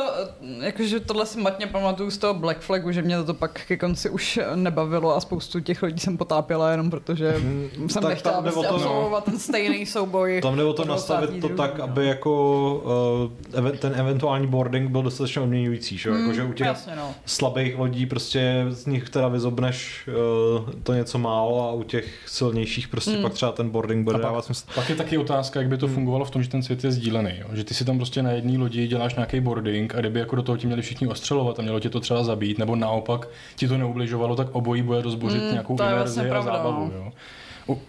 jakože 0.60 1.00
tohle 1.00 1.26
si 1.26 1.40
matně 1.40 1.66
pamatuju 1.66 2.10
z 2.10 2.18
toho 2.18 2.34
Black 2.34 2.60
Flagu, 2.60 2.92
že 2.92 3.02
mě 3.02 3.22
to 3.22 3.34
pak 3.34 3.60
ke 3.66 3.76
konci 3.76 4.10
už 4.10 4.40
nebavilo 4.54 5.16
a 5.16 5.20
spoustu 5.20 5.60
těch 5.60 5.82
lidí 5.82 6.00
jsem 6.00 6.16
potápěla 6.16 6.70
jenom 6.70 6.90
protože 6.90 7.30
hmm, 7.30 7.88
jsem 7.88 8.02
tak 8.02 8.10
nechtěla 8.10 8.42
prostě 8.42 8.66
to, 8.68 8.78
no. 8.78 9.20
ten 9.24 9.38
stejný 9.38 9.86
souboj. 9.86 10.40
Tam 10.42 10.56
jde 10.56 10.64
o 10.64 10.72
to 10.72 10.84
nastavit 10.84 11.40
to 11.40 11.48
tak, 11.48 11.80
aby 11.80 12.06
jako 12.06 13.30
uh, 13.60 13.70
ten 13.70 13.92
eventuální 13.96 14.46
boarding 14.46 14.90
byl 14.94 15.02
dostatečně 15.02 15.42
odměňující, 15.42 15.98
že? 15.98 16.10
Hmm, 16.10 16.20
jako, 16.20 16.32
že 16.32 16.44
u 16.44 16.52
těch 16.52 16.66
jasně, 16.66 16.96
no. 16.96 17.14
slabých 17.26 17.78
lodí 17.78 18.06
prostě 18.06 18.66
z 18.68 18.86
nich 18.86 19.10
teda 19.10 19.28
vyzobneš 19.28 20.08
uh, 20.08 20.70
to 20.82 20.94
něco 20.94 21.18
málo 21.18 21.68
a 21.68 21.72
u 21.72 21.82
těch 21.82 22.22
silnějších 22.26 22.88
prostě 22.88 23.10
mm. 23.10 23.22
pak 23.22 23.32
třeba 23.32 23.52
ten 23.52 23.70
boarding 23.70 24.04
bude 24.04 24.18
dávat 24.18 24.44
smysl. 24.44 24.66
Pak 24.74 24.90
je 24.90 24.96
taky 24.96 25.18
otázka, 25.18 25.60
jak 25.60 25.68
by 25.68 25.76
to 25.76 25.86
hmm. 25.86 25.94
fungovalo 25.94 26.24
v 26.24 26.30
tom, 26.30 26.42
že 26.42 26.48
ten 26.48 26.62
svět 26.62 26.84
je 26.84 26.92
sdílený. 26.92 27.32
Jo? 27.38 27.46
Že 27.52 27.64
ty 27.64 27.74
si 27.74 27.84
tam 27.84 27.96
prostě 27.96 28.22
na 28.22 28.30
jedné 28.30 28.58
lodi 28.58 28.86
děláš 28.86 29.14
nějaký 29.14 29.40
boarding 29.40 29.94
a 29.94 30.00
kdyby 30.00 30.20
jako 30.20 30.36
do 30.36 30.42
toho 30.42 30.58
ti 30.58 30.66
měli 30.66 30.82
všichni 30.82 31.06
ostřelovat 31.06 31.58
a 31.58 31.62
mělo 31.62 31.80
tě 31.80 31.90
to 31.90 32.00
třeba 32.00 32.24
zabít, 32.24 32.58
nebo 32.58 32.76
naopak 32.76 33.28
ti 33.56 33.68
to 33.68 33.78
neubližovalo, 33.78 34.36
tak 34.36 34.48
obojí 34.52 34.82
bude 34.82 35.02
rozbořit 35.02 35.42
mm, 35.42 35.50
nějakou 35.50 35.74
inerzi 35.74 36.20
vlastně 36.20 36.30
a 36.30 36.42
zábavu. 36.42 36.84
No. 36.84 36.98
Jo? 36.98 37.12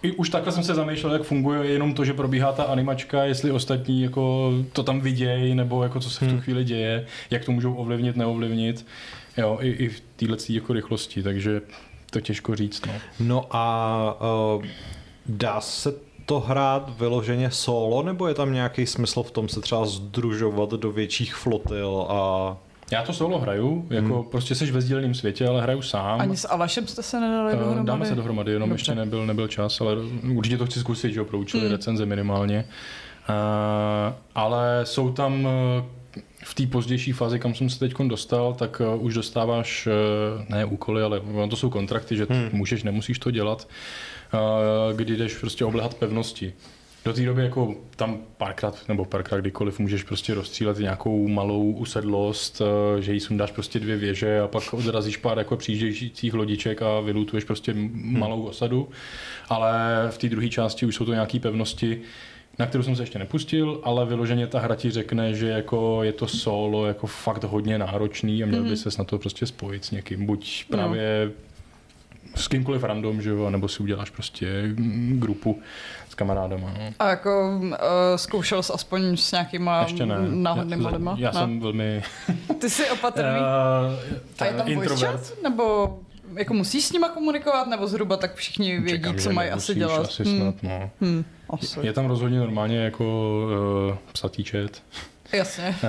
I 0.02 0.12
už 0.12 0.30
takhle 0.30 0.52
jsem 0.52 0.62
se 0.62 0.74
zamýšlel, 0.74 1.12
jak 1.12 1.22
funguje 1.22 1.70
jenom 1.70 1.94
to, 1.94 2.04
že 2.04 2.12
probíhá 2.12 2.52
ta 2.52 2.64
animačka, 2.64 3.24
jestli 3.24 3.50
ostatní 3.50 4.02
jako 4.02 4.52
to 4.72 4.82
tam 4.82 5.00
vidějí, 5.00 5.54
nebo 5.54 5.82
jako 5.82 6.00
co 6.00 6.10
se 6.10 6.24
v 6.24 6.28
tu 6.28 6.34
hmm. 6.34 6.40
chvíli 6.40 6.64
děje, 6.64 7.06
jak 7.30 7.44
to 7.44 7.52
můžou 7.52 7.74
ovlivnit, 7.74 8.16
neovlivnit. 8.16 8.86
Jo, 9.36 9.58
i, 9.60 9.68
i 9.70 9.88
v 9.88 10.02
téhle 10.16 10.36
jako 10.48 10.72
rychlosti, 10.72 11.22
takže 11.22 11.60
to 12.10 12.20
těžko 12.20 12.56
říct. 12.56 12.86
No, 12.86 12.92
no 13.20 13.46
a 13.50 14.16
uh, 14.56 14.64
dá 15.26 15.60
se 15.60 15.94
to 16.26 16.40
hrát 16.40 16.98
vyloženě 16.98 17.50
solo, 17.50 18.02
nebo 18.02 18.28
je 18.28 18.34
tam 18.34 18.52
nějaký 18.52 18.86
smysl 18.86 19.22
v 19.22 19.30
tom 19.30 19.48
se 19.48 19.60
třeba 19.60 19.86
združovat 19.86 20.70
do 20.70 20.92
větších 20.92 21.34
flotil 21.34 22.06
a 22.08 22.56
já 22.90 23.02
to 23.02 23.12
solo 23.12 23.38
hraju, 23.38 23.86
jako 23.90 24.14
hmm. 24.14 24.30
prostě 24.30 24.54
seš 24.54 24.70
ve 24.70 24.80
sdíleném 24.80 25.14
světě, 25.14 25.46
ale 25.46 25.62
hraju 25.62 25.82
sám. 25.82 26.20
Ani 26.20 26.36
s 26.36 26.48
Alešem 26.48 26.86
jste 26.86 27.02
se 27.02 27.20
nedali 27.20 27.52
uh, 27.52 27.58
dohromady? 27.58 27.86
Dáme 27.86 28.06
se 28.06 28.14
dohromady, 28.14 28.52
jenom 28.52 28.68
Dobře. 28.68 28.80
ještě 28.80 28.94
nebyl, 28.94 29.26
nebyl 29.26 29.48
čas, 29.48 29.80
ale 29.80 29.96
určitě 30.34 30.58
to 30.58 30.66
chci 30.66 30.80
zkusit, 30.80 31.12
že 31.12 31.20
jo, 31.20 31.26
hmm. 31.54 31.70
recenze 31.70 32.06
minimálně. 32.06 32.64
Uh, 33.28 34.14
ale 34.34 34.80
jsou 34.84 35.12
tam 35.12 35.48
v 36.44 36.54
té 36.54 36.66
pozdější 36.66 37.12
fázi, 37.12 37.38
kam 37.38 37.54
jsem 37.54 37.70
se 37.70 37.78
teď 37.78 37.94
dostal, 37.98 38.54
tak 38.54 38.82
už 38.98 39.14
dostáváš 39.14 39.88
ne 40.48 40.64
úkoly, 40.64 41.02
ale 41.02 41.20
to 41.50 41.56
jsou 41.56 41.70
kontrakty, 41.70 42.16
že 42.16 42.26
hmm. 42.30 42.48
můžeš, 42.52 42.82
nemusíš 42.82 43.18
to 43.18 43.30
dělat, 43.30 43.68
uh, 44.34 44.96
kdy 44.96 45.16
jdeš 45.16 45.38
prostě 45.38 45.64
oblehat 45.64 45.94
pevnosti. 45.94 46.52
Do 47.06 47.12
té 47.12 47.24
doby 47.24 47.42
jako 47.42 47.74
tam 47.96 48.18
párkrát 48.36 48.88
nebo 48.88 49.04
párkrát 49.04 49.40
kdykoliv 49.40 49.78
můžeš 49.78 50.02
prostě 50.02 50.34
rozstřílet 50.34 50.78
nějakou 50.78 51.28
malou 51.28 51.72
usedlost, 51.72 52.62
že 53.00 53.12
jí 53.12 53.20
sundáš 53.20 53.50
prostě 53.50 53.80
dvě 53.80 53.96
věže 53.96 54.40
a 54.40 54.48
pak 54.48 54.74
odrazíš 54.74 55.16
pár 55.16 55.38
jako 55.38 55.56
přijíždějících 55.56 56.34
lodiček 56.34 56.82
a 56.82 57.00
vylutuješ 57.00 57.44
prostě 57.44 57.72
hmm. 57.72 58.18
malou 58.18 58.42
osadu. 58.42 58.88
Ale 59.48 59.72
v 60.10 60.18
té 60.18 60.28
druhé 60.28 60.48
části 60.48 60.86
už 60.86 60.94
jsou 60.94 61.04
to 61.04 61.12
nějaké 61.12 61.40
pevnosti, 61.40 62.00
na 62.58 62.66
kterou 62.66 62.84
jsem 62.84 62.96
se 62.96 63.02
ještě 63.02 63.18
nepustil, 63.18 63.80
ale 63.82 64.06
vyloženě 64.06 64.46
ta 64.46 64.60
hra 64.60 64.74
ti 64.74 64.90
řekne, 64.90 65.34
že 65.34 65.48
jako 65.48 66.02
je 66.02 66.12
to 66.12 66.26
solo 66.26 66.86
jako 66.86 67.06
fakt 67.06 67.44
hodně 67.44 67.78
náročný 67.78 68.42
a 68.42 68.46
měl 68.46 68.64
by 68.64 68.76
ses 68.76 68.96
na 68.96 69.04
to 69.04 69.18
prostě 69.18 69.46
spojit 69.46 69.84
s 69.84 69.90
někým. 69.90 70.26
Buď 70.26 70.64
právě 70.70 71.26
no. 71.26 71.45
S 72.36 72.48
kýmkoliv 72.48 72.84
random, 72.84 73.22
že 73.22 73.30
jo, 73.30 73.50
nebo 73.50 73.68
si 73.68 73.82
uděláš 73.82 74.10
prostě 74.10 74.62
grupu 75.10 75.60
s 76.08 76.14
kamarádama. 76.14 76.74
No. 76.78 76.92
A 76.98 77.08
jako 77.08 77.60
uh, 77.62 77.72
zkoušel 78.16 78.62
jsi 78.62 78.72
aspoň 78.72 79.16
s 79.16 79.32
nějakýma 79.32 79.82
Ještě 79.82 80.06
ne. 80.06 80.16
náhodnýma 80.28 80.90
lidma? 80.90 81.16
Já, 81.18 81.26
já 81.26 81.32
ne? 81.32 81.40
jsem 81.40 81.60
velmi... 81.60 82.02
Ty 82.60 82.70
jsi 82.70 82.90
opatrný? 82.90 83.30
Uh, 83.30 84.36
a 84.38 84.44
je 84.44 84.52
tam 84.52 84.68
introvert. 84.68 85.42
Nebo 85.42 85.98
jako 86.36 86.54
musíš 86.54 86.84
s 86.84 86.92
nima 86.92 87.08
komunikovat, 87.08 87.66
nebo 87.66 87.86
zhruba 87.86 88.16
tak 88.16 88.34
všichni 88.34 88.80
vědí, 88.80 89.02
Čekám, 89.02 89.16
co 89.16 89.32
mají 89.32 89.50
asi 89.50 89.74
dělat? 89.74 90.00
Asi 90.00 90.24
hmm. 90.24 90.40
snad, 90.40 90.54
no. 90.62 90.90
Hmm. 91.00 91.24
Je 91.82 91.92
tam 91.92 92.06
rozhodně 92.06 92.38
normálně 92.38 92.78
jako 92.78 93.04
uh, 93.88 93.96
psatý 94.12 94.44
chat. 94.44 94.82
Jasně. 95.32 95.68
Uh, 95.68 95.88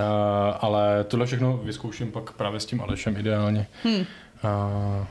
ale 0.59 1.03
tohle 1.03 1.25
všechno 1.25 1.57
vyzkouším 1.57 2.11
pak 2.11 2.31
právě 2.31 2.59
s 2.59 2.65
tím 2.65 2.81
Alešem 2.81 3.17
ideálně. 3.17 3.67
Hmm. 3.83 3.95
Uh, 3.95 5.05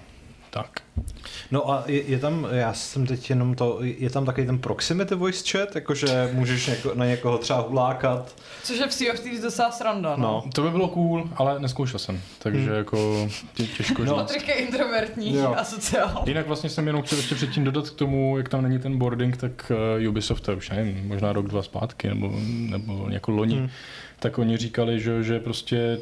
tak. 0.57 0.81
No 1.51 1.71
a 1.71 1.85
je, 1.87 2.03
je, 2.03 2.19
tam, 2.19 2.49
já 2.51 2.73
jsem 2.73 3.07
teď 3.07 3.31
jenom 3.31 3.55
to, 3.55 3.79
je 3.83 4.11
tam 4.11 4.25
takový 4.25 4.47
ten 4.47 4.59
proximity 4.59 5.15
voice 5.15 5.45
chat, 5.51 5.75
jakože 5.75 6.31
můžeš 6.33 6.67
něko, 6.67 6.93
na 6.95 7.07
někoho 7.07 7.39
třeba 7.39 7.61
hulákat. 7.61 8.35
Což 8.63 8.79
je 8.79 8.87
v 8.87 8.93
Sea 8.93 9.13
of 9.13 9.21
Thieves 9.21 9.43
docela 9.43 9.71
sranda, 9.71 10.17
no. 10.17 10.23
no. 10.23 10.51
To 10.55 10.63
by 10.63 10.71
bylo 10.71 10.89
cool, 10.89 11.29
ale 11.37 11.61
neskoušel 11.61 11.99
jsem, 11.99 12.21
takže 12.39 12.61
hmm. 12.61 12.75
jako 12.75 13.29
tě, 13.55 13.67
těžko 13.67 14.05
no. 14.05 14.09
říct. 14.09 14.17
Patrik 14.17 14.49
je 14.49 14.55
introvertní 14.55 15.35
jo. 15.35 15.55
a 15.59 15.65
sociál. 15.65 16.23
Jinak 16.27 16.47
vlastně 16.47 16.71
jsem 16.71 16.87
jenom 16.87 17.03
chtěl 17.03 17.19
ještě 17.19 17.35
předtím 17.35 17.65
dodat 17.65 17.91
k 17.91 17.95
tomu, 17.95 18.39
jak 18.39 18.49
tam 18.49 18.63
není 18.63 18.79
ten 18.79 18.99
boarding, 18.99 19.37
tak 19.37 19.73
uh, 20.01 20.09
Ubisoft, 20.09 20.43
to 20.43 20.57
už 20.57 20.71
nevím, 20.71 21.09
možná 21.09 21.33
rok, 21.33 21.47
dva 21.47 21.63
zpátky, 21.63 22.09
nebo, 22.09 22.33
nebo 22.47 23.07
jako 23.11 23.31
loni, 23.31 23.57
hmm. 23.57 23.69
tak 24.19 24.39
oni 24.39 24.57
říkali, 24.57 25.01
že, 25.01 25.23
že 25.23 25.41
prostě 25.41 25.99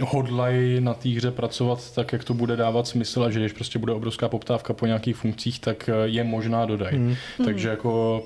hodlají 0.00 0.80
na 0.80 0.94
té 0.94 1.08
hře 1.08 1.30
pracovat 1.30 1.94
tak, 1.94 2.12
jak 2.12 2.24
to 2.24 2.34
bude 2.34 2.56
dávat 2.56 2.86
smysl 2.86 3.24
a 3.24 3.30
že 3.30 3.40
když 3.40 3.52
prostě 3.52 3.78
bude 3.78 3.92
obrovská 3.92 4.28
poptávka 4.28 4.72
po 4.72 4.86
nějakých 4.86 5.16
funkcích, 5.16 5.60
tak 5.60 5.88
eh, 5.88 5.92
je 6.04 6.24
možná 6.24 6.66
dodají. 6.66 6.98
Mm. 6.98 7.16
Takže 7.44 7.68
jako 7.68 8.22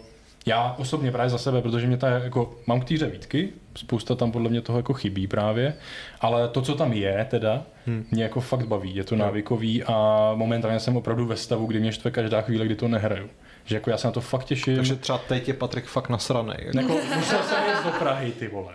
já 0.46 0.74
osobně 0.78 1.12
právě 1.12 1.30
za 1.30 1.38
sebe, 1.38 1.62
protože 1.62 1.86
mě 1.86 1.96
ta 1.96 2.08
jako, 2.08 2.54
mám 2.66 2.80
k 2.80 2.84
té 2.84 2.94
hře 2.94 3.06
výtky, 3.06 3.48
spousta 3.74 4.14
tam 4.14 4.32
podle 4.32 4.50
mě 4.50 4.60
toho 4.60 4.78
jako 4.78 4.94
chybí 4.94 5.26
právě, 5.26 5.74
ale 6.20 6.48
to, 6.48 6.62
co 6.62 6.74
tam 6.74 6.92
je 6.92 7.26
teda, 7.30 7.62
hmm. 7.86 8.06
mě 8.10 8.22
jako 8.22 8.40
fakt 8.40 8.66
baví, 8.66 8.96
je 8.96 9.04
to 9.04 9.16
návykový 9.16 9.84
a 9.84 10.30
momentálně 10.34 10.80
jsem 10.80 10.96
opravdu 10.96 11.26
ve 11.26 11.36
stavu, 11.36 11.66
kdy 11.66 11.80
mě 11.80 11.92
štve 11.92 12.10
každá 12.10 12.40
chvíle, 12.40 12.64
kdy 12.66 12.74
to 12.74 12.88
nehraju. 12.88 13.28
Že 13.64 13.74
jako 13.74 13.90
já 13.90 13.96
se 13.96 14.06
na 14.06 14.12
to 14.12 14.20
fakt 14.20 14.44
těším. 14.44 14.76
Takže 14.76 14.96
třeba 14.96 15.18
teď 15.18 15.48
je 15.48 15.54
Patrik 15.54 15.84
fakt 15.84 16.08
nasraný. 16.08 16.54
Jako. 16.58 16.78
jako 16.78 16.92
musel 17.16 17.42
jsem 17.42 17.64
jít 17.64 17.84
do 17.84 17.90
Prahy, 17.90 18.32
ty 18.32 18.48
vole. 18.48 18.74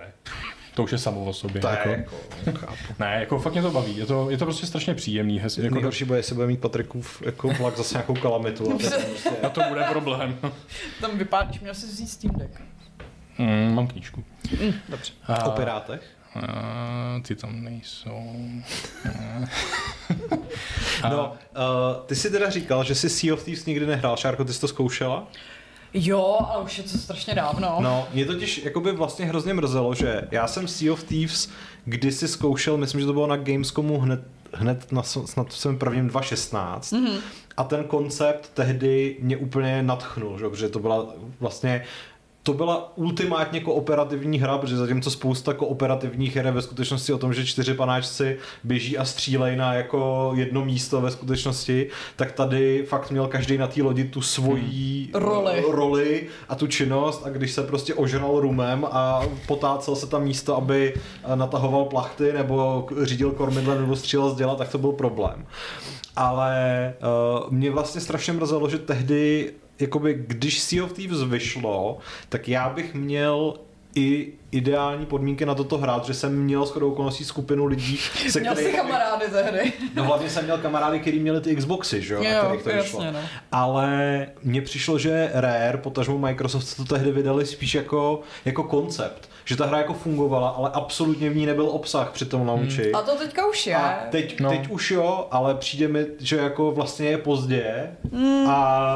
To 0.81 0.85
už 0.85 0.91
je 0.91 0.97
samo 0.97 1.23
o 1.23 1.34
sobě. 1.34 1.61
Tak, 1.61 1.86
jako, 1.86 2.15
jako 2.45 2.73
ne, 2.99 3.17
jako 3.19 3.39
fakt 3.39 3.53
mě 3.53 3.61
to 3.61 3.71
baví. 3.71 3.97
Je 3.97 4.05
to, 4.05 4.29
je 4.29 4.38
to 4.38 4.45
prostě 4.45 4.65
strašně 4.65 4.93
příjemný. 4.93 5.39
Hez, 5.39 5.57
jako 5.57 5.75
Nejhorší 5.75 6.05
bude, 6.05 6.19
jestli 6.19 6.36
bude 6.36 6.47
mít 6.47 6.59
Patrikův 6.59 7.21
jako 7.25 7.47
vlak 7.47 7.77
zase 7.77 7.95
nějakou 7.95 8.15
kalamitu. 8.15 8.73
A, 8.73 8.77
prostě... 8.77 9.29
a 9.43 9.49
to 9.49 9.61
bude 9.69 9.84
problém. 9.84 10.38
Tam 11.01 11.17
vypádíš, 11.17 11.59
měl 11.59 11.73
jsi 11.73 11.86
vzít 11.86 12.07
Steam 12.07 12.36
Deck. 12.36 12.61
Mm, 13.38 13.75
mám 13.75 13.88
knížku. 13.88 14.23
Mm, 14.61 14.73
dobře. 14.89 15.13
A, 15.27 15.45
o 15.45 15.51
pirátech? 15.51 16.01
A, 16.36 17.19
ty 17.27 17.36
tam 17.36 17.63
nejsou. 17.63 18.36
no, 21.09 21.32
uh, 21.32 22.05
ty 22.05 22.15
jsi 22.15 22.32
teda 22.32 22.49
říkal, 22.49 22.84
že 22.84 22.95
jsi 22.95 23.09
Sea 23.09 23.34
of 23.34 23.43
Thieves 23.43 23.65
nikdy 23.65 23.86
nehrál. 23.86 24.17
Šárko, 24.17 24.45
ty 24.45 24.53
jsi 24.53 24.61
to 24.61 24.67
zkoušela? 24.67 25.27
Jo, 25.93 26.39
ale 26.49 26.63
už 26.63 26.77
je 26.77 26.83
to 26.83 26.97
strašně 26.97 27.35
dávno. 27.35 27.77
No, 27.79 28.07
mě 28.13 28.25
totiž 28.25 28.61
jakoby 28.63 28.91
vlastně 28.91 29.25
hrozně 29.25 29.53
mrzelo, 29.53 29.95
že 29.95 30.27
já 30.31 30.47
jsem 30.47 30.67
Sea 30.67 30.93
of 30.93 31.03
Thieves 31.03 31.49
kdysi 31.85 32.27
zkoušel, 32.27 32.77
myslím, 32.77 33.01
že 33.01 33.07
to 33.07 33.13
bylo 33.13 33.27
na 33.27 33.37
Gamescomu 33.37 33.99
hned, 33.99 34.19
hned 34.53 34.91
na 34.91 35.03
snad 35.03 35.53
svém 35.53 35.77
prvním 35.77 36.07
2016 36.07 36.93
mm-hmm. 36.93 37.19
a 37.57 37.63
ten 37.63 37.83
koncept 37.83 38.51
tehdy 38.53 39.17
mě 39.19 39.37
úplně 39.37 39.83
natchnul, 39.83 40.39
že? 40.39 40.49
protože 40.49 40.69
to 40.69 40.79
byla 40.79 41.13
vlastně 41.39 41.83
to 42.43 42.53
byla 42.53 42.97
ultimátně 42.97 43.59
kooperativní 43.59 44.39
hra, 44.39 44.57
protože 44.57 44.77
zatímco 44.77 45.11
spousta 45.11 45.53
kooperativních 45.53 46.35
her 46.35 46.45
je 46.45 46.51
ve 46.51 46.61
skutečnosti 46.61 47.13
o 47.13 47.17
tom, 47.17 47.33
že 47.33 47.45
čtyři 47.45 47.73
panáčci 47.73 48.37
běží 48.63 48.97
a 48.97 49.05
střílejí 49.05 49.57
na 49.57 49.73
jako 49.73 50.31
jedno 50.35 50.65
místo 50.65 51.01
ve 51.01 51.11
skutečnosti, 51.11 51.87
tak 52.15 52.31
tady 52.31 52.85
fakt 52.87 53.11
měl 53.11 53.27
každý 53.27 53.57
na 53.57 53.67
té 53.67 53.83
lodi 53.83 54.03
tu 54.03 54.21
svoji 54.21 55.09
hmm. 55.13 55.23
roli. 55.23 55.63
roli 55.71 56.27
a 56.49 56.55
tu 56.55 56.67
činnost 56.67 57.21
a 57.25 57.29
když 57.29 57.51
se 57.51 57.63
prostě 57.63 57.93
ožral 57.93 58.39
rumem 58.39 58.87
a 58.91 59.21
potácel 59.47 59.95
se 59.95 60.07
tam 60.07 60.23
místo, 60.23 60.57
aby 60.57 60.93
natahoval 61.35 61.85
plachty 61.85 62.33
nebo 62.33 62.87
řídil 63.01 63.31
kormidlem 63.31 63.81
nebo 63.81 63.95
střílel 63.95 64.29
z 64.29 64.35
děla, 64.35 64.55
tak 64.55 64.69
to 64.69 64.77
byl 64.77 64.91
problém. 64.91 65.45
Ale 66.15 66.93
uh, 67.43 67.51
mě 67.51 67.71
vlastně 67.71 68.01
strašně 68.01 68.33
mrzelo, 68.33 68.69
že 68.69 68.77
tehdy 68.77 69.53
jakoby, 69.82 70.23
když 70.27 70.59
Sea 70.59 70.84
of 70.84 70.93
Thieves 70.93 71.23
vyšlo, 71.23 71.97
tak 72.29 72.47
já 72.47 72.69
bych 72.69 72.93
měl 72.93 73.59
i 73.95 74.34
ideální 74.52 75.06
podmínky 75.06 75.45
na 75.45 75.56
toto 75.56 75.78
hrát, 75.78 76.06
že 76.06 76.14
jsem 76.14 76.43
měl 76.43 76.66
shodou 76.66 76.91
okolností 76.91 77.26
skupinu 77.26 77.66
lidí, 77.66 77.97
se 78.30 78.39
Měl 78.39 78.56
jsi 78.56 78.74
kamarády 78.74 79.26
ze 79.32 79.43
hry. 79.43 79.74
No 79.95 80.04
hlavně 80.04 80.30
jsem 80.30 80.43
měl 80.43 80.58
kamarády, 80.58 80.99
kteří 80.99 81.20
měli 81.20 81.41
ty 81.41 81.56
Xboxy, 81.56 82.02
že 82.02 82.14
jo, 82.14 82.24
jo 82.24 82.43
na 82.43 82.49
to 82.64 82.70
jasně, 82.70 82.82
vyšlo. 82.82 83.04
No. 83.12 83.20
Ale 83.52 84.28
mně 84.43 84.62
přišlo, 84.62 84.99
že 84.99 85.32
Rare, 85.34 85.78
potažmo 85.78 86.18
Microsoft 86.18 86.78
to 86.78 86.86
tehdy 86.86 87.12
vydali 87.12 87.45
spíš 87.45 87.76
jako, 87.76 88.22
jako 88.45 88.64
koncept 88.64 89.32
že 89.45 89.56
ta 89.56 89.66
hra 89.66 89.78
jako 89.78 89.93
fungovala, 89.93 90.49
ale 90.49 90.70
absolutně 90.74 91.30
v 91.30 91.36
ní 91.36 91.45
nebyl 91.45 91.70
obsah 91.70 92.12
při 92.12 92.26
tom 92.26 92.47
launchi. 92.47 92.84
Hmm. 92.84 92.95
A 92.95 93.02
to 93.02 93.16
teďka 93.16 93.47
už 93.47 93.68
je. 93.68 93.76
A 93.76 93.99
teď, 94.10 94.39
no. 94.39 94.49
teď 94.49 94.70
už 94.70 94.91
jo, 94.91 95.28
ale 95.32 95.56
přijde 95.56 95.88
mi, 95.88 96.06
že 96.20 96.38
jako 96.38 96.72
vlastně 96.72 97.08
je 97.08 97.18
pozdě 97.18 97.91
hmm. 98.14 98.49
a 98.49 98.95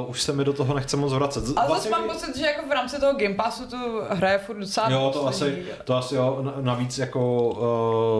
uh, 0.00 0.10
už 0.10 0.22
se 0.22 0.32
mi 0.32 0.44
do 0.44 0.52
toho 0.52 0.74
nechce 0.74 0.96
moc 0.96 1.12
vracet. 1.12 1.44
Ale 1.56 1.68
vlastně 1.68 1.90
zase 1.90 2.02
mám 2.02 2.10
pocit, 2.10 2.36
že 2.36 2.46
jako 2.46 2.66
v 2.68 2.72
rámci 2.72 3.00
toho 3.00 3.12
Game 3.12 3.34
Passu 3.34 3.66
tu 3.66 3.76
hraje 4.10 4.38
furt 4.38 4.56
docela 4.84 5.00
Jo, 5.00 5.10
to 5.12 5.26
asi, 5.26 5.58
to 5.84 5.96
asi 5.96 6.14
jo, 6.14 6.52
navíc 6.60 6.98
jako 6.98 7.42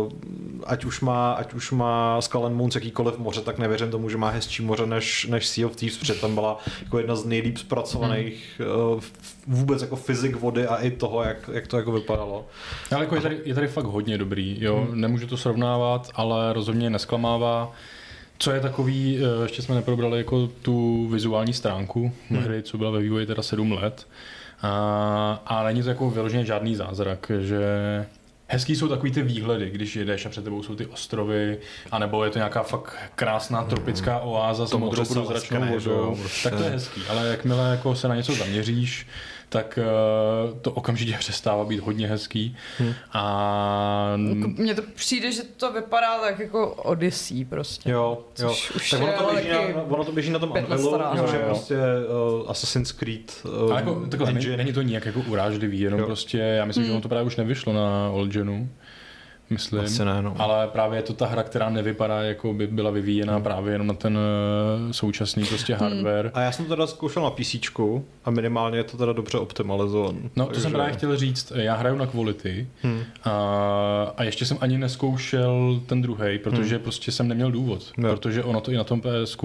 uh, 0.08 0.12
ať 0.64 0.84
už 0.84 1.00
má, 1.00 1.32
ať 1.32 1.54
už 1.54 1.70
má 1.70 2.20
Skull 2.20 2.46
and 2.46 2.54
Moons 2.54 2.74
jakýkoliv 2.74 3.18
moře, 3.18 3.40
tak 3.40 3.58
nevěřím 3.58 3.90
tomu, 3.90 4.08
že 4.08 4.16
má 4.16 4.30
hezčí 4.30 4.62
moře 4.62 4.86
než, 4.86 5.26
než 5.26 5.46
Sea 5.46 5.66
of 5.66 5.76
Thieves, 5.76 5.98
protože 5.98 6.14
tam 6.14 6.34
byla 6.34 6.58
jako 6.82 6.98
jedna 6.98 7.16
z 7.16 7.24
nejlíp 7.24 7.58
zpracovaných 7.58 8.60
hmm. 8.60 8.92
uh, 8.92 9.00
vůbec 9.46 9.82
jako 9.82 9.96
fyzik 9.96 10.36
vody 10.36 10.66
a 10.66 10.76
i 10.76 10.90
toho, 10.90 11.22
jak, 11.22 11.50
jak 11.52 11.66
to 11.66 11.76
jako 11.76 11.92
vypadalo. 11.92 12.46
Ale 12.92 13.00
jako 13.00 13.14
je, 13.14 13.20
tady, 13.20 13.40
je 13.44 13.54
tady 13.54 13.68
fakt 13.68 13.84
hodně 13.84 14.18
dobrý, 14.18 14.56
jo, 14.60 14.86
hmm. 14.88 15.00
nemůžu 15.00 15.26
to 15.26 15.36
srovnávat, 15.36 16.10
ale 16.14 16.52
rozhodně 16.52 16.90
nesklamává. 16.90 17.72
Co 18.38 18.50
je 18.50 18.60
takový, 18.60 19.18
eh, 19.18 19.42
ještě 19.42 19.62
jsme 19.62 19.74
neprobrali 19.74 20.18
jako 20.18 20.46
tu 20.46 21.08
vizuální 21.08 21.52
stránku 21.52 22.12
hmm. 22.30 22.40
hry, 22.40 22.62
co 22.62 22.78
byla 22.78 22.90
ve 22.90 23.00
vývoji 23.00 23.26
teda 23.26 23.42
7 23.42 23.72
let. 23.72 24.06
A, 24.62 25.42
a 25.46 25.64
není 25.64 25.82
to 25.82 25.88
jako 25.88 26.10
vyloženě 26.10 26.44
žádný 26.44 26.76
zázrak, 26.76 27.30
že 27.40 27.66
Hezký 28.48 28.76
jsou 28.76 28.88
takový 28.88 29.12
ty 29.12 29.22
výhledy, 29.22 29.70
když 29.70 29.96
jedeš 29.96 30.26
a 30.26 30.28
před 30.28 30.44
tebou 30.44 30.62
jsou 30.62 30.74
ty 30.74 30.86
ostrovy, 30.86 31.58
anebo 31.90 32.24
je 32.24 32.30
to 32.30 32.38
nějaká 32.38 32.62
fakt 32.62 32.96
krásná 33.14 33.62
tropická 33.64 34.18
oáza 34.18 34.66
s 34.66 34.72
modrou 34.72 35.04
průzračnou 35.04 35.66
vodou, 35.66 36.18
tak 36.42 36.54
to 36.56 36.62
je 36.62 36.70
hezký. 36.70 37.02
Ale 37.08 37.26
jakmile 37.26 37.70
jako 37.70 37.94
se 37.94 38.08
na 38.08 38.14
něco 38.14 38.32
zaměříš, 38.32 39.06
tak 39.48 39.78
uh, 39.78 40.58
to 40.58 40.72
okamžitě 40.72 41.16
přestává 41.18 41.64
být 41.64 41.80
hodně 41.80 42.06
hezký. 42.06 42.56
Hmm. 42.78 42.94
A... 43.12 44.12
Mně 44.16 44.74
to 44.74 44.82
přijde, 44.94 45.32
že 45.32 45.42
to 45.42 45.72
vypadá 45.72 46.20
tak 46.20 46.38
jako 46.38 46.74
Odyssey 46.74 47.44
prostě. 47.44 47.90
Jo, 47.90 48.18
jo. 48.38 48.54
Už 48.76 48.90
tak 48.90 49.02
ono 49.02 49.12
to, 49.12 49.34
běží 49.34 49.48
na, 49.48 49.82
ono 49.82 50.04
to 50.04 50.12
běží 50.12 50.30
na 50.30 50.38
tom 50.38 50.50
Unrealu, 50.50 50.98
což 51.16 51.32
je 51.32 51.38
prostě 51.38 51.76
uh, 52.40 52.50
Assassin's 52.50 52.92
Creed 52.92 53.42
uh, 53.44 53.72
Ale 53.72 53.80
jako, 53.80 54.06
takhle, 54.10 54.32
není, 54.32 54.56
není 54.56 54.72
to 54.72 54.82
nijak 54.82 55.06
jako 55.06 55.20
urážlivý, 55.26 55.80
jenom 55.80 56.00
jo. 56.00 56.06
prostě, 56.06 56.38
já 56.38 56.64
myslím, 56.64 56.82
hmm. 56.82 56.88
že 56.88 56.92
ono 56.92 57.02
to 57.02 57.08
právě 57.08 57.26
už 57.26 57.36
nevyšlo 57.36 57.72
na 57.72 58.10
Old 58.10 58.30
Genu 58.30 58.68
myslím. 59.50 59.80
Asi 59.80 60.04
ne, 60.04 60.22
no. 60.22 60.34
Ale 60.38 60.68
právě 60.68 60.98
je 60.98 61.02
to 61.02 61.12
ta 61.12 61.26
hra, 61.26 61.42
která 61.42 61.70
nevypadá, 61.70 62.22
jako 62.22 62.54
by 62.54 62.66
byla 62.66 62.90
vyvíjená 62.90 63.34
hmm. 63.34 63.42
právě 63.42 63.72
jenom 63.72 63.86
na 63.86 63.94
ten 63.94 64.16
uh, 64.16 64.92
současný 64.92 65.44
prostě 65.44 65.74
hmm. 65.74 65.90
hardware. 65.90 66.30
A 66.34 66.40
já 66.40 66.52
jsem 66.52 66.64
to 66.64 66.68
teda 66.68 66.86
zkoušel 66.86 67.22
na 67.22 67.30
PC 67.30 67.56
a 68.24 68.30
minimálně 68.30 68.78
je 68.78 68.84
to 68.84 68.96
teda 68.96 69.12
dobře 69.12 69.38
optimalizované. 69.38 70.18
No, 70.36 70.46
takže... 70.46 70.60
to 70.60 70.62
jsem 70.62 70.72
právě 70.72 70.92
chtěl 70.92 71.16
říct. 71.16 71.52
Já 71.54 71.74
hraju 71.74 71.96
na 71.96 72.06
Quality 72.06 72.68
hmm. 72.82 73.02
a, 73.24 74.14
a 74.16 74.22
ještě 74.22 74.46
jsem 74.46 74.58
ani 74.60 74.78
neskoušel 74.78 75.80
ten 75.86 76.02
druhý, 76.02 76.38
protože 76.38 76.74
hmm. 76.74 76.82
prostě 76.82 77.12
jsem 77.12 77.28
neměl 77.28 77.52
důvod. 77.52 77.92
Ne. 77.96 78.10
Protože 78.10 78.44
ono 78.44 78.60
to 78.60 78.70
i 78.70 78.76
na 78.76 78.84
tom 78.84 79.00
PSK, 79.00 79.42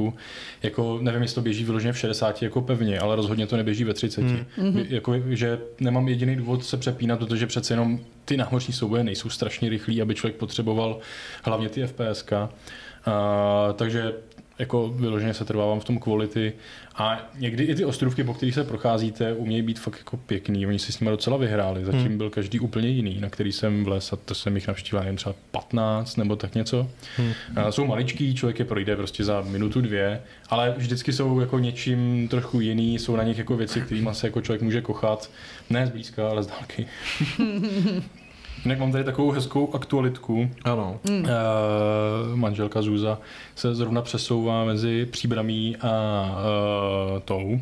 jako 0.64 1.00
nevím, 1.02 1.22
jestli 1.22 1.36
to 1.36 1.42
běží 1.42 1.64
vyloženě 1.64 1.94
v 1.94 1.98
60 1.98 2.42
jako 2.42 2.62
pevně, 2.62 3.00
ale 3.00 3.16
rozhodně 3.16 3.48
to 3.48 3.58
neběží 3.58 3.84
ve 3.84 3.94
30. 3.94 4.22
Hmm. 4.22 4.86
Jako, 4.90 5.14
že 5.30 5.60
nemám 5.80 6.08
jediný 6.08 6.36
důvod 6.36 6.66
se 6.66 6.78
přepínat, 6.78 7.20
protože 7.20 7.48
přece 7.48 7.74
jenom 7.74 8.00
ty 8.26 8.38
námořní 8.38 8.74
souboje 8.74 9.04
nejsou 9.04 9.30
strašně 9.30 9.70
rychlí, 9.70 10.02
aby 10.02 10.16
člověk 10.16 10.36
potřeboval 10.36 11.00
hlavně 11.44 11.70
ty 11.70 11.88
FPSK. 11.88 12.32
Uh, 12.32 13.74
takže 13.76 14.14
jako 14.62 14.90
vyloženě 14.96 15.34
se 15.34 15.46
trvávám 15.46 15.80
v 15.80 15.84
tom 15.84 16.00
quality 16.00 16.54
a 16.96 17.30
někdy 17.38 17.64
i 17.64 17.76
ty 17.76 17.86
ostrovky, 17.86 18.24
po 18.24 18.34
kterých 18.34 18.56
se 18.56 18.64
procházíte, 18.64 19.34
umějí 19.34 19.62
být 19.62 19.80
fakt 19.80 19.98
jako 19.98 20.18
pěkný. 20.18 20.68
Oni 20.68 20.80
si 20.80 20.92
s 20.92 21.00
nimi 21.00 21.12
docela 21.12 21.38
vyhráli. 21.38 21.86
Zatím 21.86 22.02
hmm. 22.02 22.18
byl 22.18 22.30
každý 22.30 22.60
úplně 22.60 22.88
jiný, 22.88 23.20
na 23.20 23.30
který 23.30 23.52
jsem 23.52 23.84
vles 23.84 24.14
a 24.14 24.16
to 24.16 24.36
jsem 24.36 24.56
jich 24.56 24.68
navštívil 24.68 25.04
jen 25.06 25.16
třeba 25.16 25.36
15 25.52 26.16
nebo 26.16 26.36
tak 26.36 26.56
něco. 26.56 26.90
Hmm. 27.18 27.34
A 27.56 27.72
jsou 27.72 27.86
maličký, 27.86 28.36
člověk 28.36 28.60
je 28.60 28.66
projde 28.66 28.96
prostě 28.96 29.24
za 29.24 29.42
minutu, 29.42 29.82
dvě, 29.82 30.22
ale 30.50 30.74
vždycky 30.78 31.14
jsou 31.14 31.40
jako 31.40 31.60
něčím 31.60 32.28
trochu 32.28 32.62
jiný, 32.62 33.00
jsou 33.00 33.16
na 33.16 33.24
nich 33.24 33.38
jako 33.38 33.58
věci, 33.58 33.82
kterými 33.82 34.10
se 34.12 34.28
jako 34.28 34.42
člověk 34.42 34.62
může 34.62 34.82
kochat. 34.82 35.30
Ne 35.70 35.88
zblízka, 35.88 36.30
ale 36.30 36.44
z 36.44 36.48
dálky. 36.48 36.86
Jinak 38.66 38.80
mám 38.80 38.92
tady 38.92 39.04
takovou 39.04 39.32
hezkou 39.32 39.76
aktualitku. 39.76 40.50
Ano. 40.64 41.00
Mm. 41.10 41.24
Uh, 41.24 41.30
manželka 42.36 42.82
Zuza 42.82 43.20
se 43.56 43.76
zrovna 43.76 44.02
přesouvá 44.02 44.66
mezi 44.66 45.06
příbramí 45.06 45.78
a 45.78 45.90
uh, 47.14 47.20
tou, 47.20 47.60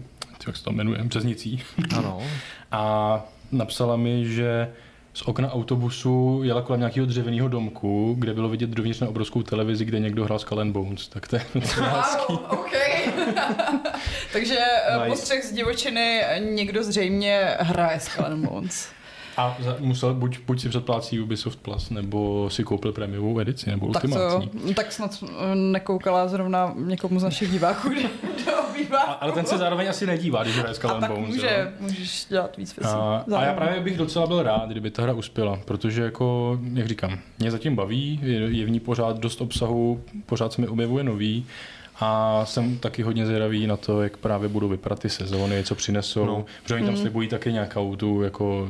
jak 0.47 0.57
se 0.57 0.63
to 0.63 0.71
jmenuje, 0.71 1.03
Březnicí. 1.03 1.63
Ano. 1.97 2.21
a 2.71 3.23
napsala 3.51 3.95
mi, 3.95 4.25
že 4.25 4.69
z 5.13 5.21
okna 5.21 5.53
autobusu 5.53 6.41
jela 6.43 6.61
kolem 6.61 6.79
nějakého 6.79 7.05
dřevěného 7.05 7.47
domku, 7.47 8.15
kde 8.19 8.33
bylo 8.33 8.49
vidět 8.49 8.69
dovnitř 8.69 8.99
na 8.99 9.09
obrovskou 9.09 9.43
televizi, 9.43 9.85
kde 9.85 9.99
někdo 9.99 10.23
hrál 10.23 10.39
Skull 10.39 10.61
and 10.61 10.71
Bones. 10.71 11.07
Tak 11.07 11.27
to 11.27 11.35
je 11.35 11.45
wow, 11.55 12.39
okay. 12.49 13.13
Takže 14.33 14.57
eh, 14.87 14.97
nice. 14.97 15.09
postřeh 15.09 15.43
z 15.43 15.51
divočiny 15.51 16.21
někdo 16.39 16.83
zřejmě 16.83 17.55
hraje 17.59 17.99
Skull 17.99 18.25
and 18.25 18.45
Bones. 18.45 18.98
A 19.39 19.57
musel 19.79 20.13
buď, 20.13 20.39
buď 20.47 20.61
si 20.61 20.69
předplácí 20.69 21.19
Ubisoft 21.19 21.59
Plus, 21.59 21.89
nebo 21.89 22.49
si 22.49 22.63
koupil 22.63 22.91
prémiovou 22.91 23.39
edici, 23.39 23.69
nebo 23.69 23.87
tak 23.93 24.03
ultimátní. 24.03 24.47
To, 24.47 24.73
tak 24.73 24.91
snad 24.91 25.23
eh, 25.23 25.55
nekoukala 25.55 26.27
zrovna 26.27 26.73
někomu 26.75 27.19
z 27.19 27.23
našich 27.23 27.51
diváků 27.51 27.89
do, 27.89 28.97
A, 28.97 29.01
ale 29.01 29.31
ten 29.31 29.45
se 29.45 29.57
zároveň 29.57 29.89
asi 29.89 30.05
nedívá, 30.05 30.43
když 30.43 30.57
hraje 30.57 30.75
Skull 30.75 31.01
Bones. 31.07 31.27
může, 31.27 31.71
jo? 31.71 31.87
můžeš 31.87 32.25
dělat 32.29 32.57
víc 32.57 32.75
věcí. 32.75 32.93
A, 32.93 33.25
a, 33.35 33.43
já 33.43 33.53
právě 33.53 33.79
bych 33.79 33.97
docela 33.97 34.27
byl 34.27 34.43
rád, 34.43 34.69
kdyby 34.69 34.91
ta 34.91 35.01
hra 35.01 35.13
uspěla, 35.13 35.59
protože 35.65 36.03
jako, 36.03 36.59
jak 36.73 36.87
říkám, 36.87 37.19
mě 37.39 37.51
zatím 37.51 37.75
baví, 37.75 38.19
je, 38.23 38.39
je 38.39 38.65
v 38.65 38.69
ní 38.69 38.79
pořád 38.79 39.19
dost 39.19 39.41
obsahu, 39.41 40.03
pořád 40.25 40.53
se 40.53 40.61
mi 40.61 40.67
objevuje 40.67 41.03
nový 41.03 41.45
a 41.99 42.41
jsem 42.45 42.77
taky 42.77 43.03
hodně 43.03 43.25
zvědavý 43.25 43.67
na 43.67 43.77
to, 43.77 44.01
jak 44.01 44.17
právě 44.17 44.49
budou 44.49 44.67
vypadat 44.67 44.99
ty 44.99 45.09
sezóny, 45.09 45.63
co 45.63 45.75
přinesou. 45.75 46.25
No. 46.25 46.45
Protože 46.63 46.75
oni 46.75 46.85
tam 46.85 46.93
mm. 46.93 46.99
slibují 46.99 47.27
taky 47.27 47.53
nějakou 47.53 47.95
tu 47.95 48.21
jako 48.21 48.69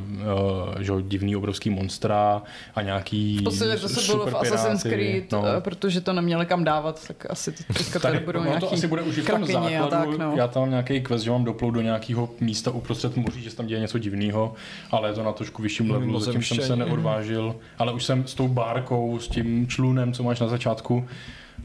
uh, 0.74 0.82
že, 0.82 0.92
divný 1.02 1.36
obrovský 1.36 1.70
monstra 1.70 2.42
a 2.74 2.82
nějaký 2.82 3.38
V 3.38 3.42
podstatě 3.42 3.76
to 3.76 3.88
se 3.88 4.12
bylo 4.12 4.26
v 4.26 4.34
Assassin's 4.34 4.82
Creed, 4.82 5.32
no. 5.32 5.44
Eh, 5.46 5.60
protože 5.60 6.00
to 6.00 6.12
neměli 6.12 6.46
kam 6.46 6.64
dávat, 6.64 7.06
tak 7.08 7.26
asi 7.30 7.52
teďka 7.52 7.98
tady 7.98 8.20
budou 8.20 8.38
no, 8.40 8.46
nějaký 8.46 8.66
to 8.66 8.72
asi 8.72 8.86
bude 8.86 9.02
už 9.02 9.18
v 9.18 9.26
tom 9.26 9.46
základu. 9.46 9.90
Tak, 9.90 10.18
no. 10.18 10.32
Já 10.36 10.48
tam 10.48 10.62
mám 10.62 10.70
nějaký 10.70 11.00
quest, 11.00 11.24
že 11.24 11.30
mám 11.30 11.44
doplout 11.44 11.74
do 11.74 11.80
nějakého 11.80 12.30
místa 12.40 12.70
uprostřed 12.70 13.16
moří, 13.16 13.42
že 13.42 13.50
se 13.50 13.56
tam 13.56 13.66
děje 13.66 13.80
něco 13.80 13.98
divného, 13.98 14.54
ale 14.90 15.08
je 15.08 15.14
to 15.14 15.22
na 15.22 15.32
trošku 15.32 15.62
vyšším 15.62 15.90
levelu, 15.90 16.20
zatím 16.20 16.42
jsem 16.42 16.60
se 16.60 16.76
neodvážil. 16.76 17.56
Ale 17.78 17.92
už 17.92 18.04
jsem 18.04 18.26
s 18.26 18.34
tou 18.34 18.48
bárkou, 18.48 19.18
s 19.18 19.28
tím 19.28 19.66
člunem, 19.68 20.12
co 20.12 20.22
máš 20.22 20.40
na 20.40 20.48
začátku, 20.48 21.08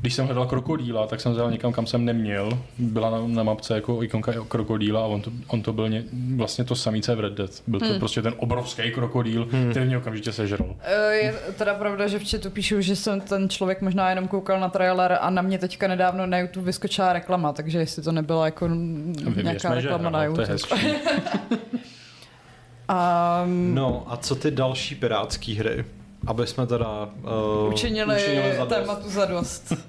když 0.01 0.13
jsem 0.13 0.25
hledal 0.25 0.45
krokodýla, 0.45 1.07
tak 1.07 1.21
jsem 1.21 1.31
vzal 1.31 1.51
někam, 1.51 1.73
kam 1.73 1.87
jsem 1.87 2.05
neměl. 2.05 2.59
Byla 2.77 3.09
na, 3.09 3.27
na 3.27 3.43
mapce 3.43 3.75
jako 3.75 4.03
ikonka 4.03 4.33
krokodýla 4.47 5.01
a 5.01 5.05
on 5.05 5.21
to, 5.21 5.31
on 5.47 5.61
to 5.61 5.73
byl 5.73 5.89
ně, 5.89 6.03
vlastně 6.35 6.63
to 6.63 6.75
samý, 6.75 7.01
co 7.01 7.15
v 7.15 7.19
Red 7.19 7.33
Dead. 7.33 7.49
Byl 7.67 7.79
to 7.79 7.85
hmm. 7.85 7.99
prostě 7.99 8.21
ten 8.21 8.33
obrovský 8.37 8.91
krokodýl, 8.91 9.47
hmm. 9.51 9.71
který 9.71 9.85
mě 9.85 9.97
okamžitě 9.97 10.31
sežral. 10.31 10.75
Eh, 10.81 11.13
je 11.13 11.33
teda 11.57 11.73
pravda, 11.73 12.07
že 12.07 12.19
v 12.19 12.31
chatu 12.31 12.49
píšu, 12.49 12.81
že 12.81 12.95
jsem 12.95 13.21
ten 13.21 13.49
člověk 13.49 13.81
možná 13.81 14.09
jenom 14.09 14.27
koukal 14.27 14.59
na 14.59 14.69
trailer 14.69 15.17
a 15.21 15.29
na 15.29 15.41
mě 15.41 15.57
teďka 15.59 15.87
nedávno 15.87 16.25
na 16.25 16.37
YouTube 16.37 16.65
vyskočila 16.65 17.13
reklama, 17.13 17.53
takže 17.53 17.79
jestli 17.79 18.03
to 18.03 18.11
nebyla 18.11 18.45
jako 18.45 18.69
nějaká 19.43 19.73
reklama 19.73 20.09
na 20.09 20.23
YouTube. 20.23 20.57
To 20.57 20.75
je 20.75 20.95
um, 23.45 23.75
no 23.75 24.03
a 24.07 24.17
co 24.17 24.35
ty 24.35 24.51
další 24.51 24.95
pirátské 24.95 25.53
hry? 25.53 25.85
Aby 26.27 26.47
jsme 26.47 26.67
teda 26.67 27.09
uh, 27.63 27.73
učinili, 27.73 28.15
učinili 28.15 28.55
za 28.57 28.65
tématu 28.65 29.09
za 29.09 29.25
dost. 29.25 29.73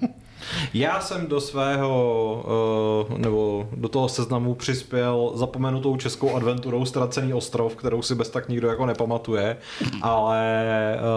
Já 0.74 1.00
jsem 1.00 1.26
do 1.26 1.40
svého, 1.40 3.06
uh, 3.10 3.18
nebo 3.18 3.68
do 3.72 3.88
toho 3.88 4.08
seznamu 4.08 4.54
přispěl 4.54 5.32
zapomenutou 5.34 5.96
českou 5.96 6.34
adventurou 6.34 6.84
Ztracený 6.84 7.34
ostrov, 7.34 7.76
kterou 7.76 8.02
si 8.02 8.14
bez 8.14 8.30
tak 8.30 8.48
nikdo 8.48 8.68
jako 8.68 8.86
nepamatuje, 8.86 9.56
ale 10.02 10.64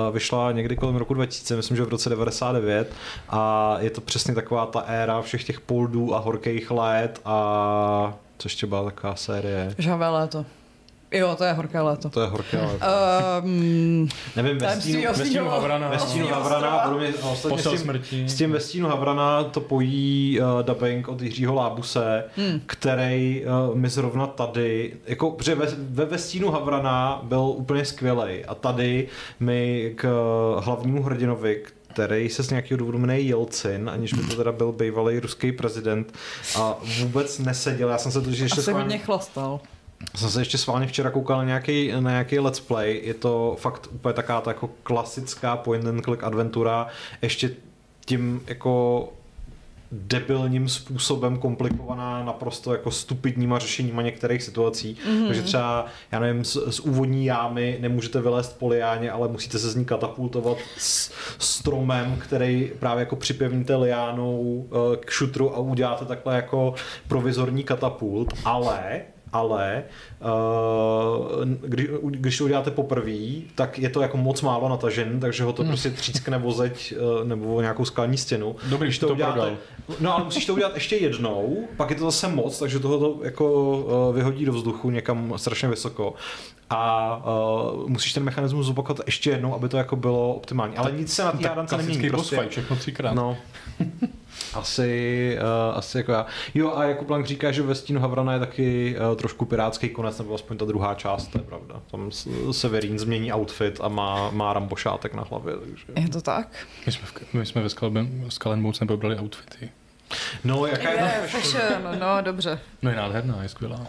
uh, 0.08 0.14
vyšla 0.14 0.52
někdy 0.52 0.76
kolem 0.76 0.96
roku 0.96 1.14
2000, 1.14 1.56
myslím, 1.56 1.78
že 1.78 1.84
v 1.84 1.90
roce 1.90 2.10
99 2.10 2.94
a 3.30 3.76
je 3.80 3.90
to 3.90 4.02
přesně 4.02 4.36
taková 4.36 4.66
ta 4.66 4.80
éra 4.80 5.22
všech 5.22 5.44
těch 5.44 5.60
poldů 5.60 6.16
a 6.16 6.20
horkých 6.20 6.72
let 6.72 7.22
a 7.26 8.14
co 8.38 8.46
ještě 8.46 8.68
byla 8.68 8.84
taková 8.84 9.16
série? 9.16 9.76
Žhavé 9.78 10.10
léto. 10.10 10.46
Jo, 11.12 11.36
to 11.38 11.44
je 11.44 11.54
horké 11.54 11.80
léto. 11.82 12.10
To 12.10 12.22
je 12.22 12.28
horké 12.28 12.58
léto. 12.58 12.86
Um, 13.44 14.10
Nevím, 14.36 14.58
ve 14.58 14.82
stínu, 14.82 15.02
ve 15.18 15.26
stínu 15.26 15.50
Havrana. 15.50 15.90
ve 15.90 16.00
stínu 16.00 16.28
Havrana, 16.28 16.68
a 16.70 16.92
ostatně 17.32 17.58
Posel 17.58 17.72
s 17.72 17.76
tím, 17.76 17.84
smrti. 17.84 18.30
s 18.30 18.36
tím 18.36 18.52
ve 18.52 18.60
stínu 18.60 18.88
Havrana 18.90 19.44
to 19.44 19.62
pojí 19.62 20.40
uh, 20.42 20.64
dubbing 20.64 21.08
od 21.08 21.22
Jiřího 21.22 21.54
Lábuse, 21.54 22.24
hmm. 22.38 22.62
který 22.66 23.44
uh, 23.70 23.76
mi 23.78 23.90
zrovna 23.90 24.28
tady, 24.28 24.94
jako, 25.08 25.32
protože 25.32 25.56
ve, 25.56 25.66
ve, 25.80 26.06
ve 26.06 26.18
stínu 26.18 26.52
Havrana 26.52 27.22
byl 27.24 27.40
úplně 27.40 27.86
skvělej 27.86 28.46
a 28.48 28.56
tady 28.56 29.08
mi 29.40 29.92
k 29.96 30.04
uh, 30.58 30.64
hlavnímu 30.64 31.04
hrdinovi, 31.04 31.64
který 31.94 32.30
se 32.30 32.44
z 32.44 32.50
nějakého 32.50 32.78
důvodu 32.78 32.98
jmenuje 32.98 33.20
Jelcin, 33.20 33.90
aniž 33.90 34.14
by 34.14 34.22
to 34.24 34.36
teda 34.36 34.52
byl 34.52 34.72
bývalý 34.72 35.20
ruský 35.20 35.52
prezident 35.52 36.14
a 36.60 36.76
vůbec 37.00 37.40
neseděl. 37.40 37.90
Já 37.90 37.98
jsem 37.98 38.12
se 38.12 38.22
to 38.22 38.30
ještě 38.30 38.46
asi 38.46 38.62
schválně- 38.62 38.84
hodně 38.84 38.98
chlastal. 38.98 39.60
Jsem 40.16 40.30
se 40.30 40.42
ještě 40.42 40.58
sválně 40.58 40.88
včera 40.88 41.12
koukal 41.12 41.38
na 41.38 41.44
nějaký, 41.44 41.92
na 42.00 42.12
nějaký 42.12 42.40
let's 42.40 42.60
play, 42.60 43.02
je 43.04 43.14
to 43.14 43.56
fakt 43.60 43.88
úplně 43.92 44.14
taková 44.14 44.42
ta 44.42 44.52
jako 44.52 44.70
klasická 44.84 45.58
point 45.58 45.86
and 45.86 46.04
click 46.04 46.24
adventura, 46.24 46.88
ještě 47.22 47.52
tím 48.06 48.42
jako 48.48 49.10
debilním 49.92 50.70
způsobem 50.70 51.38
komplikovaná 51.38 52.24
naprosto 52.24 52.72
jako 52.72 52.92
stupidníma 52.92 53.60
řešeníma 53.60 54.02
některých 54.02 54.44
situací. 54.44 54.98
Mm-hmm. 55.08 55.26
Takže 55.26 55.42
třeba, 55.42 55.86
já 56.12 56.20
nevím, 56.20 56.46
z, 56.46 56.58
z 56.70 56.80
úvodní 56.80 57.26
jámy 57.26 57.78
nemůžete 57.82 58.22
vylézt 58.22 58.60
po 58.60 58.68
liáně, 58.68 59.12
ale 59.12 59.28
musíte 59.28 59.60
se 59.60 59.70
z 59.70 59.76
ní 59.76 59.86
katapultovat 59.86 60.58
s 60.78 61.12
stromem, 61.38 62.18
který 62.20 62.72
právě 62.80 63.00
jako 63.00 63.16
připevníte 63.16 63.76
liánou 63.76 64.66
eh, 64.72 64.98
k 64.98 65.10
šutru 65.10 65.56
a 65.56 65.60
uděláte 65.60 66.06
takhle 66.06 66.36
jako 66.36 66.74
provizorní 67.08 67.64
katapult, 67.64 68.34
ale 68.46 69.02
ale 69.34 69.84
uh, 70.22 71.46
když, 71.62 71.88
když 72.04 72.38
to 72.38 72.44
uděláte 72.44 72.72
poprvé, 72.72 73.12
tak 73.56 73.80
je 73.80 73.90
to 73.90 74.02
jako 74.02 74.18
moc 74.18 74.42
málo 74.42 74.70
natažen, 74.70 75.20
takže 75.20 75.44
ho 75.44 75.54
to 75.54 75.62
Hmm. 75.62 75.70
prostě 75.72 75.90
třískne 75.92 76.38
o 76.38 76.52
zeď 76.52 76.94
uh, 77.22 77.28
nebo 77.28 77.56
o 77.56 77.62
nějakou 77.62 77.86
skalní 77.86 78.18
stěnu. 78.18 78.56
Dobrý, 78.70 78.88
když 78.88 79.00
to 79.00 79.08
prodal. 79.08 79.52
No 80.00 80.16
ale 80.16 80.24
musíš 80.24 80.46
to 80.46 80.54
udělat 80.54 80.74
ještě 80.76 80.96
jednou, 80.96 81.68
pak 81.78 81.90
je 81.90 81.96
to 81.96 82.04
zase 82.06 82.28
moc, 82.28 82.60
takže 82.60 82.80
toho 82.80 83.00
to 83.00 83.20
jako 83.24 83.72
uh, 84.10 84.16
vyhodí 84.16 84.46
do 84.46 84.54
vzduchu 84.54 84.90
někam 84.90 85.34
strašně 85.38 85.68
vysoko. 85.70 86.14
A 86.70 87.16
uh, 87.82 87.90
musíš 87.90 88.14
ten 88.14 88.24
mechanismus 88.24 88.66
zopakovat 88.66 89.02
ještě 89.06 89.30
jednou, 89.30 89.54
aby 89.56 89.70
to 89.70 89.78
jako 89.78 89.96
bylo 89.96 90.34
optimální. 90.34 90.78
Ale 90.78 90.92
nic 90.92 91.14
se 91.14 91.24
na 91.24 91.32
té 91.32 91.48
hádance 91.48 91.78
nemění. 91.78 91.96
Klasický 91.98 92.16
boss 92.16 92.30
Prostě, 92.30 92.36
fight, 92.36 92.52
všechno 92.52 92.76
třikrát. 92.76 93.14
No. 93.14 93.38
Asi, 94.54 95.38
uh, 95.42 95.78
asi 95.78 95.98
jako 95.98 96.12
já. 96.12 96.26
Jo 96.54 96.74
a 96.76 96.84
Jakub 96.84 97.10
Lang 97.10 97.26
říká, 97.26 97.52
že 97.52 97.62
ve 97.62 97.76
Stínu 97.76 98.02
Havrana 98.02 98.34
je 98.34 98.40
taky 98.40 98.96
uh, 99.10 99.16
trošku 99.16 99.46
pirátský 99.46 99.90
konec, 99.90 100.18
nebo 100.18 100.36
aspoň 100.36 100.58
ta 100.58 100.66
druhá 100.66 100.96
část, 100.96 101.28
to 101.28 101.38
je 101.38 101.44
pravda. 101.44 101.82
Tam 101.92 102.12
Severín 102.52 103.00
změní 103.00 103.34
outfit 103.34 103.80
a 103.84 103.88
má, 103.88 104.30
má 104.32 104.54
rambošátek 104.54 105.14
na 105.14 105.24
hlavě, 105.30 105.58
takže... 105.58 105.86
Je 105.96 106.10
to 106.10 106.22
tak? 106.22 106.48
My 106.86 106.92
jsme, 106.92 107.06
v, 107.06 107.34
my 107.34 107.46
jsme 107.46 107.62
ve 107.62 107.70
Bones 108.62 108.80
neprobrali 108.80 109.20
outfity. 109.20 109.70
No, 110.44 110.66
jaká 110.66 110.90
je 110.92 110.98
Je, 110.98 111.04
ta 111.22 111.28
fashion, 111.28 112.00
no 112.00 112.22
dobře. 112.22 112.60
No 112.82 112.90
je 112.90 112.96
nádherná, 112.96 113.44
je 113.44 113.50
skvělá. 113.50 113.88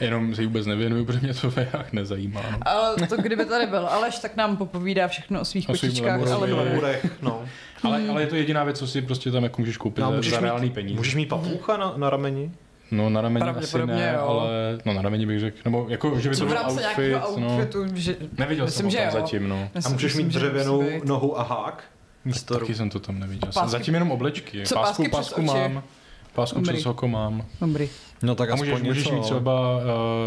Jenom 0.00 0.34
se 0.34 0.40
jí 0.42 0.46
vůbec 0.46 0.66
nevěnuju, 0.66 1.04
protože 1.04 1.20
mě 1.20 1.34
to 1.34 1.52
jak 1.60 1.92
nezajímá. 1.92 2.40
No. 2.52 2.58
Ale 2.62 2.96
to 3.08 3.16
kdyby 3.16 3.44
tady 3.44 3.66
byl 3.66 3.86
Aleš, 3.88 4.18
tak 4.18 4.36
nám 4.36 4.56
popovídá 4.56 5.08
všechno 5.08 5.40
o 5.40 5.44
svých 5.44 5.68
O 5.68 5.76
svým 5.76 5.90
kočičkách. 5.90 6.20
lemurovi. 6.20 6.52
Ale. 6.52 6.62
Lemurech, 6.64 7.06
no. 7.22 7.42
Ale, 7.82 8.02
ale 8.10 8.22
je 8.22 8.26
to 8.26 8.36
jediná 8.36 8.64
věc, 8.64 8.78
co 8.78 8.86
si 8.86 9.02
prostě 9.02 9.30
tam 9.30 9.42
jako 9.44 9.60
můžeš 9.62 9.76
koupit 9.76 10.00
no 10.00 10.10
za, 10.10 10.16
můžeš 10.16 10.32
za 10.32 10.40
mít, 10.40 10.44
reálný 10.44 10.70
peníze. 10.70 10.96
Můžeš 10.96 11.14
mít 11.14 11.26
papoucha 11.28 11.76
na, 11.76 11.92
na 11.96 12.10
rameni? 12.10 12.50
No 12.90 13.10
na 13.10 13.20
rameni 13.20 13.42
asi 13.46 13.52
Pravděpodobně 13.52 13.94
ne, 13.94 14.12
jo. 14.18 14.26
ale 14.28 14.78
no 14.84 14.92
na 14.92 15.02
rameni 15.02 15.26
bych 15.26 15.40
řekl, 15.40 15.56
nebo 15.64 15.86
jako, 15.88 16.20
že 16.20 16.28
by 16.30 16.36
to 16.36 16.46
byl 16.46 16.58
outfit, 16.66 17.12
no. 17.36 17.46
outfitu, 17.56 17.84
že... 17.94 18.16
Neviděl 18.38 18.64
Myslím, 18.64 18.82
jsem 18.82 18.90
že 18.90 18.98
ho 19.06 19.10
tam 19.12 19.20
jo. 19.20 19.26
zatím, 19.26 19.48
no. 19.48 19.68
A 19.84 19.88
můžeš 19.88 20.14
mít 20.14 20.32
že 20.32 20.38
dřevěnou 20.38 20.82
nohu 21.04 21.40
a 21.40 21.42
hák? 21.42 21.84
Místo 22.24 22.58
Taky 22.58 22.74
jsem 22.74 22.90
to 22.90 23.00
tam 23.00 23.18
neviděl. 23.18 23.50
Pásky- 23.52 23.68
Zatím 23.68 23.94
jenom 23.94 24.10
oblečky. 24.10 24.62
Co, 24.66 24.74
pásku, 24.74 25.04
pásku 25.10 25.40
oči? 25.40 25.46
mám. 25.46 25.82
Pásku 26.38 26.58
Dobrý. 26.58 26.74
přes 26.74 26.86
oko 26.86 27.08
mám. 27.08 27.44
Dobrý. 27.60 27.88
No 28.22 28.34
tak 28.34 28.50
A 28.50 28.56
můžeš, 28.56 28.72
aspoň 28.74 28.88
můžeš 28.88 29.04
něco. 29.04 29.16
mít 29.16 29.22
třeba, 29.22 29.76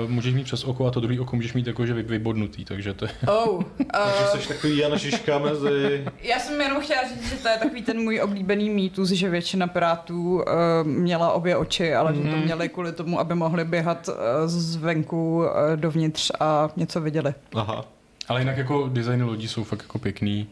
uh, 0.04 0.12
můžeš 0.12 0.34
mít 0.34 0.44
přes 0.44 0.64
oko 0.64 0.88
a 0.88 0.92
to 0.92 1.00
druhý 1.00 1.20
oko 1.20 1.36
můžeš 1.36 1.54
mít 1.54 1.68
jako, 1.68 1.86
že 1.86 1.94
vy- 1.94 2.04
vybodnutý, 2.04 2.66
takže 2.66 2.94
to 2.94 3.06
je... 3.06 3.12
Oh, 3.28 3.64
Takže 3.78 4.34
uh, 4.34 4.40
jsi 4.40 4.48
takový 4.48 4.78
Jan 4.78 4.98
Žižka 4.98 5.38
mezi... 5.38 6.06
já 6.22 6.40
jsem 6.40 6.62
jenom 6.62 6.82
chtěla 6.82 7.02
říct, 7.10 7.30
že 7.30 7.36
to 7.36 7.48
je 7.48 7.58
takový 7.58 7.82
ten 7.82 8.00
můj 8.04 8.22
oblíbený 8.24 8.70
mýtus, 8.70 9.10
že 9.10 9.30
většina 9.30 9.68
pirátů 9.68 10.36
uh, 10.36 10.44
měla 10.84 11.32
obě 11.32 11.58
oči, 11.58 11.94
ale 11.94 12.16
že 12.16 12.22
to 12.22 12.28
Mhm. 12.28 12.42
měli 12.42 12.70
kvůli 12.70 12.92
tomu, 12.92 13.20
aby 13.20 13.36
mohli 13.36 13.66
běhat 13.66 14.08
uh, 14.08 14.14
zvenku 14.46 15.38
uh, 15.38 15.46
dovnitř 15.76 16.32
a 16.40 16.70
něco 16.76 17.02
viděli. 17.02 17.34
Aha. 17.56 17.86
Ale 18.28 18.42
jinak 18.42 18.58
jako 18.58 18.90
designy 18.94 19.24
lodí 19.24 19.48
jsou 19.48 19.64
fakt 19.64 19.82
jako 19.82 20.00
pěkný 20.00 20.48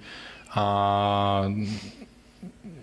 a 0.56 1.44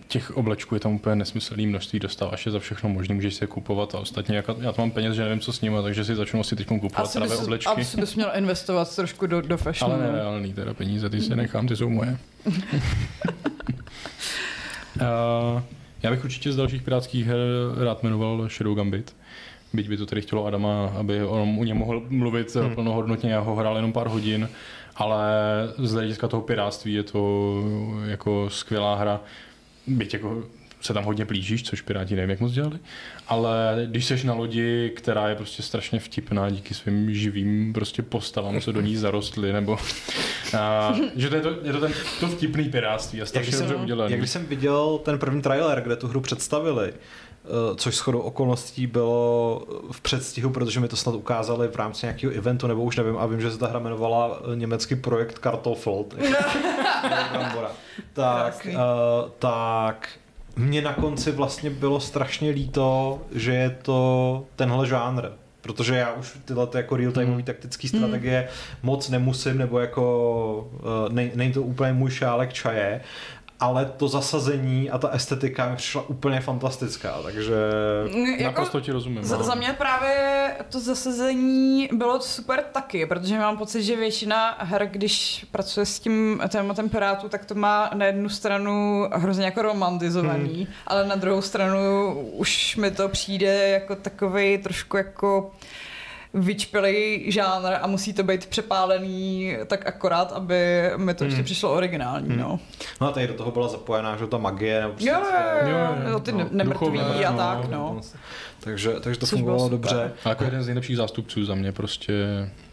těch 0.08 0.36
oblečků 0.36 0.74
je 0.74 0.80
tam 0.80 0.92
úplně 0.92 1.16
nesmyslný 1.16 1.66
množství, 1.66 1.98
dostáváš 1.98 2.46
je 2.46 2.52
za 2.52 2.58
všechno 2.58 2.88
možné, 2.88 3.14
můžeš 3.14 3.34
si 3.34 3.44
je 3.44 3.48
kupovat 3.48 3.94
a 3.94 3.98
ostatně, 3.98 4.36
jak, 4.36 4.46
já 4.60 4.72
to 4.72 4.82
mám 4.82 4.90
peněz, 4.90 5.14
že 5.14 5.22
nevím, 5.22 5.40
co 5.40 5.52
s 5.52 5.60
nimi, 5.60 5.76
takže 5.82 6.04
si 6.04 6.14
začnu 6.14 6.40
asi 6.40 6.56
teď 6.56 6.66
kupovat 6.66 7.06
Asi 7.06 7.18
právě 7.18 7.36
bys, 7.36 7.44
oblečky. 7.44 7.82
asi 7.82 8.00
bys 8.00 8.14
měl 8.14 8.30
investovat 8.34 8.96
trošku 8.96 9.26
do, 9.26 9.40
do 9.40 9.56
fashionu. 9.56 9.94
Ale 9.94 10.06
nereálný 10.06 10.52
teda 10.52 10.74
peníze, 10.74 11.10
ty 11.10 11.20
si 11.20 11.36
nechám, 11.36 11.66
ty 11.66 11.76
jsou 11.76 11.88
moje. 11.88 12.18
uh, 12.46 12.52
já 16.02 16.10
bych 16.10 16.24
určitě 16.24 16.52
z 16.52 16.56
dalších 16.56 16.82
pirátských 16.82 17.26
her 17.26 17.38
rád 17.84 18.02
jmenoval 18.02 18.48
Shadow 18.48 18.76
Gambit. 18.76 19.16
Byť 19.72 19.88
by 19.88 19.96
to 19.96 20.06
tedy 20.06 20.20
chtělo 20.22 20.46
Adama, 20.46 20.92
aby 20.98 21.24
on 21.24 21.48
u 21.58 21.64
něm 21.64 21.76
mohl 21.76 22.02
mluvit 22.08 22.54
hmm. 22.54 22.74
plnohodnotně, 22.74 23.32
já 23.32 23.40
ho 23.40 23.54
hrál 23.54 23.76
jenom 23.76 23.92
pár 23.92 24.06
hodin, 24.06 24.48
ale 24.96 25.28
z 25.78 25.92
hlediska 25.92 26.28
toho 26.28 26.42
pirátství 26.42 26.94
je 26.94 27.02
to 27.02 27.62
jako 28.06 28.50
skvělá 28.50 28.94
hra. 28.94 29.20
Byť 29.86 30.14
jako 30.14 30.42
se 30.80 30.94
tam 30.94 31.04
hodně 31.04 31.24
plížíš, 31.24 31.62
což 31.62 31.80
Piráti 31.80 32.16
nevím, 32.16 32.30
jak 32.30 32.40
moc 32.40 32.52
dělali, 32.52 32.78
ale 33.28 33.86
když 33.86 34.04
seš 34.04 34.24
na 34.24 34.34
lodi, 34.34 34.92
která 34.96 35.28
je 35.28 35.34
prostě 35.34 35.62
strašně 35.62 36.00
vtipná 36.00 36.50
díky 36.50 36.74
svým 36.74 37.14
živým 37.14 37.72
prostě 37.72 38.02
postavám, 38.02 38.60
co 38.60 38.72
do 38.72 38.80
ní 38.80 38.96
zarostly, 38.96 39.52
nebo 39.52 39.78
a, 40.58 40.94
že 41.16 41.28
to 41.28 41.36
je 41.36 41.42
to, 41.42 41.56
je 41.62 41.72
to 41.72 41.80
ten, 41.80 41.92
to 42.20 42.28
vtipný 42.28 42.64
piráctví 42.64 43.22
a 43.22 43.26
strašně 43.26 43.52
dobře 43.52 43.68
jsem, 43.68 43.82
udělaný. 43.82 44.12
jak 44.12 44.20
když 44.20 44.30
jsem 44.30 44.46
viděl 44.46 45.00
ten 45.04 45.18
první 45.18 45.42
trailer, 45.42 45.80
kde 45.80 45.96
tu 45.96 46.08
hru 46.08 46.20
představili, 46.20 46.92
což 47.76 47.96
shodou 47.96 48.18
okolností 48.18 48.86
bylo 48.86 49.62
v 49.92 50.00
předstihu, 50.00 50.50
protože 50.50 50.80
mi 50.80 50.88
to 50.88 50.96
snad 50.96 51.14
ukázali 51.14 51.68
v 51.68 51.76
rámci 51.76 52.06
nějakého 52.06 52.32
eventu, 52.32 52.66
nebo 52.66 52.82
už 52.82 52.96
nevím, 52.96 53.18
a 53.18 53.26
vím, 53.26 53.40
že 53.40 53.50
se 53.50 53.58
ta 53.58 53.66
hra 53.66 53.78
jmenovala 53.78 54.38
eh, 54.52 54.56
německý 54.56 54.96
projekt 54.96 55.38
Kartoffel. 55.38 56.04
Tak, 58.12 58.66
uh, 58.72 59.30
tak 59.38 60.08
mě 60.56 60.82
na 60.82 60.92
konci 60.92 61.32
vlastně 61.32 61.70
bylo 61.70 62.00
strašně 62.00 62.50
líto, 62.50 63.20
že 63.32 63.54
je 63.54 63.70
to 63.82 64.44
tenhle 64.56 64.86
žánr. 64.86 65.28
Protože 65.60 65.96
já 65.96 66.12
už 66.12 66.38
tyhle 66.44 66.66
ty 66.66 66.76
jako 66.76 66.96
real-timeový 66.96 67.34
Hmm. 67.34 67.42
taktický 67.42 67.88
strategie 67.88 68.48
moc 68.82 69.08
nemusím, 69.08 69.58
nebo 69.58 69.78
jako 69.78 70.68
uh, 70.72 71.12
nej, 71.12 71.30
není 71.34 71.52
to 71.52 71.62
úplně 71.62 71.92
můj 71.92 72.10
šálek 72.10 72.52
čaje, 72.52 73.00
ale 73.60 73.84
to 73.84 74.08
zasazení 74.08 74.90
a 74.90 74.98
ta 74.98 75.08
estetika 75.08 75.68
mi 75.68 75.76
přišla 75.76 76.08
úplně 76.08 76.40
fantastická, 76.40 77.22
takže... 77.22 77.54
Jako, 78.26 78.42
Naprosto 78.42 78.80
ti 78.80 78.92
rozumím. 78.92 79.24
za, 79.24 79.36
no. 79.36 79.44
za 79.44 79.54
mě 79.54 79.74
právě 79.78 80.52
to 80.70 80.80
zasazení 80.80 81.88
bylo 81.92 82.20
super 82.20 82.64
taky, 82.72 83.06
protože 83.06 83.38
mám 83.38 83.58
pocit, 83.58 83.82
že 83.82 83.96
většina 83.96 84.56
her, 84.58 84.88
když 84.92 85.46
pracuje 85.50 85.86
s 85.86 86.00
tím 86.00 86.40
tématem 86.48 86.88
pirátů, 86.88 87.28
tak 87.28 87.44
to 87.44 87.54
má 87.54 87.90
na 87.94 88.06
jednu 88.06 88.28
stranu 88.28 89.06
hrozně 89.12 89.44
jako 89.44 89.62
romantizovaný, 89.62 90.54
hmm. 90.54 90.66
ale 90.86 91.06
na 91.06 91.14
druhou 91.14 91.42
stranu 91.42 92.12
už 92.32 92.76
mi 92.76 92.90
to 92.90 93.08
přijde 93.08 93.68
jako 93.68 93.96
takový 93.96 94.58
trošku 94.58 94.96
jako 94.96 95.50
vyčpělej 96.36 97.24
žánr 97.32 97.72
a 97.82 97.86
musí 97.86 98.12
to 98.12 98.22
být 98.22 98.46
přepálený 98.46 99.56
tak 99.66 99.86
akorát, 99.86 100.32
aby 100.32 100.90
mi 100.96 101.14
to 101.14 101.24
ještě 101.24 101.36
Hmm. 101.36 101.44
přišlo 101.44 101.72
originální, 101.74 102.28
Hmm. 102.28 102.38
no. 102.38 102.60
No 103.00 103.08
a 103.08 103.12
tady 103.12 103.26
do 103.26 103.34
toho 103.34 103.50
byla 103.50 103.68
zapojená, 103.68 104.16
že 104.16 104.26
ta 104.26 104.38
magie, 104.38 104.80
nebo 104.80 104.92
prostě 104.92 105.08
Jo, 105.10 105.16
jo, 105.16 105.68
Jo, 105.68 105.76
jo, 105.78 105.96
jo, 106.04 106.10
jo, 106.10 106.20
ty 106.20 106.32
no, 106.32 106.38
ne- 106.38 106.48
nemrtví 106.50 106.86
duchové, 106.86 107.24
a 107.24 107.30
no, 107.32 107.38
tak, 107.38 107.58
no. 107.64 107.70
no. 107.94 108.00
Takže, 108.60 108.90
takže 109.00 109.20
to 109.20 109.26
Což 109.26 109.30
bylo 109.30 109.38
fungovalo 109.38 109.68
dobře. 109.68 110.12
A 110.24 110.28
jako 110.28 110.44
jeden 110.44 110.62
z 110.62 110.66
nejlepších 110.66 110.96
zástupců 110.96 111.44
za 111.44 111.54
mě 111.54 111.72
prostě 111.72 112.12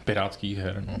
pirátských 0.04 0.58
her. 0.58 0.84
No. 0.86 0.94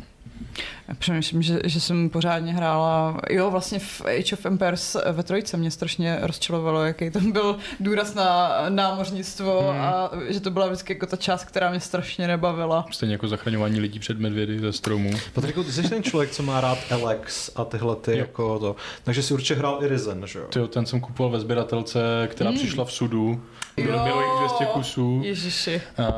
Já 0.88 0.94
přemýšlím, 0.94 1.42
že, 1.42 1.58
že 1.64 1.80
jsem 1.80 2.10
pořádně 2.10 2.52
hrála, 2.54 3.20
jo, 3.30 3.50
vlastně 3.50 3.78
v 3.78 4.00
Age 4.00 4.36
of 4.36 4.46
Empires 4.46 4.96
ve 5.12 5.22
trojce 5.22 5.56
mě 5.56 5.70
strašně 5.70 6.18
rozčilovalo, 6.22 6.84
jaký 6.84 7.10
tam 7.10 7.32
byl 7.32 7.56
důraz 7.80 8.14
na 8.14 8.48
námořnictvo 8.68 9.60
Hmm. 9.72 9.80
a 9.80 10.10
že 10.28 10.40
to 10.40 10.50
byla 10.50 10.66
vždycky 10.66 10.92
jako 10.92 11.06
ta 11.06 11.16
část, 11.16 11.44
která 11.44 11.70
mě 11.70 11.80
strašně 11.80 12.26
nebavila. 12.26 12.86
Stejně 12.90 13.14
jako 13.14 13.28
zachraňování 13.28 13.80
lidí 13.80 13.98
před 13.98 14.18
medvědy 14.18 14.58
ze 14.60 14.72
stromů. 14.72 15.10
Patriku, 15.32 15.64
ty 15.64 15.72
jsi 15.72 15.82
ten 15.88 16.02
člověk, 16.02 16.30
co 16.30 16.42
má 16.42 16.60
rád 16.60 16.78
Alex 16.90 17.50
a 17.56 17.64
tyhle 17.64 17.96
ty 17.96 18.10
Jo. 18.10 18.18
jako 18.18 18.58
to. 18.58 18.76
Takže 19.04 19.22
si 19.22 19.34
určitě 19.34 19.54
hrál 19.54 19.78
i 19.82 19.88
Risen, 19.88 20.26
že 20.26 20.38
jo? 20.38 20.44
Tyjo, 20.48 20.66
ten 20.68 20.86
jsem 20.86 21.00
kupoval 21.00 21.32
ve 21.32 21.40
sběratelce, 21.40 22.00
která 22.30 22.50
Mm. 22.50 22.56
přišla 22.56 22.84
v 22.84 22.92
sudu. 22.92 23.42
Bylo, 23.76 23.96
Jo. 23.98 24.04
bylo 24.04 24.20
jich 24.20 24.38
200 24.38 24.66
kusů. 24.66 25.20
Ježiši. 25.24 25.82
A 25.98 26.12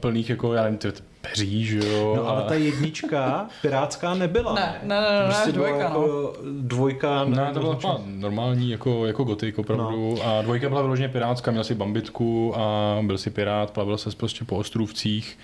plných 0.00 0.30
jako, 0.30 0.52
já 0.54 0.62
nevím, 0.62 0.78
ty, 0.78 0.92
peří, 1.30 1.64
že 1.64 1.78
jo. 1.78 2.14
No 2.16 2.28
ale 2.28 2.42
ta 2.42 2.54
jednička 2.54 3.46
pirátská 3.62 4.14
nebyla. 4.14 4.54
Ne, 4.54 4.80
ne, 4.82 5.00
ne, 5.00 5.10
ne, 5.10 5.24
prostě 5.26 5.52
dvojka, 5.52 5.76
byla 5.76 5.88
no. 5.88 6.02
jako 6.02 6.32
dvojka. 6.60 7.24
Ne, 7.24 7.50
to 7.54 7.60
byla 7.60 7.74
taková 7.74 8.00
normální, 8.06 8.70
jako, 8.70 9.06
jako 9.06 9.24
gotik 9.24 9.58
opravdu. 9.58 10.14
No. 10.18 10.22
A 10.24 10.42
dvojka 10.42 10.68
byla 10.68 10.82
vyloženě 10.82 11.08
pirátská, 11.08 11.50
měl 11.50 11.64
si 11.64 11.74
bambitku 11.74 12.54
a 12.56 12.98
byl 13.02 13.18
si 13.18 13.30
pirát, 13.30 13.70
plavil 13.70 13.98
se 13.98 14.10
prostě 14.16 14.44
po 14.44 14.56
ostrůvcích. 14.56 15.38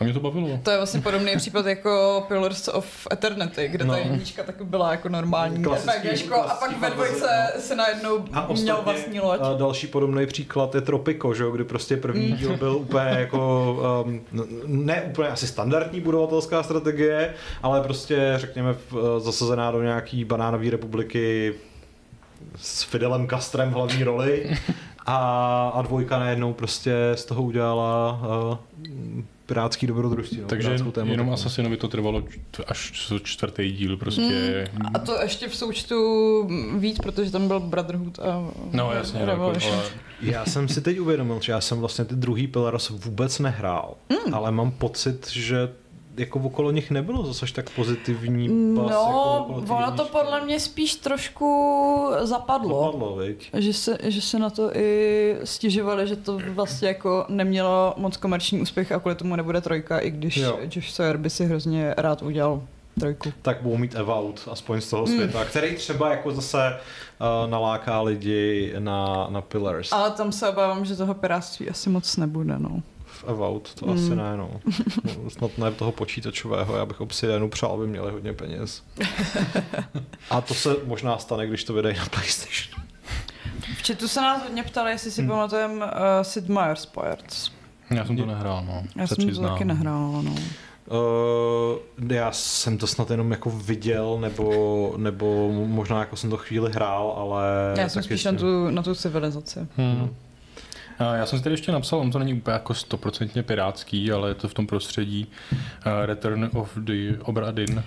A 0.00 0.04
mě 0.04 0.12
to 0.12 0.20
bavilo. 0.20 0.48
To 0.62 0.70
je 0.70 0.76
vlastně 0.76 1.00
podobný 1.00 1.32
případ 1.36 1.66
jako 1.66 2.24
Pillars 2.28 2.68
of 2.68 3.06
Eternity, 3.12 3.68
kde 3.68 3.84
ta 3.84 3.92
No. 3.92 3.98
jednička 3.98 4.42
taky 4.42 4.64
byla 4.64 4.90
jako 4.90 5.08
normální 5.08 5.64
Klasický- 5.64 6.08
RPGčko 6.08 6.34
a 6.34 6.54
pak 6.54 6.80
ve 6.80 6.90
dvojce 6.90 7.20
fantasy, 7.20 7.60
se 7.68 7.76
najednou 7.76 8.24
A 8.32 8.48
měl 8.52 8.80
vlastní 8.84 9.20
loď. 9.20 9.40
a 9.42 9.54
další 9.54 9.86
podobný 9.86 10.26
příklad 10.26 10.74
je 10.74 10.80
Tropico, 10.80 11.34
že 11.34 11.42
jo, 11.42 11.50
kdy 11.50 11.64
prostě 11.64 11.96
první 11.96 12.26
Mm. 12.28 12.36
díl 12.36 12.56
byl 12.56 12.76
úplně 12.76 13.10
jako, 13.18 13.76
um, 14.06 14.20
ne 14.66 15.02
úplně 15.02 15.28
asi 15.28 15.46
standardní 15.46 16.00
budovatelská 16.00 16.62
strategie, 16.62 17.34
ale 17.62 17.80
prostě 17.80 18.32
řekněme 18.36 18.72
v- 18.90 19.20
zasazená 19.20 19.70
do 19.70 19.82
nějaký 19.82 20.24
banánové 20.24 20.70
republiky 20.70 21.54
s 22.56 22.82
Fidelem 22.82 23.28
Castrem 23.28 23.70
v 23.70 23.72
hlavní 23.72 24.04
roli 24.04 24.56
a, 25.06 25.16
a 25.74 25.82
dvojka 25.82 26.18
najednou 26.18 26.52
prostě 26.52 26.94
z 27.14 27.24
toho 27.24 27.42
udělala 27.42 28.20
uh, 28.50 28.56
pirátský 29.46 29.86
dobrodružství. 29.86 30.40
No, 30.40 30.46
Takže 30.48 30.76
jenom 31.04 31.30
Assassinovi 31.30 31.76
to 31.76 31.88
trvalo 31.88 32.22
č- 32.22 32.64
až 32.66 33.08
čtvrtý 33.22 33.72
díl 33.72 33.96
prostě. 33.96 34.68
A 34.94 34.98
to 34.98 35.20
ještě 35.22 35.48
v 35.48 35.56
součtu 35.56 35.96
víc, 36.78 36.98
protože 36.98 37.30
tam 37.30 37.48
byl 37.48 37.60
Brotherhood 37.60 38.18
a 38.18 38.48
No 38.72 38.92
jasně, 38.92 39.20
jako, 39.20 39.30
Revolution. 39.30 39.72
ale 39.74 39.82
Já 40.22 40.44
jsem 40.46 40.68
si 40.68 40.80
teď 40.80 41.00
uvědomil, 41.00 41.38
že 41.40 41.52
já 41.52 41.60
jsem 41.60 41.78
vlastně 41.78 42.04
ty 42.04 42.14
druhý 42.16 42.46
Pillars 42.46 42.88
vůbec 42.90 43.38
nehrál, 43.38 43.94
mm. 44.08 44.34
ale 44.34 44.50
mám 44.52 44.70
pocit, 44.70 45.28
že 45.30 45.68
jako 46.16 46.38
okolo 46.38 46.70
nich 46.70 46.90
nebylo 46.90 47.26
zase 47.26 47.44
až 47.44 47.52
tak 47.52 47.70
pozitivní 47.70 48.48
pas, 48.76 48.90
jako 48.90 49.46
No, 49.48 49.62
té 49.66 49.72
ono 49.72 49.92
to 49.96 50.04
podle 50.04 50.44
mě 50.44 50.60
spíš 50.60 50.94
trošku 50.94 52.08
zapadlo. 52.22 52.84
Zapadlo, 52.84 53.16
viď? 53.16 53.50
Že 53.54 53.72
se, 53.72 53.98
že 54.02 54.20
se 54.20 54.38
na 54.38 54.50
to 54.50 54.76
i 54.76 55.36
stěžovali, 55.44 56.06
že 56.08 56.16
to 56.16 56.38
vlastně 56.48 56.88
jako 56.88 57.24
nemělo 57.28 57.94
moc 57.96 58.16
komerční 58.16 58.60
úspěch 58.60 58.92
a 58.92 58.98
kvůli 59.00 59.14
tomu 59.14 59.36
nebude 59.36 59.60
trojka, 59.60 59.98
i 59.98 60.10
když 60.10 60.36
Jo. 60.36 60.58
Josh 60.62 60.90
Sawyer 60.90 61.16
by 61.16 61.30
si 61.30 61.44
hrozně 61.46 61.94
rád 61.96 62.22
udělal 62.22 62.62
trojku. 63.00 63.32
Tak 63.42 63.62
budou 63.62 63.76
mít 63.76 63.94
Evout, 63.94 64.48
aspoň 64.50 64.80
z 64.80 64.84
Hmm. 64.84 64.90
toho 64.90 65.06
světa, 65.06 65.44
který 65.44 65.76
třeba 65.76 66.10
jako 66.10 66.32
zase 66.32 66.76
uh, 67.44 67.50
naláká 67.50 68.00
lidi 68.00 68.74
na, 68.78 69.26
na 69.30 69.40
Pillars. 69.40 69.92
Ale 69.92 70.10
tam 70.10 70.32
se 70.32 70.48
obávám, 70.48 70.84
že 70.84 70.96
toho 70.96 71.14
piráctví 71.14 71.70
asi 71.70 71.90
moc 71.90 72.16
nebude, 72.16 72.58
no. 72.58 72.82
V 73.26 73.30
Evout, 73.30 73.74
to 73.74 73.86
Mm. 73.86 73.92
asi 73.92 74.16
ne, 74.16 74.36
no. 74.36 74.50
No, 75.24 75.30
Snad 75.30 75.58
ne 75.58 75.70
toho 75.70 75.92
počítačového, 75.92 76.76
já 76.76 76.86
bych 76.86 77.00
Obsidianu 77.00 77.48
přál, 77.48 77.72
aby 77.72 77.86
měli 77.86 78.12
hodně 78.12 78.32
peněz. 78.32 78.82
A 80.30 80.40
to 80.40 80.54
se 80.54 80.76
možná 80.84 81.18
stane, 81.18 81.46
když 81.46 81.64
to 81.64 81.72
vydají 81.72 81.96
na 81.96 82.04
PlayStation. 82.06 82.84
V 83.78 83.86
chatu 83.86 84.08
se 84.08 84.20
nás 84.20 84.42
hodně 84.42 84.62
ptali, 84.62 84.90
jestli 84.90 85.10
si 85.10 85.20
Hmm. 85.20 85.30
hmm. 85.30 85.38
pamatujeme 85.38 85.86
uh, 85.86 85.90
Sid 86.22 86.48
Meier's 86.48 86.86
Pirates. 86.86 87.50
já 87.90 88.06
jsem 88.06 88.16
to 88.16 88.26
nehrál, 88.26 88.64
no. 88.66 88.82
Já 88.96 89.06
se 89.06 89.14
jsem 89.14 89.26
přiznám. 89.26 89.48
to 89.48 89.52
taky 89.54 89.64
nehrála, 89.64 90.22
no. 90.22 90.34
Uh, 90.90 92.10
já 92.12 92.32
jsem 92.32 92.78
to 92.78 92.86
snad 92.86 93.10
jenom 93.10 93.30
jako 93.30 93.50
viděl, 93.50 94.18
nebo, 94.20 94.94
nebo 94.96 95.52
možná 95.66 95.98
jako 96.00 96.16
jsem 96.16 96.30
to 96.30 96.36
chvíli 96.36 96.72
hrál, 96.72 97.14
ale... 97.16 97.44
Já 97.78 97.88
jsem 97.88 98.02
spíš 98.02 98.24
na 98.24 98.32
tu, 98.32 98.70
na 98.70 98.82
tu 98.82 98.94
civilizaci. 98.94 99.60
Hmm. 99.76 100.14
Já 101.14 101.26
jsem 101.26 101.38
si 101.38 101.42
tady 101.44 101.52
ještě 101.52 101.72
napsal, 101.72 101.98
on 101.98 102.10
to 102.10 102.18
není 102.18 102.34
úplně 102.34 102.52
jako 102.52 102.74
stoprocentně 102.74 103.42
pirátský, 103.42 104.12
ale 104.12 104.28
je 104.30 104.34
to 104.34 104.48
v 104.48 104.54
tom 104.54 104.66
prostředí 104.66 105.26
uh, 105.86 105.92
Return 106.06 106.50
of 106.54 106.70
the 106.76 107.16
Obra 107.22 107.50
Dinn, 107.50 107.82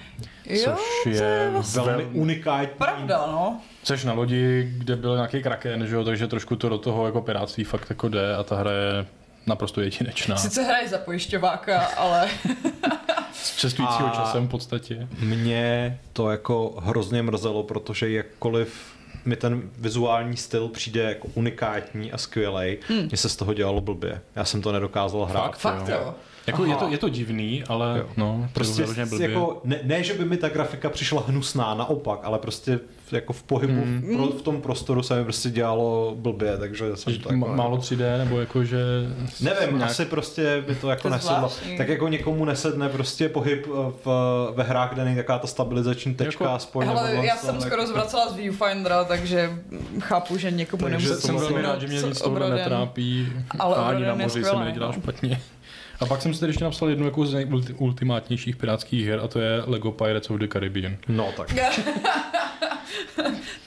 Jo, 0.46 0.64
což 0.64 0.80
to 1.04 1.10
je 1.10 1.50
vlastně 1.52 1.82
Velmi 1.82 2.04
vel- 2.04 2.10
unikátní. 2.14 2.68
pravda, 2.78 3.18
no. 3.32 3.62
Což 3.84 4.04
na 4.04 4.14
lodi, 4.14 4.74
kde 4.78 4.96
byl 4.96 5.16
nějaký 5.16 5.42
kraken, 5.44 5.88
že 5.88 5.96
jo, 5.96 6.04
takže 6.04 6.28
trošku 6.28 6.56
to 6.56 6.70
do 6.70 6.78
toho 6.78 7.06
jako 7.06 7.22
pirátství 7.22 7.64
fakt 7.64 7.86
jako 7.90 8.10
jde 8.10 8.36
a 8.36 8.44
ta 8.44 8.56
hra 8.56 8.72
je 8.72 9.06
naprosto 9.48 9.82
jedinečná. 9.82 10.36
Sice 10.38 10.64
hraje 10.64 10.88
za 10.90 10.98
pojišťováka, 10.98 11.80
ale 11.82 12.28
S 13.34 13.56
cestujícího 13.56 14.08
A- 14.08 14.16
časem 14.16 14.48
v 14.48 14.50
podstatě. 14.50 15.08
Mě 15.20 16.00
to 16.14 16.32
jako 16.32 16.76
hrozně 16.84 17.22
mrzelo, 17.24 17.64
protože 17.64 18.10
jakkoliv 18.12 18.97
mi 19.28 19.36
ten 19.36 19.70
vizuální 19.78 20.38
styl 20.38 20.68
přijde 20.68 21.04
jako 21.04 21.28
unikátní 21.34 22.12
a 22.12 22.18
skvělej, 22.18 22.78
hmm. 22.88 23.06
mně 23.06 23.18
se 23.18 23.30
z 23.30 23.36
toho 23.36 23.54
dělalo 23.54 23.82
blbě. 23.82 24.22
Já 24.36 24.46
jsem 24.46 24.62
to 24.62 24.72
nedokázal 24.72 25.26
hrát. 25.26 25.58
fakt 25.58 25.90
jo. 25.90 26.16
Jako 26.48 26.66
je 26.66 26.76
to, 26.76 26.88
je 26.88 26.98
to 26.98 27.10
divný, 27.10 27.64
ale 27.64 27.98
Jo. 27.98 28.10
no, 28.18 28.50
Prostě 28.54 28.86
jako, 29.20 29.62
ne, 29.64 29.80
ne, 29.84 30.04
že 30.04 30.14
by 30.14 30.26
mi 30.26 30.38
ta 30.38 30.50
grafika 30.50 30.90
přišla 30.90 31.24
hnusná, 31.28 31.74
naopak, 31.74 32.20
ale 32.24 32.40
prostě 32.40 32.80
jako 33.12 33.34
v 33.34 33.44
pohybu, 33.44 33.74
Hmm. 33.82 34.02
v, 34.02 34.16
pro, 34.16 34.26
v 34.28 34.42
tom 34.42 34.62
prostoru 34.62 35.04
se 35.04 35.16
mi 35.18 35.24
prostě 35.24 35.50
dělalo 35.50 36.16
blbě, 36.18 36.58
takže 36.58 36.96
jsem 36.96 37.14
Že 37.14 37.20
to 37.20 37.34
jako... 37.34 37.46
m- 37.48 37.56
málo 37.56 37.78
3D, 37.78 38.18
nebo 38.18 38.40
jako, 38.40 38.64
že... 38.64 38.78
Nevím, 39.42 39.78
nějak- 39.78 39.92
asi 39.92 40.06
prostě 40.06 40.64
by 40.68 40.76
to 40.76 40.90
jako 40.90 41.02
To 41.02 41.10
nesedlo. 41.10 41.38
zvláštní. 41.38 41.78
Tak 41.78 41.88
jako 41.90 42.08
někomu 42.08 42.46
nesedne 42.46 42.90
prostě 42.90 43.30
pohyb 43.30 43.66
eh, 43.68 43.92
v, 44.06 44.08
ve 44.56 44.64
hrách, 44.64 44.94
kde 44.94 45.04
není 45.06 45.16
taková 45.18 45.40
ta 45.40 45.48
stabilizační 45.48 46.16
tečka 46.16 46.44
Jako- 46.44 46.56
aspoň. 46.56 46.86
Hele, 46.86 47.10
nebo 47.12 47.24
já 47.24 47.36
jsem 47.36 47.56
tak- 47.58 47.68
skoro 47.68 47.88
zvracela 47.88 48.30
z 48.30 48.36
viewfindera, 48.36 49.04
takže 49.04 49.52
chápu, 50.00 50.38
že 50.38 50.52
někomu 50.52 50.84
Takže 50.84 50.98
nemůže 50.98 51.16
to 51.22 51.28
jsem 51.28 51.36
velmi 51.36 51.62
rád, 51.62 51.82
že 51.82 51.88
mě 51.88 52.02
nic 52.02 52.22
Obroden. 52.22 52.56
netrápí. 52.58 53.28
Ale 53.60 53.78
a 53.78 53.82
ani 53.82 54.06
na 54.06 54.16
moři 54.16 54.44
se 54.44 54.56
mi 54.56 54.66
nedělá 54.66 54.88
no. 54.88 54.94
špatně. 54.94 55.42
A 56.00 56.06
pak 56.06 56.22
jsem 56.22 56.34
si 56.34 56.40
tady 56.40 56.50
ještě 56.50 56.64
napsal 56.64 56.90
jednu 56.90 57.06
jako 57.06 57.26
z 57.26 57.34
nejultimátnějších 57.34 58.56
pirátských 58.56 59.08
her 59.08 59.20
a 59.24 59.28
to 59.28 59.40
je 59.40 59.64
Lego 59.66 59.92
Pirates 59.92 60.30
of 60.30 60.38
the 60.40 60.48
Caribbean. 60.54 60.96
No 61.08 61.32
tak. 61.38 61.54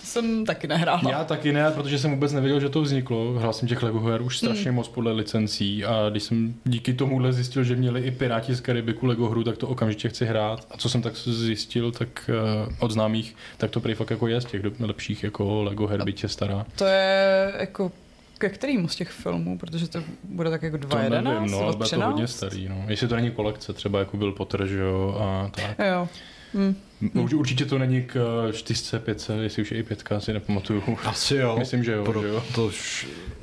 to 0.00 0.06
jsem 0.06 0.44
taky 0.44 0.66
nehrála. 0.66 1.10
Já 1.10 1.24
taky 1.24 1.52
ne, 1.52 1.70
protože 1.70 1.98
jsem 1.98 2.10
vůbec 2.10 2.32
nevěděl, 2.32 2.60
že 2.60 2.68
to 2.68 2.82
vzniklo. 2.82 3.32
Hrál 3.32 3.52
jsem 3.52 3.68
těch 3.68 3.82
Lego 3.82 4.00
her 4.00 4.22
už 4.22 4.38
strašně 4.38 4.72
moc 4.72 4.88
podle 4.88 5.12
licencí 5.12 5.84
a 5.84 6.08
když 6.10 6.22
jsem 6.22 6.54
díky 6.64 6.94
tomuhle 6.94 7.32
zjistil, 7.32 7.64
že 7.64 7.76
měli 7.76 8.00
i 8.00 8.10
Piráti 8.10 8.54
z 8.54 8.60
Karibiku 8.60 9.06
Lego 9.06 9.28
hru, 9.28 9.44
tak 9.44 9.56
to 9.56 9.68
okamžitě 9.68 10.08
chci 10.08 10.26
hrát. 10.26 10.66
A 10.70 10.76
co 10.76 10.88
jsem 10.88 11.02
tak 11.02 11.16
zjistil, 11.16 11.92
tak 11.92 12.30
uh, 12.68 12.74
od 12.78 12.90
známých, 12.90 13.36
tak 13.56 13.70
to 13.70 13.80
prý 13.80 13.94
fakt 13.94 14.10
jako 14.10 14.26
je 14.26 14.40
z 14.40 14.44
těch 14.44 14.62
lepších 14.80 15.24
jako 15.24 15.62
Lego 15.62 15.86
her, 15.86 16.02
je 16.22 16.28
stará. 16.28 16.66
To 16.76 16.84
je 16.84 17.52
jako 17.58 17.92
ke 18.40 18.48
kterému 18.48 18.88
z 18.88 18.96
těch 18.96 19.10
filmů, 19.10 19.58
protože 19.58 19.88
to 19.88 20.02
bude 20.24 20.50
tak 20.50 20.62
jako 20.62 20.78
To 20.78 20.88
2.11 20.88 21.22
nevím, 21.22 21.50
no, 21.50 21.58
ale 21.58 21.76
bude 21.76 21.88
to 21.88 22.00
hodně 22.00 22.24
13? 22.24 22.36
starý, 22.36 22.68
no. 22.68 22.84
Jestli 22.88 23.08
to 23.08 23.16
není 23.16 23.30
kolekce, 23.30 23.72
třeba 23.72 23.98
jako 23.98 24.16
byl 24.16 24.32
Potter, 24.32 24.66
že 24.66 24.78
jo, 24.78 25.16
a 25.20 25.50
tak. 25.54 25.78
Jo. 25.88 26.08
Hm. 26.54 26.74
Už 27.14 27.34
určitě 27.34 27.64
to 27.64 27.78
není 27.78 28.02
k 28.02 28.16
eh, 28.48 28.52
4, 28.52 28.98
5, 28.98 29.30
jestli 29.40 29.62
už 29.62 29.72
je 29.72 29.78
i 29.78 29.82
5, 29.82 30.04
si 30.18 30.32
nepamatuju. 30.32 30.82
Asi 31.04 31.36
jo. 31.36 31.56
Myslím, 31.58 31.84
že 31.84 31.92
jo, 31.92 32.04
Pro, 32.04 32.22
že 32.22 32.28
jo. 32.28 32.42
To 32.54 32.70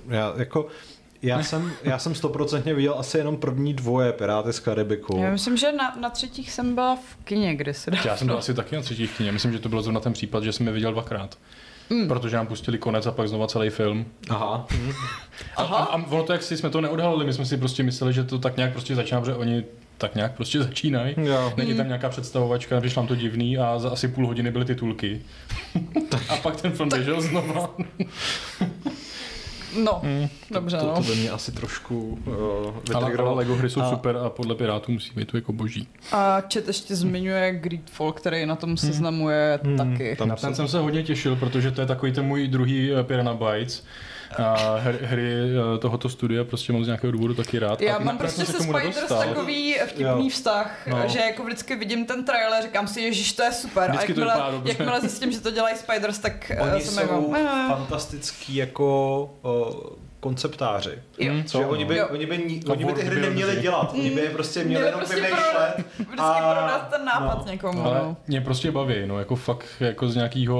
já, 0.10 0.34
jako, 0.38 0.68
já 1.22 1.44
jsem, 1.44 1.72
já 1.84 2.00
jsem 2.00 2.16
stoprocentně 2.16 2.74
viděl 2.74 2.96
asi 2.98 3.18
jenom 3.18 3.38
první 3.38 3.74
dvoje 3.74 4.14
Piráty 4.14 4.54
z 4.54 4.60
Karibiku. 4.60 5.18
Já 5.24 5.32
myslím, 5.32 5.58
že 5.58 5.72
na, 5.72 5.96
na 6.02 6.10
třetích 6.10 6.52
jsem 6.52 6.76
byla 6.76 6.96
v 6.96 7.24
kině 7.24 7.56
kdysi. 7.56 7.92
Já 8.06 8.18
jsem 8.18 8.28
byl 8.28 8.38
asi 8.38 8.54
taky 8.54 8.76
na 8.76 8.82
třetí 8.82 9.08
kyně. 9.08 9.32
Myslím, 9.32 9.52
že 9.52 9.60
to 9.60 9.70
byl 9.70 9.82
zrovna 9.82 10.00
ten 10.00 10.14
případ, 10.14 10.44
že 10.44 10.52
jsem 10.52 10.68
je 10.68 10.74
viděl 10.74 10.92
dvakrát. 10.92 11.38
Mm. 11.90 12.08
Protože 12.08 12.36
nám 12.36 12.48
pustili 12.48 12.78
konec 12.78 13.06
a 13.06 13.12
pak 13.12 13.28
znova 13.28 13.48
celý 13.48 13.70
film. 13.70 14.06
Aha. 14.30 14.68
A, 15.56 15.64
a, 15.64 15.78
a 15.78 16.12
ono 16.12 16.24
to, 16.24 16.34
jak 16.34 16.44
si 16.44 16.58
jsme 16.58 16.70
to 16.70 16.82
neodhalili, 16.82 17.26
my 17.26 17.34
jsme 17.34 17.46
si 17.46 17.58
prostě 17.58 17.84
mysleli, 17.84 18.14
že 18.14 18.24
to 18.24 18.40
tak 18.40 18.58
nějak 18.58 18.72
prostě 18.72 18.96
začíná, 18.96 19.20
protože 19.20 19.36
oni 19.36 19.64
tak 19.98 20.16
nějak 20.16 20.32
prostě 20.36 20.60
začínají. 20.64 21.16
Jo. 21.18 21.54
Není 21.58 21.74
tam 21.74 21.88
nějaká 21.88 22.10
představovačka, 22.10 22.80
přišlo 22.82 23.02
nám 23.02 23.08
to 23.08 23.16
divný 23.16 23.58
a 23.58 23.80
za 23.80 23.90
asi 23.90 24.08
půl 24.08 24.28
hodiny 24.28 24.52
byly 24.52 24.66
titulky. 24.66 25.22
a 26.30 26.36
pak 26.36 26.62
ten 26.62 26.72
film 26.72 26.90
běžel 26.90 27.22
znova. 27.22 27.76
No, 29.84 30.02
dobře, 30.52 30.78
To, 30.78 30.86
no. 30.88 30.94
to 30.96 31.02
by 31.02 31.16
mě 31.16 31.30
asi 31.30 31.52
trošku 31.52 32.20
uh, 32.26 32.34
Ale, 32.34 32.44
ale 32.64 32.74
vytrigrovalo. 33.00 33.36
Lego 33.38 33.56
hry 33.56 33.70
jsou 33.70 33.82
A- 33.82 33.90
super 33.90 34.18
a 34.18 34.30
podle 34.30 34.56
Pirátů 34.56 34.92
musí 34.92 35.12
být 35.16 35.32
to 35.32 35.38
jako 35.38 35.54
boží. 35.54 35.88
A 36.12 36.42
chat 36.42 36.68
ještě 36.68 36.96
zmiňuje 36.96 37.52
Greedfall, 37.62 38.12
který 38.12 38.46
na 38.46 38.56
tom 38.56 38.78
seznamuje 38.78 39.60
Hmm, 39.64 39.78
taky. 39.78 40.16
tam 40.16 40.36
ten 40.36 40.56
jsem 40.56 40.68
se 40.68 40.80
hodně 40.80 41.04
těšil, 41.04 41.36
protože 41.36 41.72
to 41.72 41.82
je 41.82 41.88
takový 41.88 42.12
ten 42.12 42.26
můj 42.26 42.48
druhý 42.48 42.92
eh, 42.94 43.04
Piranha 43.04 43.34
Bytes. 43.34 43.84
A 44.38 44.76
hry, 44.80 44.98
hry 45.02 45.34
eh, 45.76 45.78
tohoto 45.78 46.10
studia 46.10 46.44
prostě 46.44 46.74
mám 46.74 46.84
z 46.84 46.88
nějakého 46.88 47.12
důvodu 47.12 47.34
taky 47.34 47.60
rád. 47.60 47.82
Já 47.82 47.96
a 47.96 48.00
mám 48.00 48.18
prostě 48.18 48.46
se 48.46 48.54
Spiders 48.64 49.08
takový 49.08 49.76
vtipný 49.86 50.04
Jo. 50.26 50.30
vztah, 50.30 50.88
No. 50.88 51.04
že 51.08 51.20
jako 51.20 51.44
vždycky 51.44 51.76
vidím 51.76 52.06
ten 52.06 52.26
trailer, 52.26 52.64
říkám 52.64 52.88
si, 52.88 53.02
ježiš, 53.02 53.34
to 53.34 53.44
je 53.44 53.52
super. 53.52 53.90
Vždycky 53.92 54.12
a 54.12 54.16
to 54.16 54.22
jakmile, 54.22 54.52
dobře. 54.52 54.72
jakmile 54.72 55.02
zjistím, 55.02 55.32
že 55.32 55.40
to 55.42 55.52
dělají 55.52 55.76
Spiders, 55.76 56.20
tak 56.20 56.52
eh, 56.52 56.62
Oni 56.62 56.82
jsem 56.82 56.94
jsou 57.08 57.34
jako... 57.34 57.34
fantastický 57.68 58.56
jako 58.56 59.30
uh, 59.44 59.74
konceptáři. 60.20 60.92
Jo. 61.18 61.34
Hmm, 61.34 61.48
Že 61.48 61.58
oni 61.58 61.86
by, 61.86 61.98
Jo. 61.98 62.08
oni 62.12 62.26
by, 62.26 62.38
ni, 62.38 62.62
A 62.68 62.72
oni 62.72 62.86
by 62.86 62.94
ty 62.94 63.02
hry 63.04 63.22
neměli 63.22 63.56
dělat, 63.62 63.92
oni 63.94 64.10
by 64.10 64.22
je 64.22 64.30
prostě 64.30 64.64
měli 64.64 64.86
jenom 64.86 65.00
prostě 65.00 65.16
vymýšlet. 65.16 65.74
Vždycky 65.98 66.20
A- 66.20 66.54
prodat 66.54 66.88
ten 66.90 67.06
nápad 67.06 67.46
no. 67.46 67.52
někomu. 67.52 67.86
Ale 67.86 68.00
no. 68.04 68.18
mě 68.28 68.42
prostě 68.42 68.72
baví, 68.72 68.96
no, 69.06 69.20
jako 69.20 69.36
fakt 69.36 69.66
jako 69.80 70.08
z 70.10 70.16
nějakého 70.16 70.58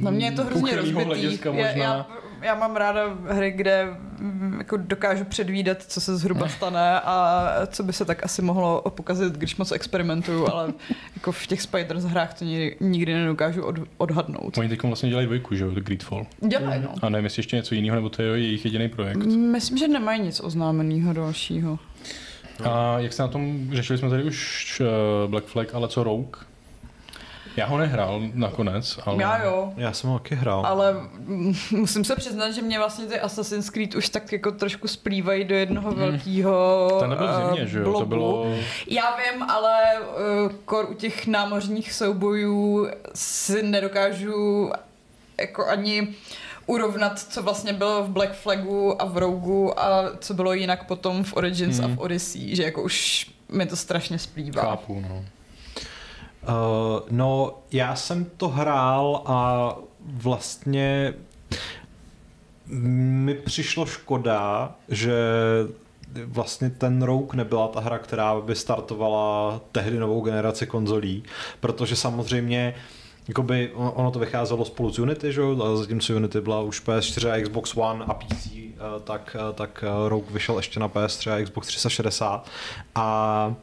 No 0.00 0.10
mě 0.10 0.26
je 0.26 0.32
to 0.32 0.44
hrozně 0.44 0.76
rozbitý. 0.76 1.04
hlediska 1.04 1.52
možná. 1.52 1.68
já 1.68 1.76
já 1.76 2.06
mám 2.58 2.76
ráda 2.76 3.00
hry, 3.28 3.50
kde 3.50 3.96
mm, 4.18 4.54
jako 4.58 4.76
dokážu 4.76 5.24
předvídat, 5.24 5.82
co 5.82 6.00
se 6.00 6.16
zhruba 6.16 6.48
stane 6.48 7.00
a 7.00 7.48
co 7.66 7.82
by 7.82 7.92
se 7.92 8.04
tak 8.04 8.24
asi 8.24 8.42
mohlo 8.42 8.82
pokazit, 8.90 9.32
když 9.32 9.56
moc 9.56 9.72
experimentuju, 9.72 10.48
ale 10.52 10.72
jako 11.14 11.32
v 11.32 11.46
těch 11.46 11.62
Spiders 11.62 12.04
hrách 12.04 12.34
to 12.38 12.44
nikdy, 12.44 12.76
nikdy 12.80 13.14
nedokážu 13.14 13.62
od, 13.62 13.76
odhadnout. 13.96 14.58
Oni 14.58 14.68
teď 14.68 14.82
vlastně 14.82 15.08
dělají 15.08 15.26
dvojku, 15.26 15.54
že 15.54 15.64
jo, 15.64 15.70
Greedfall. 15.70 16.26
Dělají, 16.48 16.82
no. 16.82 16.94
A 17.02 17.08
nevím, 17.08 17.24
jestli 17.24 17.40
ještě 17.40 17.56
něco 17.56 17.74
jiného, 17.74 17.94
nebo 17.94 18.08
to 18.08 18.22
je 18.22 18.28
jejich 18.28 18.64
jediný 18.64 18.88
projekt. 18.88 19.16
Myslím, 19.26 19.78
že 19.78 19.88
nemají 19.88 20.22
nic 20.22 20.40
oznámeného 20.40 21.12
dalšího. 21.12 21.78
A 22.64 22.98
jak 22.98 23.12
se 23.12 23.22
na 23.22 23.28
tom, 23.28 23.68
řešili 23.72 23.98
jsme 23.98 24.10
tady 24.10 24.22
už 24.22 24.80
uh, 24.80 25.30
Black 25.30 25.46
Flag, 25.46 25.74
ale 25.74 25.88
co 25.88 26.04
Rogue? 26.04 26.45
Já 27.56 27.66
ho 27.66 27.78
nehrál 27.78 28.22
nakonec, 28.34 28.98
ale... 29.06 29.22
Já 29.22 29.42
jo. 29.44 29.72
Já 29.76 29.92
jsem 29.92 30.10
ho 30.10 30.18
taky 30.18 30.34
hrál. 30.34 30.66
Ale 30.66 30.92
mm, 31.18 31.54
musím 31.70 32.04
se 32.04 32.16
přiznat, 32.16 32.50
že 32.50 32.62
mě 32.62 32.78
vlastně 32.78 33.06
ty 33.06 33.20
Assassin's 33.20 33.70
Creed 33.70 33.94
už 33.94 34.08
tak 34.08 34.32
jako 34.32 34.52
trošku 34.52 34.88
splývají 34.88 35.44
do 35.44 35.54
jednoho 35.54 35.90
Mhm. 35.90 35.98
velkého 36.00 36.86
To 37.00 37.06
nebyl 37.06 37.26
v 37.28 37.46
zimě, 37.46 37.62
eh, 37.62 37.66
že 37.66 37.78
jo? 37.78 37.84
To 37.84 37.90
blobu. 37.90 38.06
bylo... 38.06 38.54
Já 38.86 39.16
vím, 39.16 39.42
ale 39.42 39.82
uh, 40.00 40.52
kor 40.64 40.86
u 40.90 40.94
těch 40.94 41.26
námořních 41.26 41.92
soubojů 41.92 42.88
si 43.14 43.62
nedokážu 43.62 44.70
jako 45.40 45.66
ani 45.66 46.08
urovnat, 46.66 47.18
co 47.18 47.42
vlastně 47.42 47.72
bylo 47.72 48.02
v 48.04 48.08
Black 48.08 48.32
Flagu 48.32 49.02
a 49.02 49.04
v 49.04 49.18
Rogu 49.18 49.80
a 49.80 50.02
co 50.20 50.34
bylo 50.34 50.52
jinak 50.52 50.86
potom 50.86 51.24
v 51.24 51.36
Origins 51.36 51.80
a 51.80 51.86
v 51.88 51.98
Odyssey, 51.98 52.56
že 52.56 52.62
jako 52.62 52.82
už 52.82 53.26
mi 53.48 53.66
to 53.66 53.76
strašně 53.76 54.18
splývá. 54.18 54.62
Chápu, 54.62 55.02
no. 55.08 55.24
Uh, 56.48 57.00
no, 57.10 57.58
já 57.72 57.96
jsem 57.96 58.24
to 58.24 58.48
hrál 58.48 59.22
a 59.26 59.76
vlastně 60.00 61.14
mi 62.66 63.34
přišlo 63.34 63.86
škoda, 63.86 64.74
že 64.88 65.14
vlastně 66.24 66.70
ten 66.70 67.02
Rogue 67.02 67.36
nebyla 67.36 67.68
ta 67.68 67.80
hra, 67.80 67.98
která 67.98 68.40
by 68.40 68.54
startovala 68.54 69.60
tehdy 69.72 69.98
novou 69.98 70.20
generaci 70.20 70.66
konzolí, 70.66 71.22
protože 71.60 71.96
samozřejmě 71.96 72.74
Jakoby 73.28 73.72
ono 73.74 74.10
to 74.10 74.18
vycházelo 74.18 74.64
spolu 74.64 74.92
z 74.92 74.98
Unity, 74.98 75.32
že? 75.32 75.42
a 75.42 75.76
zatímco 75.76 76.16
Unity 76.16 76.40
byla 76.40 76.60
už 76.60 76.82
PS4 76.82 77.32
a 77.32 77.42
Xbox 77.42 77.76
One 77.76 78.04
a 78.04 78.14
PC, 78.14 78.46
eh, 78.54 78.76
tak, 79.04 79.36
eh, 79.40 79.52
tak 79.52 79.84
Rogue 80.08 80.32
vyšel 80.32 80.56
ještě 80.56 80.80
na 80.80 80.88
PS3 80.88 81.30
a 81.30 81.44
Xbox 81.44 81.66
360. 81.66 82.48
A 82.94 83.54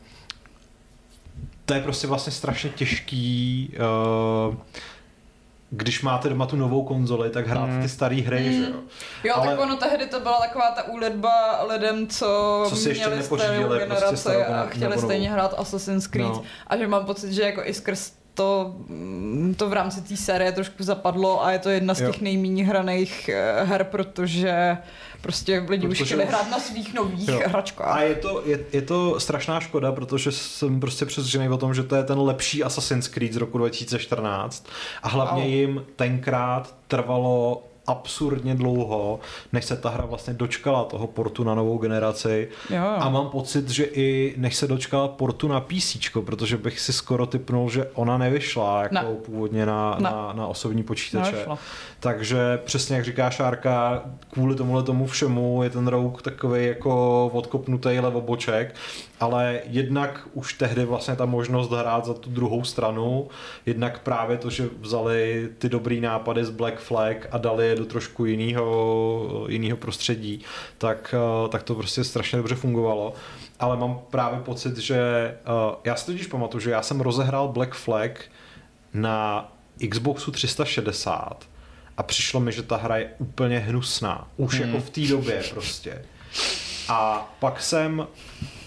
to 1.65 1.73
je 1.73 1.79
prostě 1.81 2.07
vlastně 2.07 2.31
strašně 2.31 2.69
těžký, 2.69 3.73
uh, 4.49 4.55
když 5.69 6.01
máte 6.01 6.29
doma 6.29 6.45
tu 6.45 6.55
novou 6.55 6.83
konzoli, 6.83 7.29
tak 7.29 7.47
hrát 7.47 7.63
Hmm. 7.69 7.81
ty 7.81 7.89
staré 7.89 8.15
hry, 8.21 8.53
že 8.53 8.69
jo. 8.71 8.75
Jo, 9.23 9.33
Ale- 9.35 9.47
tak 9.47 9.59
ono 9.59 9.75
tehdy 9.75 10.05
to 10.05 10.19
byla 10.19 10.39
taková 10.39 10.71
ta 10.71 10.83
úledba 10.87 11.63
lidem, 11.73 12.07
co, 12.07 12.65
Co 12.69 12.75
si 12.75 12.89
ještě 12.89 13.07
měli 13.07 13.23
starou 13.23 13.37
prostě 13.37 13.79
generaci 13.79 14.17
starou 14.17 14.39
a 14.53 14.65
chtěli 14.65 14.81
nebo 14.81 14.95
novou. 14.95 15.07
stejně 15.07 15.31
hrát 15.31 15.53
Assassin's 15.57 16.07
Creed. 16.07 16.29
No. 16.29 16.43
A 16.67 16.77
že 16.77 16.87
mám 16.87 17.05
pocit, 17.05 17.31
že 17.33 17.41
jako 17.41 17.61
i 17.65 17.73
skrz 17.73 18.11
to, 18.33 18.75
mm, 18.87 19.55
to 19.57 19.69
v 19.69 19.73
rámci 19.73 20.01
té 20.01 20.17
série 20.17 20.51
trošku 20.51 20.83
zapadlo 20.83 21.45
a 21.45 21.51
je 21.51 21.59
to 21.59 21.69
jedna 21.69 21.93
z 21.93 22.01
Jo. 22.01 22.11
těch 22.11 22.21
nejméně 22.21 22.65
hraných 22.65 23.29
eh, 23.29 23.63
her, 23.63 23.83
protože 23.83 24.77
prostě 25.23 25.65
lidi 25.69 25.87
už 25.87 25.97
Protože 25.97 26.05
chtěli 26.05 26.23
už- 26.23 26.29
hrát 26.29 26.51
na 26.51 26.59
svých 26.59 26.93
nových 26.93 27.29
Jo. 27.29 27.41
hračkách. 27.45 27.87
A 27.97 28.01
je 28.01 28.15
to, 28.15 28.41
je, 28.45 28.59
je 28.73 28.81
to 28.81 29.19
strašná 29.19 29.59
škoda, 29.59 29.91
protože 29.91 30.31
jsem 30.31 30.79
prostě 30.79 31.05
přesvědčený 31.05 31.49
o 31.49 31.57
tom, 31.57 31.73
že 31.73 31.83
to 31.83 31.95
je 31.95 32.03
ten 32.03 32.19
lepší 32.19 32.63
Assassin's 32.63 33.07
Creed 33.07 33.33
z 33.33 33.37
roku 33.37 33.57
2014 33.57 34.67
a 35.03 35.09
hlavně 35.09 35.43
Wow. 35.43 35.51
jim 35.51 35.85
tenkrát 35.95 36.75
trvalo 36.87 37.63
absurdně 37.87 38.55
dlouho, 38.55 39.19
než 39.53 39.65
se 39.65 39.77
ta 39.77 39.89
hra 39.89 40.05
vlastně 40.05 40.33
dočkala 40.33 40.83
toho 40.83 41.07
portu 41.07 41.43
na 41.43 41.55
novou 41.55 41.77
generaci. 41.77 42.47
Jo. 42.69 42.83
A 42.97 43.09
mám 43.09 43.29
pocit, 43.29 43.69
že 43.69 43.83
i 43.83 44.33
než 44.37 44.55
se 44.55 44.67
dočkala 44.67 45.07
portu 45.07 45.47
na 45.47 45.59
PC, 45.61 45.97
protože 46.25 46.57
bych 46.57 46.79
si 46.79 46.93
skoro 46.93 47.25
typnul, 47.25 47.69
že 47.69 47.87
ona 47.93 48.17
nevyšla 48.17 48.81
jako 48.83 48.95
Ne. 48.95 49.03
původně 49.25 49.65
na, 49.65 49.95
Ne. 49.99 50.03
na, 50.03 50.33
na 50.35 50.47
osobní 50.47 50.83
počítače. 50.83 51.31
Nevyšla. 51.31 51.57
Takže 51.99 52.59
přesně 52.65 52.95
jak 52.95 53.05
říká 53.05 53.29
Šárka, 53.29 54.03
kvůli 54.33 54.55
tomuhle 54.55 54.83
tomu 54.83 55.07
všemu 55.07 55.63
je 55.63 55.69
ten 55.69 55.87
rouk 55.87 56.21
takový 56.21 56.65
jako 56.65 57.25
odkopnutý 57.33 57.89
levoboček, 57.99 58.75
ale 59.23 59.59
jednak 59.65 60.27
už 60.33 60.53
tehdy 60.53 60.85
vlastně 60.85 61.15
ta 61.15 61.25
možnost 61.25 61.71
hrát 61.71 62.05
za 62.05 62.13
tu 62.13 62.29
druhou 62.29 62.63
stranu, 62.63 63.27
jednak 63.65 63.99
právě 63.99 64.37
to, 64.37 64.49
že 64.49 64.69
vzali 64.79 65.49
ty 65.57 65.69
dobrý 65.69 66.01
nápady 66.01 66.45
z 66.45 66.49
Black 66.49 66.79
Flag 66.79 67.27
a 67.31 67.37
dali 67.37 67.67
je 67.67 67.75
do 67.75 67.85
trošku 67.85 68.25
jiného, 68.25 69.45
jiného 69.49 69.77
prostředí, 69.77 70.41
tak, 70.77 71.15
eh, 71.17 71.49
tak 71.49 71.63
to 71.63 71.75
prostě 71.75 72.03
strašně 72.03 72.37
dobře 72.37 72.55
fungovalo. 72.55 73.13
Ale 73.59 73.77
mám 73.77 73.99
právě 74.09 74.39
pocit, 74.39 74.77
že 74.77 74.97
eh, 74.97 75.75
já 75.83 75.95
si 75.95 76.05
totiž 76.05 76.27
pamatuju, 76.27 76.61
že 76.61 76.71
já 76.71 76.81
jsem 76.81 77.01
rozehrál 77.01 77.47
Black 77.47 77.73
Flag 77.73 78.21
na 78.93 79.51
Xboxu 79.89 80.31
360 80.31 81.47
a 81.97 82.03
přišlo 82.03 82.39
mi, 82.39 82.51
že 82.51 82.63
ta 82.63 82.75
hra 82.77 82.97
je 82.97 83.09
úplně 83.17 83.59
hnusná. 83.59 84.27
Už 84.37 84.59
Hmm. 84.59 84.67
jako 84.69 84.81
v 84.85 84.89
té 84.89 85.01
době 85.01 85.43
prostě. 85.53 86.05
A 86.89 87.29
pak 87.39 87.61
jsem 87.61 88.07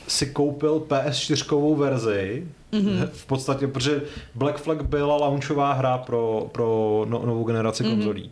si 0.09 0.27
koupil 0.27 0.81
PS4 0.89 1.77
verzi, 1.77 2.47
mm-hmm. 2.73 3.09
v 3.13 3.27
podstatě, 3.27 3.67
protože 3.69 4.03
Black 4.35 4.59
Flag 4.59 4.83
byla 4.89 5.17
launchová 5.17 5.73
hra 5.73 5.99
pro, 5.99 6.49
pro 6.53 7.07
no, 7.09 7.27
novou 7.27 7.45
generaci 7.45 7.83
Mhm. 7.83 7.93
konzolí. 7.93 8.31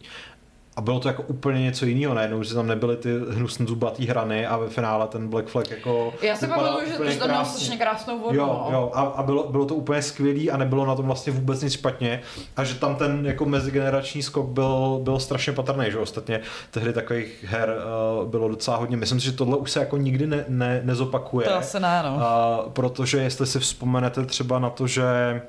A 0.77 0.81
bylo 0.81 1.01
to 1.01 1.09
jako 1.09 1.22
úplně 1.22 1.62
něco 1.62 1.87
jiného, 1.87 2.14
najednou, 2.14 2.43
že 2.43 2.55
tam 2.55 2.66
nebyly 2.66 2.97
ty 2.97 3.18
hnusné 3.31 3.66
zubatý 3.66 4.07
hrany 4.07 4.47
a 4.47 4.57
ve 4.57 4.68
finále 4.68 5.07
ten 5.07 5.29
Black 5.29 5.49
Flag 5.49 5.70
jako 5.70 6.14
Já 6.22 6.37
si 6.37 6.47
pamatuju, 6.47 6.87
že, 6.87 7.12
že 7.12 7.18
tam 7.18 7.29
měl 7.29 7.45
strašně 7.45 7.77
krásnou 7.77 8.18
vodu. 8.18 8.37
Jo, 8.37 8.47
no. 8.47 8.68
jo, 8.72 8.91
a, 8.95 9.01
a 9.01 9.22
bylo, 9.22 9.49
bylo 9.51 9.64
to 9.64 9.75
úplně 9.75 10.03
skvělý 10.03 10.51
a 10.51 10.57
nebylo 10.57 10.87
na 10.87 10.95
tom 10.95 11.07
vlastně 11.07 11.33
vůbec 11.33 11.62
nic 11.62 11.72
špatně 11.72 12.22
a 12.57 12.64
že 12.64 12.75
tam 12.75 12.97
ten 12.97 13.27
jako 13.27 13.45
mezigenerační 13.45 14.22
skok 14.22 14.47
byl, 14.47 15.01
byl 15.03 15.18
strašně 15.18 15.53
patrný, 15.53 15.87
že 15.91 15.99
ostatně 15.99 16.41
tehdy 16.70 16.93
takových 16.93 17.45
her 17.49 17.75
uh, 18.22 18.29
bylo 18.29 18.49
docela 18.49 18.77
hodně. 18.77 18.97
Myslím 18.97 19.20
si, 19.20 19.27
že 19.27 19.33
tohle 19.33 19.57
už 19.57 19.70
se 19.70 19.81
jako 19.81 19.97
nikdy 19.97 20.27
ne, 20.27 20.45
ne, 20.49 20.81
nezopakuje. 20.85 21.49
To 21.49 21.55
asi 21.55 21.81
ne, 21.81 22.03
no. 22.03 22.14
Uh, 22.14 22.70
protože 22.70 23.18
jestli 23.18 23.47
si 23.47 23.59
vzpomenete 23.59 24.27
třeba 24.27 24.59
na 24.59 24.70
to, 24.70 24.87
že 24.87 25.43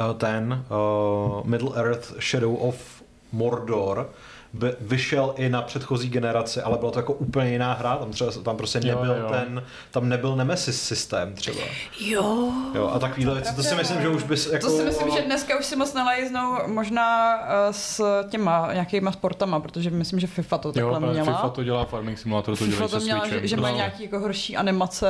uh, 0.00 0.16
ten 0.16 0.64
uh, 0.70 1.46
Middle 1.46 1.70
Earth 1.74 2.14
Shadow 2.20 2.54
of 2.54 3.02
Mordor 3.32 4.10
vyšel 4.80 5.34
i 5.36 5.48
na 5.48 5.62
předchozí 5.62 6.08
generaci, 6.08 6.62
ale 6.62 6.78
byla 6.78 6.90
to 6.90 6.98
jako 6.98 7.12
úplně 7.12 7.50
jiná 7.50 7.72
hra, 7.72 7.96
tam, 7.96 8.10
třeba, 8.10 8.30
tam 8.44 8.56
prostě 8.56 8.80
Jo, 8.84 8.94
nebyl 8.96 9.14
jo. 9.16 9.28
ten, 9.30 9.62
tam 9.90 10.08
nebyl 10.08 10.36
Nemesis 10.36 10.82
systém 10.82 11.34
třeba. 11.34 11.60
Jo. 12.00 12.52
Jo, 12.74 12.90
a 12.94 12.98
takovýhle 12.98 13.34
věci, 13.34 13.54
to 13.56 13.62
si 13.62 13.74
myslím, 13.74 14.00
že 14.02 14.08
už 14.08 14.22
bys 14.22 14.46
jako... 14.52 14.66
To 14.66 14.72
si 14.76 14.84
myslím, 14.84 15.10
že 15.10 15.22
dneska 15.22 15.58
už 15.58 15.66
si 15.66 15.76
moc 15.76 15.94
nelajznou 15.94 16.54
možná 16.66 17.38
eh, 17.42 17.72
s 17.72 18.04
těma 18.28 18.68
nějakýma 18.72 19.12
sportama, 19.12 19.60
protože 19.60 19.90
myslím, 19.90 20.20
že 20.20 20.26
FIFA 20.26 20.58
to 20.58 20.68
Jo, 20.68 20.72
takhle 20.74 20.96
ale 20.96 21.10
měla. 21.12 21.24
FIFA 21.36 21.48
to 21.48 21.64
dělá, 21.64 21.84
Farming 21.84 22.18
Simulator 22.18 22.56
to 22.56 22.64
FIFA 22.64 22.76
dělá 22.76 22.88
to 22.88 22.98
se 23.00 23.04
měla, 23.04 23.20
Switchem. 23.20 23.40
že, 23.40 23.48
že 23.48 23.56
má 23.56 23.70
No. 23.70 23.76
nějaký 23.76 24.02
jako 24.02 24.18
horší 24.18 24.56
animace 24.56 25.08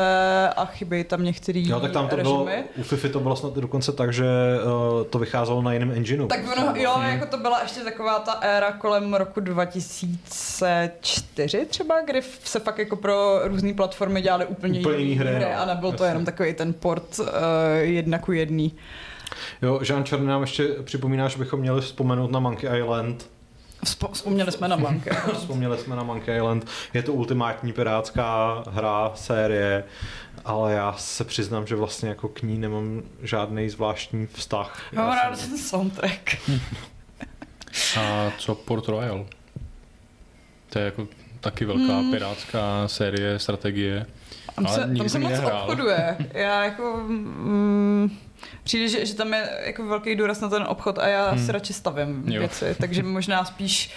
a 0.56 0.64
chybí 0.64 1.04
tam 1.04 1.24
některý 1.24 1.68
Jo, 1.68 1.80
tak 1.80 1.92
tam 1.92 2.08
to 2.08 2.16
bylo, 2.16 2.44
režimy. 2.46 2.64
u 2.76 2.82
FIFA 2.82 3.08
to 3.12 3.20
bylo 3.20 3.36
snad 3.36 3.54
dokonce 3.54 3.92
tak, 3.92 4.12
že 4.12 4.24
uh, 4.64 5.02
to 5.10 5.18
vycházelo 5.18 5.62
na 5.62 5.72
jiném 5.72 5.90
engineu. 5.90 6.26
Tak 6.26 6.40
ono, 6.58 6.72
jo, 6.76 7.00
jako 7.02 7.26
to 7.26 7.36
byla 7.36 7.62
ještě 7.62 7.80
taková 7.80 8.18
ta 8.18 8.32
éra 8.32 8.72
kolem 8.72 9.14
roku 9.14 9.29
2004 9.40 11.66
třeba, 11.66 11.94
kdy 12.06 12.22
se 12.44 12.60
fakt 12.60 12.78
jako 12.78 12.96
pro 12.96 13.40
různé 13.48 13.74
platformy 13.74 14.22
dělali 14.22 14.46
úplně, 14.46 14.80
Úplně 14.80 14.98
jiný 14.98 15.14
hry, 15.14 15.38
no. 15.40 15.60
a 15.60 15.64
nebyl 15.64 15.92
to 15.92 16.04
jenom 16.04 16.24
takový 16.24 16.54
ten 16.54 16.72
port 16.72 17.18
uh, 17.18 17.26
jedna 17.80 18.18
ku 18.18 18.32
jedný. 18.32 18.74
Jo, 19.62 19.80
Jean 19.88 20.04
Černý 20.04 20.26
nám 20.26 20.40
ještě 20.40 20.64
připomíná, 20.68 21.28
že 21.28 21.38
bychom 21.38 21.60
měli 21.60 21.80
vzpomenout 21.80 22.30
na 22.30 22.40
Monkey 22.40 22.78
Island. 22.80 23.30
Vzpo- 23.84 24.12
Vzpomněli 24.12 24.52
jsme 24.52 24.68
na 24.68 24.76
Blanke. 24.76 25.10
Vzpomněli 25.32 25.78
jsme 25.78 25.96
na 25.96 26.02
Monkey 26.02 26.36
Island. 26.36 26.66
Je 26.94 27.02
to 27.02 27.12
ultimátní 27.12 27.72
pirátská 27.72 28.62
hra, 28.70 29.12
série, 29.14 29.84
ale 30.44 30.72
já 30.72 30.94
se 30.98 31.24
přiznám, 31.24 31.66
že 31.66 31.76
vlastně 31.76 32.08
jako 32.08 32.28
k 32.28 32.42
ní 32.42 32.58
nemám 32.58 33.02
žádný 33.22 33.68
zvláštní 33.70 34.26
vztah. 34.26 34.80
Mám 34.92 35.08
rád 35.12 35.38
jsem- 35.38 35.48
ten 35.50 35.58
soundtrack. 35.58 36.36
A 38.00 38.32
co 38.38 38.54
Port 38.54 38.88
Royal? 38.88 39.26
To 40.70 40.78
je 40.78 40.84
jako 40.84 41.08
taky 41.40 41.64
velká 41.64 41.98
Hmm. 41.98 42.10
pirátská 42.10 42.88
série, 42.88 43.38
strategie. 43.38 44.06
Tam 44.56 44.66
Ale 44.66 44.74
se, 44.74 44.80
tam 44.80 44.94
nikdy 44.94 45.08
se 45.08 45.12
jsem 45.12 45.22
ji 45.22 45.28
moc 45.28 45.38
nehrál. 45.38 45.62
obchoduje. 45.62 46.16
Já 46.34 46.64
jako... 46.64 47.04
Mm, 47.08 48.16
přijde, 48.64 48.88
že, 48.88 49.06
že 49.06 49.14
tam 49.14 49.32
je 49.32 49.50
jako 49.66 49.86
velký 49.86 50.14
důraz 50.16 50.40
na 50.40 50.48
ten 50.48 50.62
obchod 50.62 50.98
a 50.98 51.08
já 51.08 51.30
Hmm. 51.30 51.46
si 51.46 51.52
radši 51.52 51.72
stavím 51.72 52.24
Jo. 52.28 52.38
věci, 52.40 52.76
takže 52.80 53.02
možná 53.16 53.44
spíš 53.44 53.90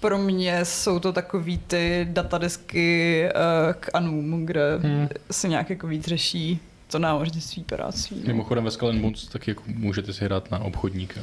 pro 0.00 0.18
mě 0.18 0.64
jsou 0.64 0.98
to 0.98 1.12
takový 1.12 1.58
ty 1.58 2.06
datadisky 2.10 3.24
uh, 3.34 3.72
k 3.80 3.88
Anům, 3.94 4.46
kde 4.46 4.76
Hmm. 4.78 5.08
se 5.30 5.48
nějak 5.48 5.70
jako 5.70 5.86
víc 5.86 6.04
řeší 6.06 6.60
to 6.90 6.98
námořnictví, 6.98 7.64
piráctví. 7.64 8.16
No. 8.20 8.26
Mimochodem 8.26 8.64
ve 8.64 8.70
Skull 8.70 8.92
Bones 8.92 9.26
taky 9.26 9.50
jako 9.50 9.62
můžete 9.66 10.12
si 10.12 10.24
hrát 10.24 10.50
na 10.50 10.58
obchodníka, 10.58 11.20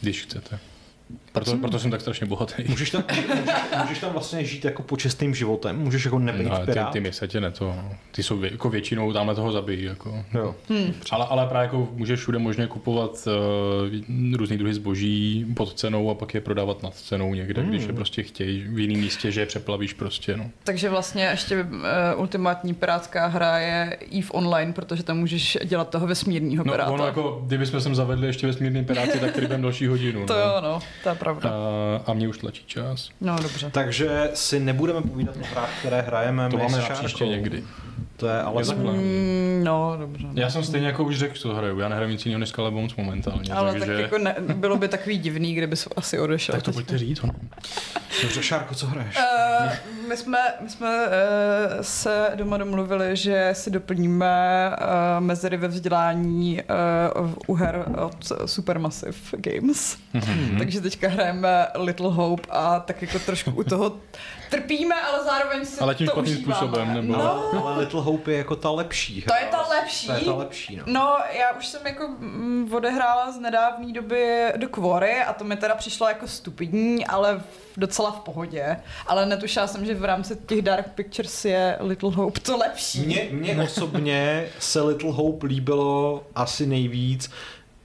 když 0.00 0.22
chcete. 0.22 0.58
Proto, 1.32 1.56
proto 1.56 1.78
jsem 1.78 1.90
tak 1.90 2.00
strašně 2.00 2.26
bohatý. 2.26 2.64
Můžeš 2.68 2.90
tam, 2.90 3.04
můžeš, 3.10 3.24
můžeš 3.82 3.98
tam 3.98 4.12
vlastně 4.12 4.44
žít 4.44 4.64
jako 4.64 4.82
počestným 4.82 5.34
životem, 5.34 5.78
můžeš 5.78 6.04
jako 6.04 6.18
nebejt 6.18 6.48
No, 6.48 6.66
ty, 6.66 6.80
ty 6.92 7.00
měsatě 7.00 7.40
ne 7.40 7.50
to. 7.50 7.74
Ty 8.12 8.22
jsou 8.22 8.38
vě, 8.38 8.52
jako 8.52 8.70
většinou 8.70 9.12
tamhle 9.12 9.34
toho 9.34 9.52
zabijí. 9.52 9.84
Jako. 9.84 10.24
Jo. 10.34 10.54
Ale, 11.10 11.26
ale 11.28 11.46
právě 11.46 11.64
jako 11.64 11.88
můžeš 11.92 12.20
všude 12.20 12.38
možně 12.38 12.66
kupovat 12.66 13.28
uh, 14.30 14.36
různý 14.36 14.58
druhy 14.58 14.74
zboží 14.74 15.46
pod 15.56 15.74
cenou 15.74 16.10
a 16.10 16.14
pak 16.14 16.34
je 16.34 16.40
prodávat 16.40 16.82
nad 16.82 16.94
cenou 16.94 17.34
někde, 17.34 17.62
když 17.62 17.86
je 17.86 17.92
prostě 17.92 18.22
chtějí 18.22 18.64
v 18.68 18.78
jiném 18.78 19.00
místě, 19.00 19.32
že 19.32 19.40
je 19.40 19.46
přeplavíš 19.46 19.92
prostě. 19.92 20.36
No. 20.36 20.50
Takže 20.64 20.90
vlastně 20.90 21.24
ještě 21.24 21.62
uh, 21.62 21.70
ultimátní 22.16 22.74
pirátská 22.74 23.26
hra 23.26 23.58
je 23.58 23.96
EVE 24.18 24.28
Online, 24.30 24.72
protože 24.72 25.02
tam 25.02 25.18
můžeš 25.18 25.58
dělat 25.64 25.88
toho 25.90 26.06
vesmírního 26.06 26.64
No, 26.64 26.72
piráta. 26.72 26.90
ono 26.90 27.06
jako, 27.06 27.42
kdybychom 27.46 27.80
sem 27.80 27.94
zavedli 27.94 28.26
ještě 28.26 28.46
vesmírný 28.46 28.84
piráty, 28.84 29.18
tak 29.18 29.32
tady 29.32 29.46
budeme 29.46 29.62
další 29.62 29.86
hodinu. 29.86 30.26
To 30.30 30.34
no. 30.34 30.40
jo, 30.40 30.60
no, 30.62 30.78
to 31.02 31.08
je 31.08 31.14
pravda. 31.14 31.50
A, 31.50 32.10
a 32.10 32.14
mě 32.14 32.28
už 32.28 32.38
tlačí 32.38 32.64
čas. 32.66 33.08
No 33.20 33.36
dobře. 33.42 33.70
Takže 33.70 34.30
si 34.34 34.60
nebudeme 34.60 35.02
povídat 35.02 35.36
o 35.36 35.46
hrách, 35.52 35.70
které 35.78 36.00
hrajeme 36.00 36.48
To 36.50 36.56
my 36.56 36.62
máme 36.62 36.82
s 36.82 36.88
na 36.88 36.94
příště 36.94 37.26
někdy. 37.26 37.64
To 38.16 38.28
je 38.28 38.42
ale 38.42 38.64
takhle. 38.64 38.92
Mm, 38.92 39.60
no, 39.64 39.96
dobře. 39.98 40.26
Já 40.34 40.50
jsem 40.50 40.64
stejně 40.64 40.86
jako 40.86 41.04
už 41.04 41.18
řekl, 41.18 41.34
co 41.34 41.54
hraju. 41.54 41.78
Já 41.78 41.88
nehraju 41.88 42.10
nic 42.10 42.26
jiného 42.26 42.38
než 42.38 42.48
Skull 42.48 42.70
Bones 42.70 42.96
momentálně. 42.96 43.52
Ale 43.52 43.72
takže... 43.72 43.86
tak 43.86 43.98
jako 43.98 44.18
ne, 44.18 44.34
bylo 44.54 44.76
by 44.76 44.88
takový 44.88 45.18
divný, 45.18 45.54
kdybys 45.54 45.88
asi 45.96 46.18
odešel. 46.18 46.54
tak 46.54 46.62
to 46.62 46.72
pojďte 46.72 46.98
říct. 46.98 47.22
No. 47.22 47.30
Dobře, 48.22 48.42
Šárko, 48.42 48.74
co 48.74 48.86
hraješ? 48.86 49.16
Uh, 49.16 50.08
my 50.08 50.16
jsme, 50.16 50.38
my 50.60 50.70
jsme 50.70 50.88
uh, 50.88 51.12
se 51.80 52.30
doma 52.34 52.58
domluvili, 52.58 53.16
že 53.16 53.50
si 53.52 53.70
doplníme 53.70 54.70
uh, 54.70 55.24
mezery 55.24 55.56
ve 55.56 55.68
vzdělání 55.68 56.62
uh, 57.22 57.34
u 57.46 57.54
her 57.54 57.84
od 57.98 58.32
Supermassive 58.46 59.16
Games. 59.36 59.96
Mhm. 60.12 60.58
Takže 60.58 60.80
teďka 60.90 61.08
hrajeme 61.08 61.66
Little 61.74 62.08
Hope 62.10 62.42
a 62.50 62.80
tak 62.80 63.02
jako 63.02 63.18
trošku 63.18 63.50
u 63.50 63.64
toho 63.64 63.96
trpíme, 64.50 64.94
ale 65.00 65.24
zároveň 65.24 65.64
si 65.66 65.80
Ale 65.80 65.94
tím 65.94 66.06
to 66.06 66.12
špatným 66.12 66.34
užíváme. 66.36 66.56
způsobem, 66.56 66.94
nebo- 66.94 67.12
No, 67.52 67.66
Ale, 67.66 67.78
Little 67.80 68.00
Hope 68.00 68.30
je 68.32 68.38
jako 68.38 68.56
ta 68.56 68.70
lepší 68.70 69.22
To 69.22 69.32
hra. 69.34 69.42
je 69.44 69.48
ta 69.50 69.66
lepší. 69.68 70.06
To 70.06 70.12
je 70.12 70.20
ta 70.20 70.34
lepší, 70.34 70.76
no. 70.76 70.82
No, 70.86 71.16
já 71.38 71.52
už 71.58 71.66
jsem 71.66 71.86
jako 71.86 72.08
mm, 72.08 72.70
odehrála 72.74 73.32
z 73.32 73.38
nedávné 73.38 73.92
doby 73.92 74.52
do 74.56 74.68
Quarry 74.68 75.22
a 75.22 75.32
to 75.32 75.44
mi 75.44 75.56
teda 75.56 75.74
přišlo 75.74 76.08
jako 76.08 76.28
stupidní, 76.28 77.06
ale 77.06 77.40
docela 77.76 78.10
v 78.10 78.20
pohodě. 78.20 78.76
Ale 79.06 79.26
netušila 79.26 79.66
jsem, 79.66 79.86
že 79.86 79.94
v 79.94 80.04
rámci 80.04 80.36
těch 80.46 80.62
Dark 80.62 80.88
Pictures 80.94 81.44
je 81.44 81.76
Little 81.80 82.10
Hope 82.14 82.40
to 82.40 82.56
lepší. 82.56 83.00
Mně, 83.00 83.28
mně 83.30 83.62
osobně 83.62 84.46
se 84.58 84.82
Little 84.82 85.12
Hope 85.12 85.46
líbilo 85.46 86.24
asi 86.34 86.66
nejvíc, 86.66 87.30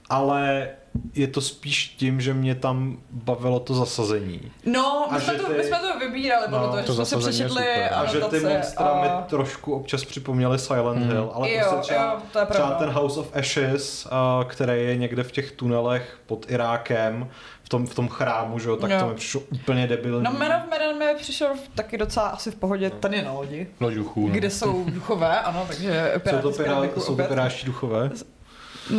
ale 0.10 0.70
je 1.14 1.28
to 1.28 1.42
spíš 1.42 1.88
tím, 1.88 2.22
že 2.22 2.34
mě 2.34 2.56
tam 2.56 2.98
bavilo 3.12 3.60
to 3.60 3.74
zasazení. 3.74 4.52
No, 4.66 5.08
my 5.12 5.18
A 5.18 5.20
jsme, 5.20 5.34
že 5.34 5.40
to, 5.40 5.48
ty- 5.48 5.58
my 5.58 5.64
jsme 5.64 5.78
to 5.80 6.00
vybírali, 6.00 6.46
No, 6.50 6.60
bylo 6.60 6.72
to, 6.72 6.84
to 6.84 6.94
že 6.94 7.06
jsme 7.06 7.18
je 7.18 7.22
přečetli. 7.22 7.84
A 7.90 8.06
že 8.06 8.20
ty 8.22 8.40
monstra 8.40 8.86
a... 8.86 9.02
mi 9.04 9.10
trošku 9.28 9.74
občas 9.76 10.06
připomněly 10.06 10.60
Silent 10.60 11.06
Mm. 11.06 11.12
Hill, 11.12 11.32
ale 11.34 11.52
Jo, 11.52 11.60
prostě 11.70 11.82
třeba, 11.94 12.04
jo, 12.14 12.20
to 12.32 12.40
je 12.40 12.46
třeba 12.46 12.68
pravda. 12.68 12.86
ten 12.86 12.90
House 12.90 13.20
of 13.20 13.36
Ashes, 13.36 14.08
a, 14.12 14.46
který 14.48 14.84
je 14.84 14.98
někde 14.98 15.24
v 15.24 15.32
těch 15.32 15.52
tunelech 15.52 16.20
pod 16.26 16.46
Irákem, 16.52 17.28
v 17.64 17.70
tom, 17.70 17.88
v 17.88 17.96
tom 17.96 18.08
chrámu, 18.08 18.60
že 18.60 18.70
jo, 18.70 18.76
tak 18.76 18.92
Jo. 18.92 19.00
to 19.00 19.08
mi 19.08 19.16
přišlo 19.16 19.42
úplně 19.52 19.88
debilní. 19.88 20.24
No, 20.24 20.32
Man 20.32 20.54
of 20.54 20.70
Medan 20.70 20.98
mi 20.98 21.06
přišel 21.20 21.50
taky 21.76 21.98
docela 21.98 22.28
asi 22.28 22.52
v 22.52 22.56
pohodě, 22.56 22.90
ten 22.90 23.14
je 23.14 23.22
na 23.24 23.32
lodi, 23.32 23.68
Loď 23.80 23.94
duchů, 23.94 24.28
no. 24.28 24.34
kde 24.34 24.50
jsou 24.50 24.86
duchové, 24.90 25.40
ano, 25.40 25.64
takže 25.68 26.14
jsou 26.30 26.38
to, 26.38 26.52
pirá, 26.52 26.82
jsou 26.98 27.16
to 27.16 27.24
piráští 27.24 27.66
duchové? 27.66 28.10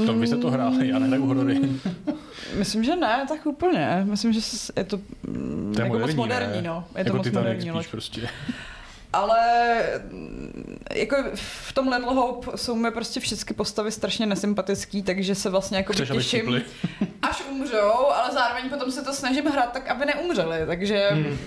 To 0.06 0.14
vy 0.14 0.26
jste 0.26 0.36
to 0.36 0.50
hráli, 0.50 0.88
já 0.88 0.98
nehraju 0.98 1.26
horory. 1.26 1.60
Myslím, 2.58 2.84
že 2.84 2.96
ne, 2.96 3.24
tak 3.28 3.46
úplně. 3.46 4.02
Myslím, 4.04 4.32
že 4.32 4.40
je 4.76 4.84
to, 4.84 4.96
To 4.96 5.80
je 5.80 5.84
jako 5.84 5.88
moderní, 5.88 5.98
moc 5.98 6.14
moderní, 6.14 6.62
ne? 6.62 6.68
no. 6.68 6.84
Je 6.98 7.04
to 7.04 7.08
jako 7.08 7.16
moc 7.16 7.26
Titanic 7.26 7.64
moderní 7.64 7.70
spíš 7.82 7.86
prostě. 7.90 8.28
Ale 9.16 9.38
mm, 10.10 10.78
jako 10.94 11.16
v 11.34 11.72
tom 11.72 11.88
Little 11.88 12.14
Hope 12.14 12.58
jsou 12.58 12.74
mi 12.74 12.90
prostě 12.90 13.20
všechny 13.20 13.56
postavy 13.56 13.92
strašně 13.92 14.26
nesympatický, 14.26 15.02
takže 15.02 15.34
se 15.34 15.50
vlastně 15.50 15.76
jako 15.76 15.92
Chceš, 15.92 16.08
těším, 16.08 16.62
až 17.22 17.42
umřou, 17.50 18.10
ale 18.14 18.32
zároveň 18.32 18.70
potom 18.70 18.90
se 18.90 19.04
to 19.04 19.12
snažím 19.12 19.46
hrát 19.46 19.72
tak, 19.72 19.88
aby 19.88 20.06
neumřeli, 20.06 20.66
takže 20.66 21.08
hmm. 21.12 21.38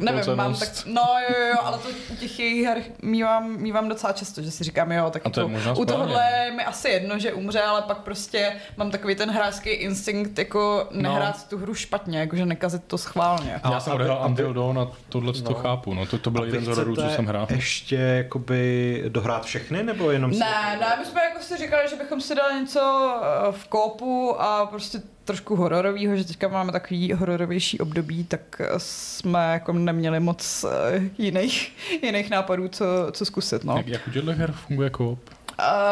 nevím, 0.00 0.36
mám 0.36 0.54
tak, 0.54 0.68
no 0.86 1.02
jo, 1.28 1.34
jo, 1.40 1.46
jo, 1.46 1.56
ale 1.62 1.78
to 1.78 1.88
u 2.12 2.16
těch 2.16 2.38
jejich 2.38 2.66
her 2.66 2.82
mívám, 3.02 3.56
mívám 3.58 3.88
docela 3.88 4.12
často, 4.12 4.42
že 4.42 4.50
si 4.50 4.64
říkám, 4.64 4.92
jo, 4.92 5.10
tak 5.10 5.22
A 5.24 5.30
to 5.30 5.40
je 5.40 5.42
jako, 5.44 5.52
možná 5.52 5.72
u 5.72 5.84
tohohle 5.84 6.30
je 6.44 6.52
mi 6.52 6.64
asi 6.64 6.88
jedno, 6.88 7.18
že 7.18 7.32
umře, 7.32 7.60
ale 7.62 7.82
pak 7.82 7.98
prostě 7.98 8.52
mám 8.76 8.90
takový 8.90 9.14
ten 9.14 9.30
hráčský 9.30 9.70
instinkt, 9.70 10.38
jako 10.38 10.88
nehrát 10.90 11.48
tu 11.48 11.58
hru 11.58 11.74
špatně, 11.74 12.18
jakože 12.18 12.46
nekazit 12.46 12.84
to 12.86 12.98
schválně. 12.98 13.60
A 13.62 13.72
Já 13.72 13.80
jsem 13.80 13.92
odehrál 13.92 14.26
Until 14.26 14.52
Dawn 14.54 14.78
a 14.78 14.88
tohle 15.08 15.32
to 15.32 15.50
No. 15.50 15.54
chápu. 15.54 15.94
No, 15.94 16.06
to, 16.06 16.18
to 16.18 16.30
byl 16.30 16.44
jeden 16.44 16.64
z 16.64 16.68
hororů, 16.68 16.93
co 16.96 17.10
jsem 17.10 17.26
hrál. 17.26 17.46
ještě 17.50 17.96
jakoby 17.96 19.04
dohrát 19.08 19.44
všechny, 19.44 19.82
nebo 19.82 20.10
jenom 20.10 20.32
si- 20.32 20.38
Ne, 20.40 20.76
ne, 20.80 20.86
my 20.98 21.04
jsme 21.06 21.20
jako 21.24 21.42
si 21.42 21.56
říkali, 21.56 21.88
že 21.90 21.96
bychom 21.96 22.20
si 22.20 22.34
dali 22.34 22.60
něco 22.60 23.14
eh, 23.22 23.52
v 23.52 23.68
kópu 23.68 24.40
a 24.40 24.66
prostě 24.66 25.02
trošku 25.24 25.56
hororového, 25.56 26.16
že 26.16 26.24
teďka 26.24 26.48
máme 26.48 26.72
takový 26.72 27.12
hororovější 27.12 27.80
období, 27.80 28.24
tak 28.24 28.40
eh, 28.60 28.68
jsme 28.76 29.52
jako 29.52 29.72
neměli 29.72 30.20
moc 30.20 30.64
eh, 30.64 31.00
jiných, 31.18 31.72
jiných 32.02 32.30
nápadů, 32.30 32.68
co, 32.68 32.84
co 33.12 33.24
zkusit, 33.24 33.64
no. 33.64 33.76
Jak, 33.76 33.86
jak 33.88 34.08
u 34.08 34.10
těchto 34.10 34.32
her 34.32 34.52
funguje 34.52 34.90
koop? 34.90 35.18
A 35.58 35.82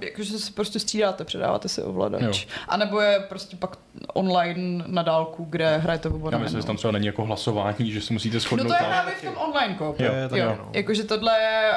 jakože 0.00 0.38
se 0.38 0.52
prostě 0.52 0.78
střídáte, 0.78 1.24
předáváte 1.24 1.68
si 1.68 1.82
ovladač. 1.82 2.22
Jo. 2.46 2.52
A 2.68 2.76
nebo 2.76 3.00
je 3.00 3.20
prostě 3.28 3.56
pak 3.56 3.76
online 4.14 4.84
na 4.86 5.02
dálku, 5.02 5.46
kde 5.50 5.76
hrajete 5.76 6.08
Já 6.08 6.14
oba 6.14 6.38
myslím, 6.38 6.60
že 6.60 6.66
tam 6.66 6.76
třeba 6.76 6.92
není 6.92 7.06
jako 7.06 7.24
hlasování, 7.24 7.90
že 7.92 8.00
se 8.00 8.12
musíte 8.12 8.34
No 8.36 8.40
shodnout. 8.40 8.68
to 8.68 8.74
je 8.84 8.88
právě 8.88 9.14
v 9.14 9.22
tom 9.24 9.34
online 9.36 9.74
je 10.14 10.28
taky, 10.28 10.40
Jo, 10.40 10.54
no. 10.58 10.68
jakože 10.72 11.04
tohle 11.04 11.40
je, 11.40 11.70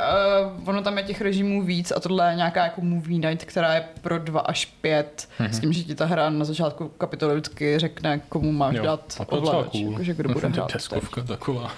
uh, 0.57 0.69
ono 0.69 0.81
tam 0.81 0.97
je 0.97 1.03
těch 1.03 1.21
režimů 1.21 1.61
víc 1.63 1.91
a 1.91 1.99
tohle 1.99 2.29
je 2.31 2.35
nějaká 2.35 2.63
jako 2.63 2.81
movie 2.81 3.29
night, 3.29 3.45
která 3.45 3.73
je 3.73 3.85
pro 4.01 4.19
dva 4.19 4.41
až 4.41 4.65
pět, 4.65 5.29
Mhm. 5.39 5.53
s 5.53 5.59
tím, 5.59 5.73
že 5.73 5.83
ti 5.83 5.95
ta 5.95 6.05
hra 6.05 6.29
na 6.29 6.45
začátku 6.45 6.88
kapitoly 6.88 7.33
vždycky 7.35 7.79
řekne, 7.79 8.19
komu 8.29 8.51
máš 8.51 8.75
Jo, 8.75 8.83
dát 8.83 9.21
ovladač, 9.27 9.71
cool. 9.71 9.91
jakože 9.91 10.13
kdo 10.13 10.29
bude 10.29 10.47
hrát. 10.47 10.73
Deskovka 10.73 11.21
taková. 11.23 11.71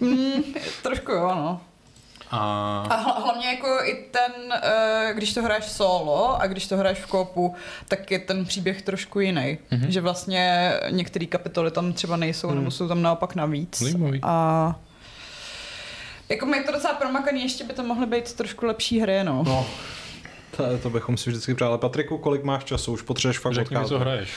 Mm, 0.00 0.42
trošku 0.82 1.12
jo, 1.12 1.28
no. 1.34 1.60
A 2.30 2.38
A 2.90 3.02
hla- 3.04 3.22
hlavně 3.24 3.46
jako 3.46 3.68
i 3.84 3.94
ten, 4.10 4.32
uh, 4.52 5.16
když 5.16 5.34
to 5.34 5.42
hraješ 5.42 5.64
solo 5.64 6.40
a 6.40 6.46
když 6.46 6.66
to 6.66 6.76
hraješ 6.76 6.98
v 6.98 7.06
koopu, 7.06 7.54
tak 7.88 8.10
je 8.10 8.18
ten 8.18 8.44
příběh 8.44 8.82
trošku 8.82 9.20
jiný. 9.20 9.58
Mhm. 9.70 9.90
Že 9.90 10.00
vlastně 10.00 10.72
některé 10.90 11.26
kapitoly 11.26 11.70
tam 11.70 11.92
třeba 11.92 12.16
nejsou, 12.16 12.48
Hmm. 12.48 12.58
nebo 12.58 12.70
jsou 12.70 12.88
tam 12.88 13.02
naopak 13.02 13.34
navíc. 13.34 13.82
Zajímavý. 13.82 14.20
A 14.22 14.74
jako 16.28 16.46
je 16.54 16.62
to 16.62 16.72
docela 16.72 16.94
promakaný, 16.94 17.42
ještě 17.42 17.64
by 17.64 17.72
to 17.72 17.82
mohly 17.82 18.06
být 18.06 18.32
trošku 18.32 18.66
lepší 18.66 19.00
hry, 19.00 19.24
no. 19.24 19.42
No, 19.46 19.66
to, 20.56 20.78
to 20.82 20.90
bychom 20.90 21.16
si 21.16 21.30
vždycky 21.30 21.54
přáli. 21.54 21.78
Patriku, 21.78 22.18
kolik 22.18 22.44
máš 22.44 22.64
času? 22.64 22.92
Už 22.92 23.02
potřebuješ 23.02 23.38
fakt 23.38 23.54
řekni 23.54 23.76
mi, 23.78 23.84
co 23.84 23.98
hraješ. 23.98 24.28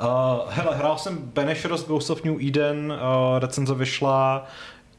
Uh, 0.00 0.06
hele, 0.52 0.76
hrál 0.76 0.98
jsem 0.98 1.18
Banishers 1.18 1.84
Ghost 1.84 2.10
of 2.10 2.24
New 2.24 2.46
Eden, 2.48 2.92
uh, 2.92 3.38
recenze 3.38 3.74
vyšla, 3.74 4.46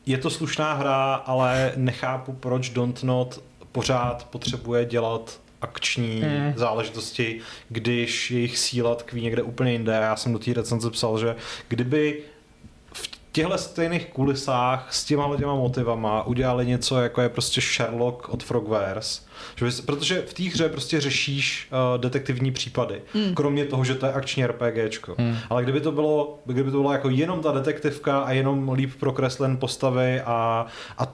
je 0.07 0.17
to 0.17 0.29
slušná 0.29 0.73
hra, 0.73 1.13
ale 1.13 1.71
nechápu, 1.75 2.33
proč 2.33 2.69
Dontnod 2.69 3.43
pořád 3.71 4.27
potřebuje 4.29 4.85
dělat 4.85 5.39
akční 5.61 6.21
mm. 6.21 6.53
záležitosti, 6.55 7.39
když 7.69 8.31
jejich 8.31 8.57
síla 8.57 8.95
tkví 8.95 9.21
někde 9.21 9.41
úplně 9.41 9.71
jinde. 9.71 9.93
Já 9.93 10.15
jsem 10.15 10.33
do 10.33 10.39
té 10.39 10.53
recenze 10.53 10.91
psal, 10.91 11.19
že 11.19 11.35
kdyby 11.67 12.23
těchto 13.37 13.57
stejných 13.57 14.05
kulisách 14.05 14.93
s 14.93 15.05
těma 15.05 15.37
těma 15.37 15.55
motivama 15.55 16.23
udělali 16.23 16.65
něco, 16.65 17.01
jako 17.01 17.21
je 17.21 17.29
prostě 17.29 17.61
Sherlock 17.61 18.29
od 18.29 18.43
Frogwares, 18.43 19.25
že 19.55 19.65
bys, 19.65 19.81
protože 19.81 20.21
v 20.21 20.33
té 20.33 20.43
hře 20.43 20.69
prostě 20.69 21.01
řešíš 21.01 21.69
uh, 21.71 22.01
detektivní 22.01 22.51
případy, 22.51 23.01
mm. 23.13 23.35
kromě 23.35 23.65
toho, 23.65 23.83
že 23.83 23.95
to 23.95 24.05
je 24.05 24.13
akční 24.13 24.45
RPGčko. 24.45 25.15
Mm. 25.17 25.37
Ale 25.49 25.63
kdyby 25.63 25.81
to 25.81 25.91
bylo, 25.91 26.39
kdyby 26.45 26.71
to 26.71 26.77
bylo 26.77 26.91
jako 26.91 27.09
jenom 27.09 27.41
ta 27.41 27.51
detektivka 27.51 28.19
a 28.19 28.31
jenom 28.31 28.71
líp 28.71 28.91
prokreslen 28.99 29.57
postavy 29.57 30.21
a, 30.21 30.65
a 30.97 31.13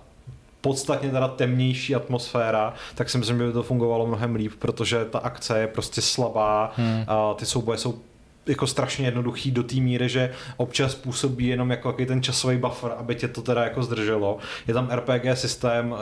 podstatně 0.62 1.10
teda 1.10 1.28
temnější 1.28 1.96
atmosféra, 1.96 2.74
tak 2.96 3.10
si 3.10 3.18
myslím, 3.18 3.38
že 3.38 3.48
by 3.48 3.54
to 3.54 3.64
fungovalo 3.64 4.08
mnohem 4.08 4.36
líp, 4.36 4.52
protože 4.60 5.06
ta 5.06 5.20
akce 5.20 5.60
je 5.60 5.68
prostě 5.68 6.02
slabá, 6.02 6.74
hmm. 6.78 7.04
a 7.08 7.34
ty 7.34 7.46
souboje 7.46 7.78
jsou 7.78 8.00
jako 8.46 8.68
strašně 8.68 9.08
jednoduchý 9.08 9.52
do 9.52 9.64
té 9.64 9.76
míry, 9.76 10.10
že 10.10 10.32
občas 10.58 10.96
působí 10.96 11.48
jenom 11.48 11.72
jako 11.72 11.90
jaký 11.90 12.06
ten 12.06 12.24
časový 12.24 12.58
buffer, 12.58 12.92
aby 12.98 13.16
tě 13.16 13.28
to 13.28 13.42
teda 13.42 13.64
jako 13.64 13.84
zdrželo. 13.84 14.38
Je 14.68 14.74
tam 14.74 14.90
RPG 14.92 15.26
systém, 15.34 15.92
uh, 15.92 15.98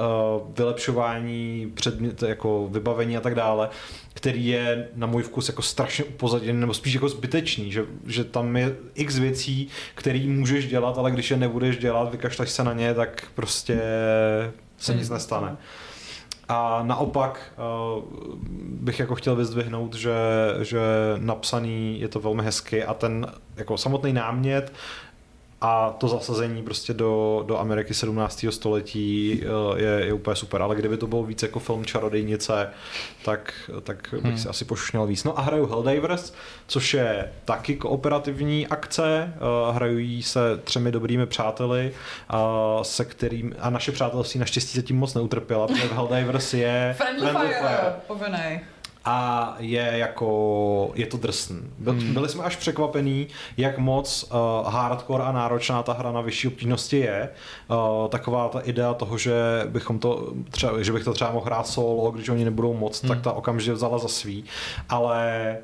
vylepšování 0.57 1.71
předmět, 1.73 2.23
jako 2.23 2.67
vybavení 2.71 3.17
a 3.17 3.21
tak 3.21 3.35
dále, 3.35 3.69
který 4.13 4.47
je 4.47 4.87
na 4.95 5.07
můj 5.07 5.23
vkus 5.23 5.47
jako 5.47 5.61
strašně 5.61 6.05
upozaděný, 6.05 6.59
nebo 6.59 6.73
spíš 6.73 6.93
jako 6.93 7.09
zbytečný, 7.09 7.71
že, 7.71 7.85
že 8.07 8.23
tam 8.23 8.57
je 8.57 8.75
x 8.95 9.17
věcí, 9.17 9.67
které 9.95 10.19
můžeš 10.19 10.67
dělat, 10.67 10.97
ale 10.97 11.11
když 11.11 11.31
je 11.31 11.37
nebudeš 11.37 11.77
dělat, 11.77 12.11
vykašleš 12.11 12.49
se 12.49 12.63
na 12.63 12.73
ně, 12.73 12.93
tak 12.93 13.27
prostě 13.35 13.81
se 14.77 14.93
nic 14.93 15.09
nestane. 15.09 15.57
A 16.49 16.83
naopak 16.83 17.53
uh, 17.97 18.03
bych 18.63 18.99
jako 18.99 19.15
chtěl 19.15 19.35
vyzdvihnout, 19.35 19.93
že, 19.93 20.13
že 20.61 20.81
napsaný 21.17 21.99
je 21.99 22.07
to 22.07 22.19
velmi 22.19 22.43
hezky 22.43 22.83
a 22.83 22.93
ten 22.93 23.27
jako 23.55 23.77
samotný 23.77 24.13
námět 24.13 24.73
a 25.61 25.95
to 25.97 26.07
zasazení 26.07 26.63
prostě 26.63 26.93
do, 26.93 27.43
do 27.47 27.59
Ameriky 27.59 27.93
17. 27.93 28.45
století 28.49 29.41
eh, 29.43 29.81
je, 29.81 30.05
je 30.05 30.13
úplně 30.13 30.35
super, 30.35 30.61
ale 30.61 30.75
kdyby 30.75 30.97
to 30.97 31.07
bylo 31.07 31.23
víc 31.23 31.43
jako 31.43 31.59
film 31.59 31.85
čarodejnice, 31.85 32.69
tak, 33.25 33.71
tak 33.83 34.07
bych 34.11 34.23
hmm. 34.23 34.37
si 34.37 34.49
asi 34.49 34.65
pošušněl 34.65 35.05
víc. 35.05 35.23
No 35.23 35.39
a 35.39 35.41
hraju 35.41 35.65
Helldivers, 35.65 36.33
což 36.67 36.93
je 36.93 37.31
taky 37.45 37.75
kooperativní 37.75 38.67
akce, 38.67 39.33
uh, 39.35 39.75
hrají 39.75 40.23
se 40.23 40.39
třemi 40.63 40.91
dobrými 40.91 41.25
přáteli, 41.25 41.93
uh, 42.33 42.81
se 42.81 43.05
kterým, 43.05 43.55
a 43.59 43.69
naše 43.69 43.91
přátelství 43.91 44.39
naštěstí 44.39 44.77
zatím 44.77 44.97
moc 44.97 45.13
neutrpěla, 45.13 45.67
protože 45.67 45.87
v 45.87 45.93
Helldivers 45.93 46.53
je 46.53 46.95
Friendly, 46.97 47.31
Friendly 47.31 47.53
Fire, 47.53 47.93
Fire 48.07 48.61
a 49.05 49.55
je 49.59 49.91
jako, 49.93 50.91
je 50.95 51.05
to 51.05 51.17
drsný. 51.17 51.61
Byl, 51.77 51.93
hmm. 51.93 52.13
Byli 52.13 52.29
jsme 52.29 52.43
až 52.43 52.55
překvapení, 52.55 53.27
jak 53.57 53.77
moc 53.77 54.23
uh, 54.31 54.71
hardcore 54.71 55.23
a 55.23 55.31
náročná 55.31 55.83
ta 55.83 55.93
hra 55.93 56.11
na 56.11 56.21
vyšší 56.21 56.47
obtížnosti 56.47 56.97
je. 56.97 57.29
Uh, 57.67 58.07
taková 58.09 58.49
ta 58.49 58.59
idea 58.59 58.93
toho, 58.93 59.17
že 59.17 59.33
bychom 59.65 59.99
to 59.99 60.33
třeba, 60.49 60.83
že 60.83 60.91
bych 60.91 61.03
to 61.03 61.13
třeba 61.13 61.31
mohl 61.31 61.45
hrát 61.45 61.67
solo, 61.67 62.11
když 62.11 62.29
oni 62.29 62.45
nebudou 62.45 62.73
moc, 62.73 63.01
hmm. 63.01 63.07
tak 63.07 63.21
ta 63.21 63.31
okamžitě 63.31 63.73
vzala 63.73 63.97
za 63.97 64.07
svý. 64.07 64.43
Ale 64.89 65.57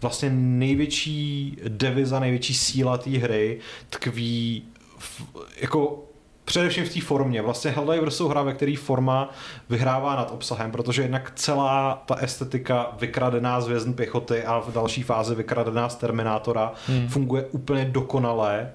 vlastně 0.00 0.30
největší 0.30 1.56
deviza, 1.68 2.20
největší 2.20 2.54
síla 2.54 2.98
té 2.98 3.10
hry 3.10 3.58
tkví 3.90 4.62
v, 4.98 5.22
jako 5.60 6.05
Především 6.46 6.84
v 6.84 6.94
té 6.94 7.00
formě. 7.00 7.42
Vlastně 7.42 7.70
Helldivers 7.70 8.16
jsou 8.16 8.28
hra, 8.28 8.42
ve 8.42 8.54
které 8.54 8.74
forma 8.76 9.30
vyhrává 9.68 10.16
nad 10.16 10.30
obsahem, 10.30 10.70
protože 10.72 11.02
jednak 11.02 11.32
celá 11.34 12.02
ta 12.06 12.14
estetika 12.14 12.92
vykradená 13.00 13.60
z 13.60 13.68
vězn 13.68 13.92
pěchoty 13.92 14.44
a 14.44 14.60
v 14.60 14.72
další 14.72 15.02
fázi 15.02 15.34
vykradená 15.34 15.88
z 15.88 15.96
Terminátora 15.96 16.72
hmm. 16.86 17.08
funguje 17.08 17.44
úplně 17.44 17.84
dokonale. 17.84 18.72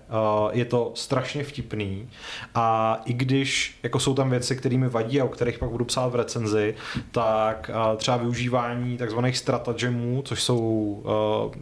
Je 0.51 0.65
to 0.65 0.91
strašně 0.95 1.43
vtipný 1.43 2.09
a 2.55 2.97
i 3.05 3.13
když 3.13 3.79
jako 3.83 3.99
jsou 3.99 4.13
tam 4.13 4.29
věci, 4.29 4.55
které 4.55 4.77
mi 4.77 4.89
vadí 4.89 5.21
a 5.21 5.25
o 5.25 5.27
kterých 5.27 5.59
pak 5.59 5.69
budu 5.69 5.85
psát 5.85 6.07
v 6.07 6.15
recenzi, 6.15 6.75
tak 7.11 7.71
třeba 7.97 8.17
využívání 8.17 8.97
takzvaných 8.97 9.37
stratagemů, 9.37 10.21
což 10.25 10.43
jsou 10.43 11.03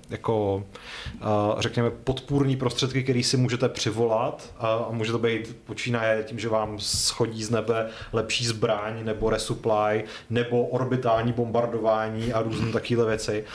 jako 0.09 0.63
řekněme 1.57 1.89
podpůrní 1.89 2.55
prostředky, 2.55 3.03
které 3.03 3.23
si 3.23 3.37
můžete 3.37 3.69
přivolat 3.69 4.53
a 4.59 4.87
může 4.91 5.11
to 5.11 5.19
být 5.19 5.57
počíná 5.65 5.98
je 6.03 6.23
tím, 6.23 6.39
že 6.39 6.49
vám 6.49 6.79
schodí 6.79 7.43
z 7.43 7.49
nebe 7.49 7.89
lepší 8.13 8.45
zbraň 8.45 9.05
nebo 9.05 9.29
resupply 9.29 10.03
nebo 10.29 10.65
orbitální 10.65 11.33
bombardování 11.33 12.33
a 12.33 12.41
různé 12.41 12.71
takové 12.71 13.05
věci 13.05 13.45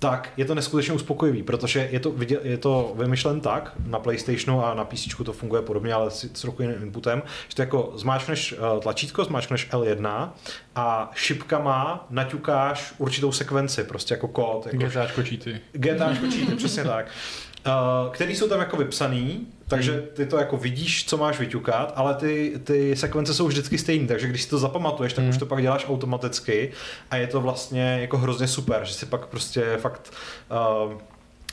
tak 0.00 0.32
je 0.36 0.44
to 0.44 0.54
neskutečně 0.54 0.94
uspokojivý, 0.94 1.42
protože 1.42 1.88
je 1.92 2.00
to, 2.00 2.14
je 2.42 2.58
to 2.58 2.92
vymyšlen 2.96 3.40
tak, 3.40 3.72
na 3.86 3.98
PlayStationu 3.98 4.64
a 4.64 4.74
na 4.74 4.84
PC 4.84 5.08
to 5.24 5.32
funguje 5.32 5.62
podobně, 5.62 5.94
ale 5.94 6.10
s, 6.10 6.24
s 6.34 6.40
trochu 6.40 6.62
jiným 6.62 6.82
inputem, 6.82 7.22
že 7.48 7.54
to 7.54 7.62
jako 7.62 7.92
zmáčkneš 7.96 8.52
eh, 8.52 8.80
tlačítko, 8.80 9.24
zmáčkneš 9.24 9.70
L1 9.70 10.30
a 10.74 11.10
šipkama 11.14 12.06
naťukáš 12.10 12.94
určitou 12.98 13.32
sekvenci, 13.32 13.84
prostě 13.84 14.14
jako 14.14 14.28
kód. 14.28 14.66
Jako 14.66 14.84
GTAčko 14.86 15.22
cheaty. 15.22 15.60
GTAčko 15.72 16.26
cheaty, 16.30 16.54
přesně 16.54 16.84
tak. 16.84 17.06
Uh, 17.66 18.12
který 18.12 18.36
jsou 18.36 18.48
tam 18.48 18.60
jako 18.60 18.76
vypsaný, 18.76 19.46
takže 19.70 19.92
hmm. 19.92 20.02
ty 20.14 20.26
to 20.26 20.38
jako 20.38 20.56
vidíš, 20.56 21.04
co 21.04 21.16
máš 21.16 21.38
vyťukat, 21.38 21.92
ale 21.96 22.14
ty, 22.14 22.60
ty 22.64 22.96
sekvence 22.96 23.34
jsou 23.34 23.46
vždycky 23.46 23.78
stejné, 23.78 24.06
takže 24.06 24.26
když 24.26 24.42
si 24.42 24.50
to 24.50 24.58
zapamatuješ, 24.58 25.12
tak 25.12 25.22
hmm. 25.22 25.30
už 25.30 25.38
to 25.38 25.46
pak 25.46 25.62
děláš 25.62 25.88
automaticky 25.88 26.72
a 27.10 27.16
je 27.16 27.26
to 27.26 27.40
vlastně 27.40 27.98
jako 28.00 28.18
hrozně 28.18 28.46
super, 28.46 28.80
že 28.84 28.94
si 28.94 29.06
pak 29.06 29.26
prostě 29.26 29.76
fakt 29.76 30.12
uh, 30.86 30.92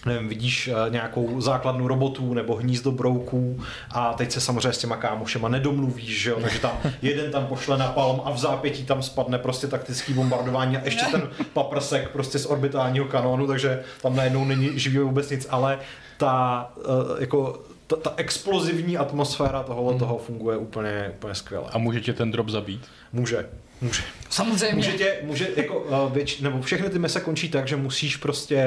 nevím, 0.05 0.29
vidíš 0.29 0.67
uh, 0.67 0.93
nějakou 0.93 1.41
základnu 1.41 1.87
robotů 1.87 2.33
nebo 2.33 2.55
hnízdo 2.55 2.91
brouků 2.91 3.59
a 3.91 4.13
teď 4.13 4.31
se 4.31 4.41
samozřejmě 4.41 4.73
s 4.73 4.77
těma 4.77 4.95
kámošema 4.95 5.49
nedomluvíš, 5.49 6.21
že 6.21 6.29
jo? 6.29 6.39
takže 6.41 6.59
tam 6.59 6.71
jeden 7.01 7.31
tam 7.31 7.45
pošle 7.45 7.77
na 7.77 7.87
palm 7.87 8.21
a 8.25 8.31
v 8.31 8.37
zápětí 8.37 8.85
tam 8.85 9.03
spadne 9.03 9.37
prostě 9.37 9.67
taktický 9.67 10.13
bombardování 10.13 10.77
a 10.77 10.85
ještě 10.85 11.05
ten 11.05 11.29
paprsek 11.53 12.09
prostě 12.09 12.39
z 12.39 12.45
orbitálního 12.45 13.05
kanónu, 13.05 13.47
takže 13.47 13.83
tam 14.01 14.15
najednou 14.15 14.45
není 14.45 14.79
živý 14.79 14.97
vůbec 14.97 15.29
nic, 15.29 15.47
ale 15.49 15.79
ta 16.17 16.69
uh, 16.75 16.83
jako 17.19 17.59
ta, 17.87 17.95
ta 17.95 18.13
explozivní 18.17 18.97
atmosféra 18.97 19.63
tohohle 19.63 19.91
hmm. 19.91 19.99
toho 19.99 20.17
funguje 20.17 20.57
úplně, 20.57 21.11
úplně 21.15 21.35
skvěle. 21.35 21.65
A 21.71 21.77
může 21.77 22.01
tě 22.01 22.13
ten 22.13 22.31
drop 22.31 22.49
zabít? 22.49 22.81
Může. 23.13 23.49
Může. 23.81 24.03
Samozřejmě. 24.29 24.75
Může, 24.75 24.91
tě, 24.91 25.17
může 25.23 25.47
jako, 25.55 25.79
uh, 25.79 26.13
věč, 26.13 26.39
nebo 26.39 26.61
všechny 26.61 26.89
ty 26.89 26.99
mise 26.99 27.19
končí 27.19 27.49
tak, 27.49 27.67
že 27.67 27.75
musíš 27.75 28.17
prostě 28.17 28.65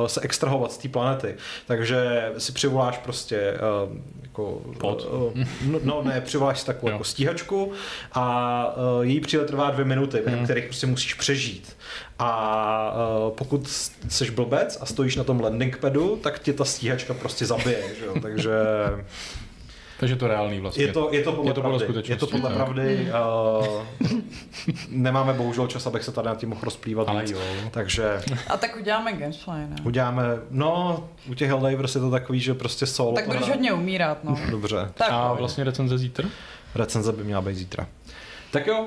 uh, 0.00 0.06
se 0.06 0.20
extrahovat 0.20 0.72
z 0.72 0.78
té 0.78 0.88
planety. 0.88 1.34
Takže 1.66 2.28
si 2.38 2.52
přivoláš 2.52 2.98
prostě 2.98 3.54
uh, 3.86 3.96
jako, 4.22 4.62
Pod. 4.78 5.08
Uh, 5.12 5.44
no, 5.62 5.80
no 5.82 6.02
ne, 6.02 6.20
přivoláš 6.20 6.60
si 6.60 6.66
takovou 6.66 6.92
jako 6.92 7.04
stíhačku 7.04 7.72
a 8.12 8.76
uh, 8.76 9.06
její 9.06 9.20
přílet 9.20 9.46
trvá 9.46 9.70
dvě 9.70 9.84
minuty, 9.84 10.16
během 10.16 10.38
hmm. 10.38 10.46
kterých 10.46 10.64
prostě 10.64 10.86
musíš 10.86 11.14
přežít. 11.14 11.76
A 12.18 12.92
uh, 13.26 13.30
pokud 13.36 13.68
jsi 14.08 14.30
blbec 14.30 14.78
a 14.80 14.86
stojíš 14.86 15.16
na 15.16 15.24
tom 15.24 15.40
landing 15.40 15.78
padu, 15.78 16.16
tak 16.16 16.38
tě 16.38 16.52
ta 16.52 16.64
stíhačka 16.64 17.14
prostě 17.14 17.46
zabije, 17.46 17.82
že 17.98 18.04
jo? 18.04 18.14
takže... 18.22 18.52
Takže 20.00 20.16
to 20.16 20.28
reálný 20.28 20.60
vlastně. 20.60 20.84
Je 20.84 20.92
to, 20.92 21.08
je 21.12 21.22
to 21.22 21.32
podle, 21.32 21.50
je 21.50 21.54
to 21.54 21.62
podle 21.62 21.78
pravdy. 21.78 22.10
Je 22.12 22.16
to 22.16 22.26
podle 22.26 22.50
pravdy. 22.50 23.08
Uh, 23.60 23.82
nemáme 24.88 25.32
bohužel 25.32 25.66
čas, 25.66 25.86
abych 25.86 26.04
se 26.04 26.12
tady 26.12 26.28
na 26.28 26.34
tím 26.34 26.48
mohl 26.48 26.60
rozplývat 26.64 27.08
Ale 27.08 27.24
Jo. 27.30 27.38
Takže... 27.70 28.22
A 28.48 28.56
tak 28.56 28.76
uděláme 28.76 29.12
gameplay, 29.12 29.60
ne? 29.60 29.76
Uděláme, 29.84 30.22
no, 30.50 31.04
u 31.30 31.34
těch 31.34 31.48
Helldivers 31.48 31.94
je 31.94 32.00
to 32.00 32.10
takový, 32.10 32.40
že 32.40 32.54
prostě 32.54 32.86
solo. 32.86 33.12
Tak 33.12 33.26
budeš 33.26 33.48
hodně 33.48 33.72
umírat, 33.72 34.24
no. 34.24 34.38
Dobře. 34.50 34.90
Tak, 34.94 35.08
A 35.10 35.32
vlastně 35.32 35.64
recenze 35.64 35.98
zítra? 35.98 36.28
Recenze 36.74 37.12
by 37.12 37.24
měla 37.24 37.40
být 37.40 37.56
zítra. 37.56 37.86
Tak 38.50 38.66
jo, 38.66 38.86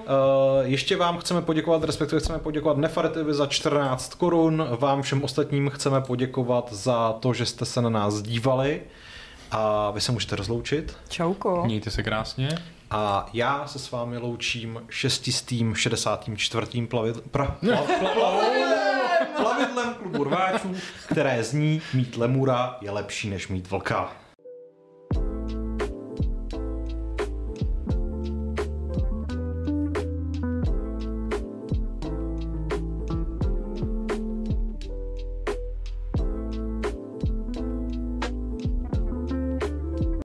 ještě 0.61 0.97
vám 0.97 1.19
chceme 1.19 1.41
poděkovat, 1.41 1.83
respektive 1.83 2.19
chceme 2.19 2.39
poděkovat 2.39 2.77
Nefaretivi 2.77 3.33
za 3.33 3.45
14 3.45 4.13
korun, 4.13 4.67
vám 4.79 5.01
všem 5.01 5.23
ostatním 5.23 5.69
chceme 5.69 6.01
poděkovat 6.01 6.73
za 6.73 7.13
to, 7.13 7.33
že 7.33 7.45
jste 7.45 7.65
se 7.65 7.81
na 7.81 7.89
nás 7.89 8.21
dívali 8.21 8.81
a 9.51 9.91
vy 9.91 10.01
se 10.01 10.11
můžete 10.11 10.35
rozloučit. 10.35 10.97
Čauko. 11.09 11.61
Mějte 11.65 11.91
se 11.91 12.03
krásně. 12.03 12.49
A 12.91 13.29
já 13.33 13.67
se 13.67 13.79
s 13.79 13.91
vámi 13.91 14.17
loučím 14.17 14.81
šestistým 14.89 15.75
64. 15.75 16.87
Plavit, 16.87 17.21
pra, 17.31 17.45
pla, 17.45 17.81
pla, 17.99 18.09
pla, 18.13 18.33
plavidlem 19.35 19.93
klubu 19.93 20.23
rváčů, 20.23 20.75
které 21.09 21.43
zní 21.43 21.81
mít 21.93 22.17
lemura 22.17 22.77
je 22.81 22.91
lepší 22.91 23.29
než 23.29 23.47
mít 23.47 23.69
vlka. 23.69 24.11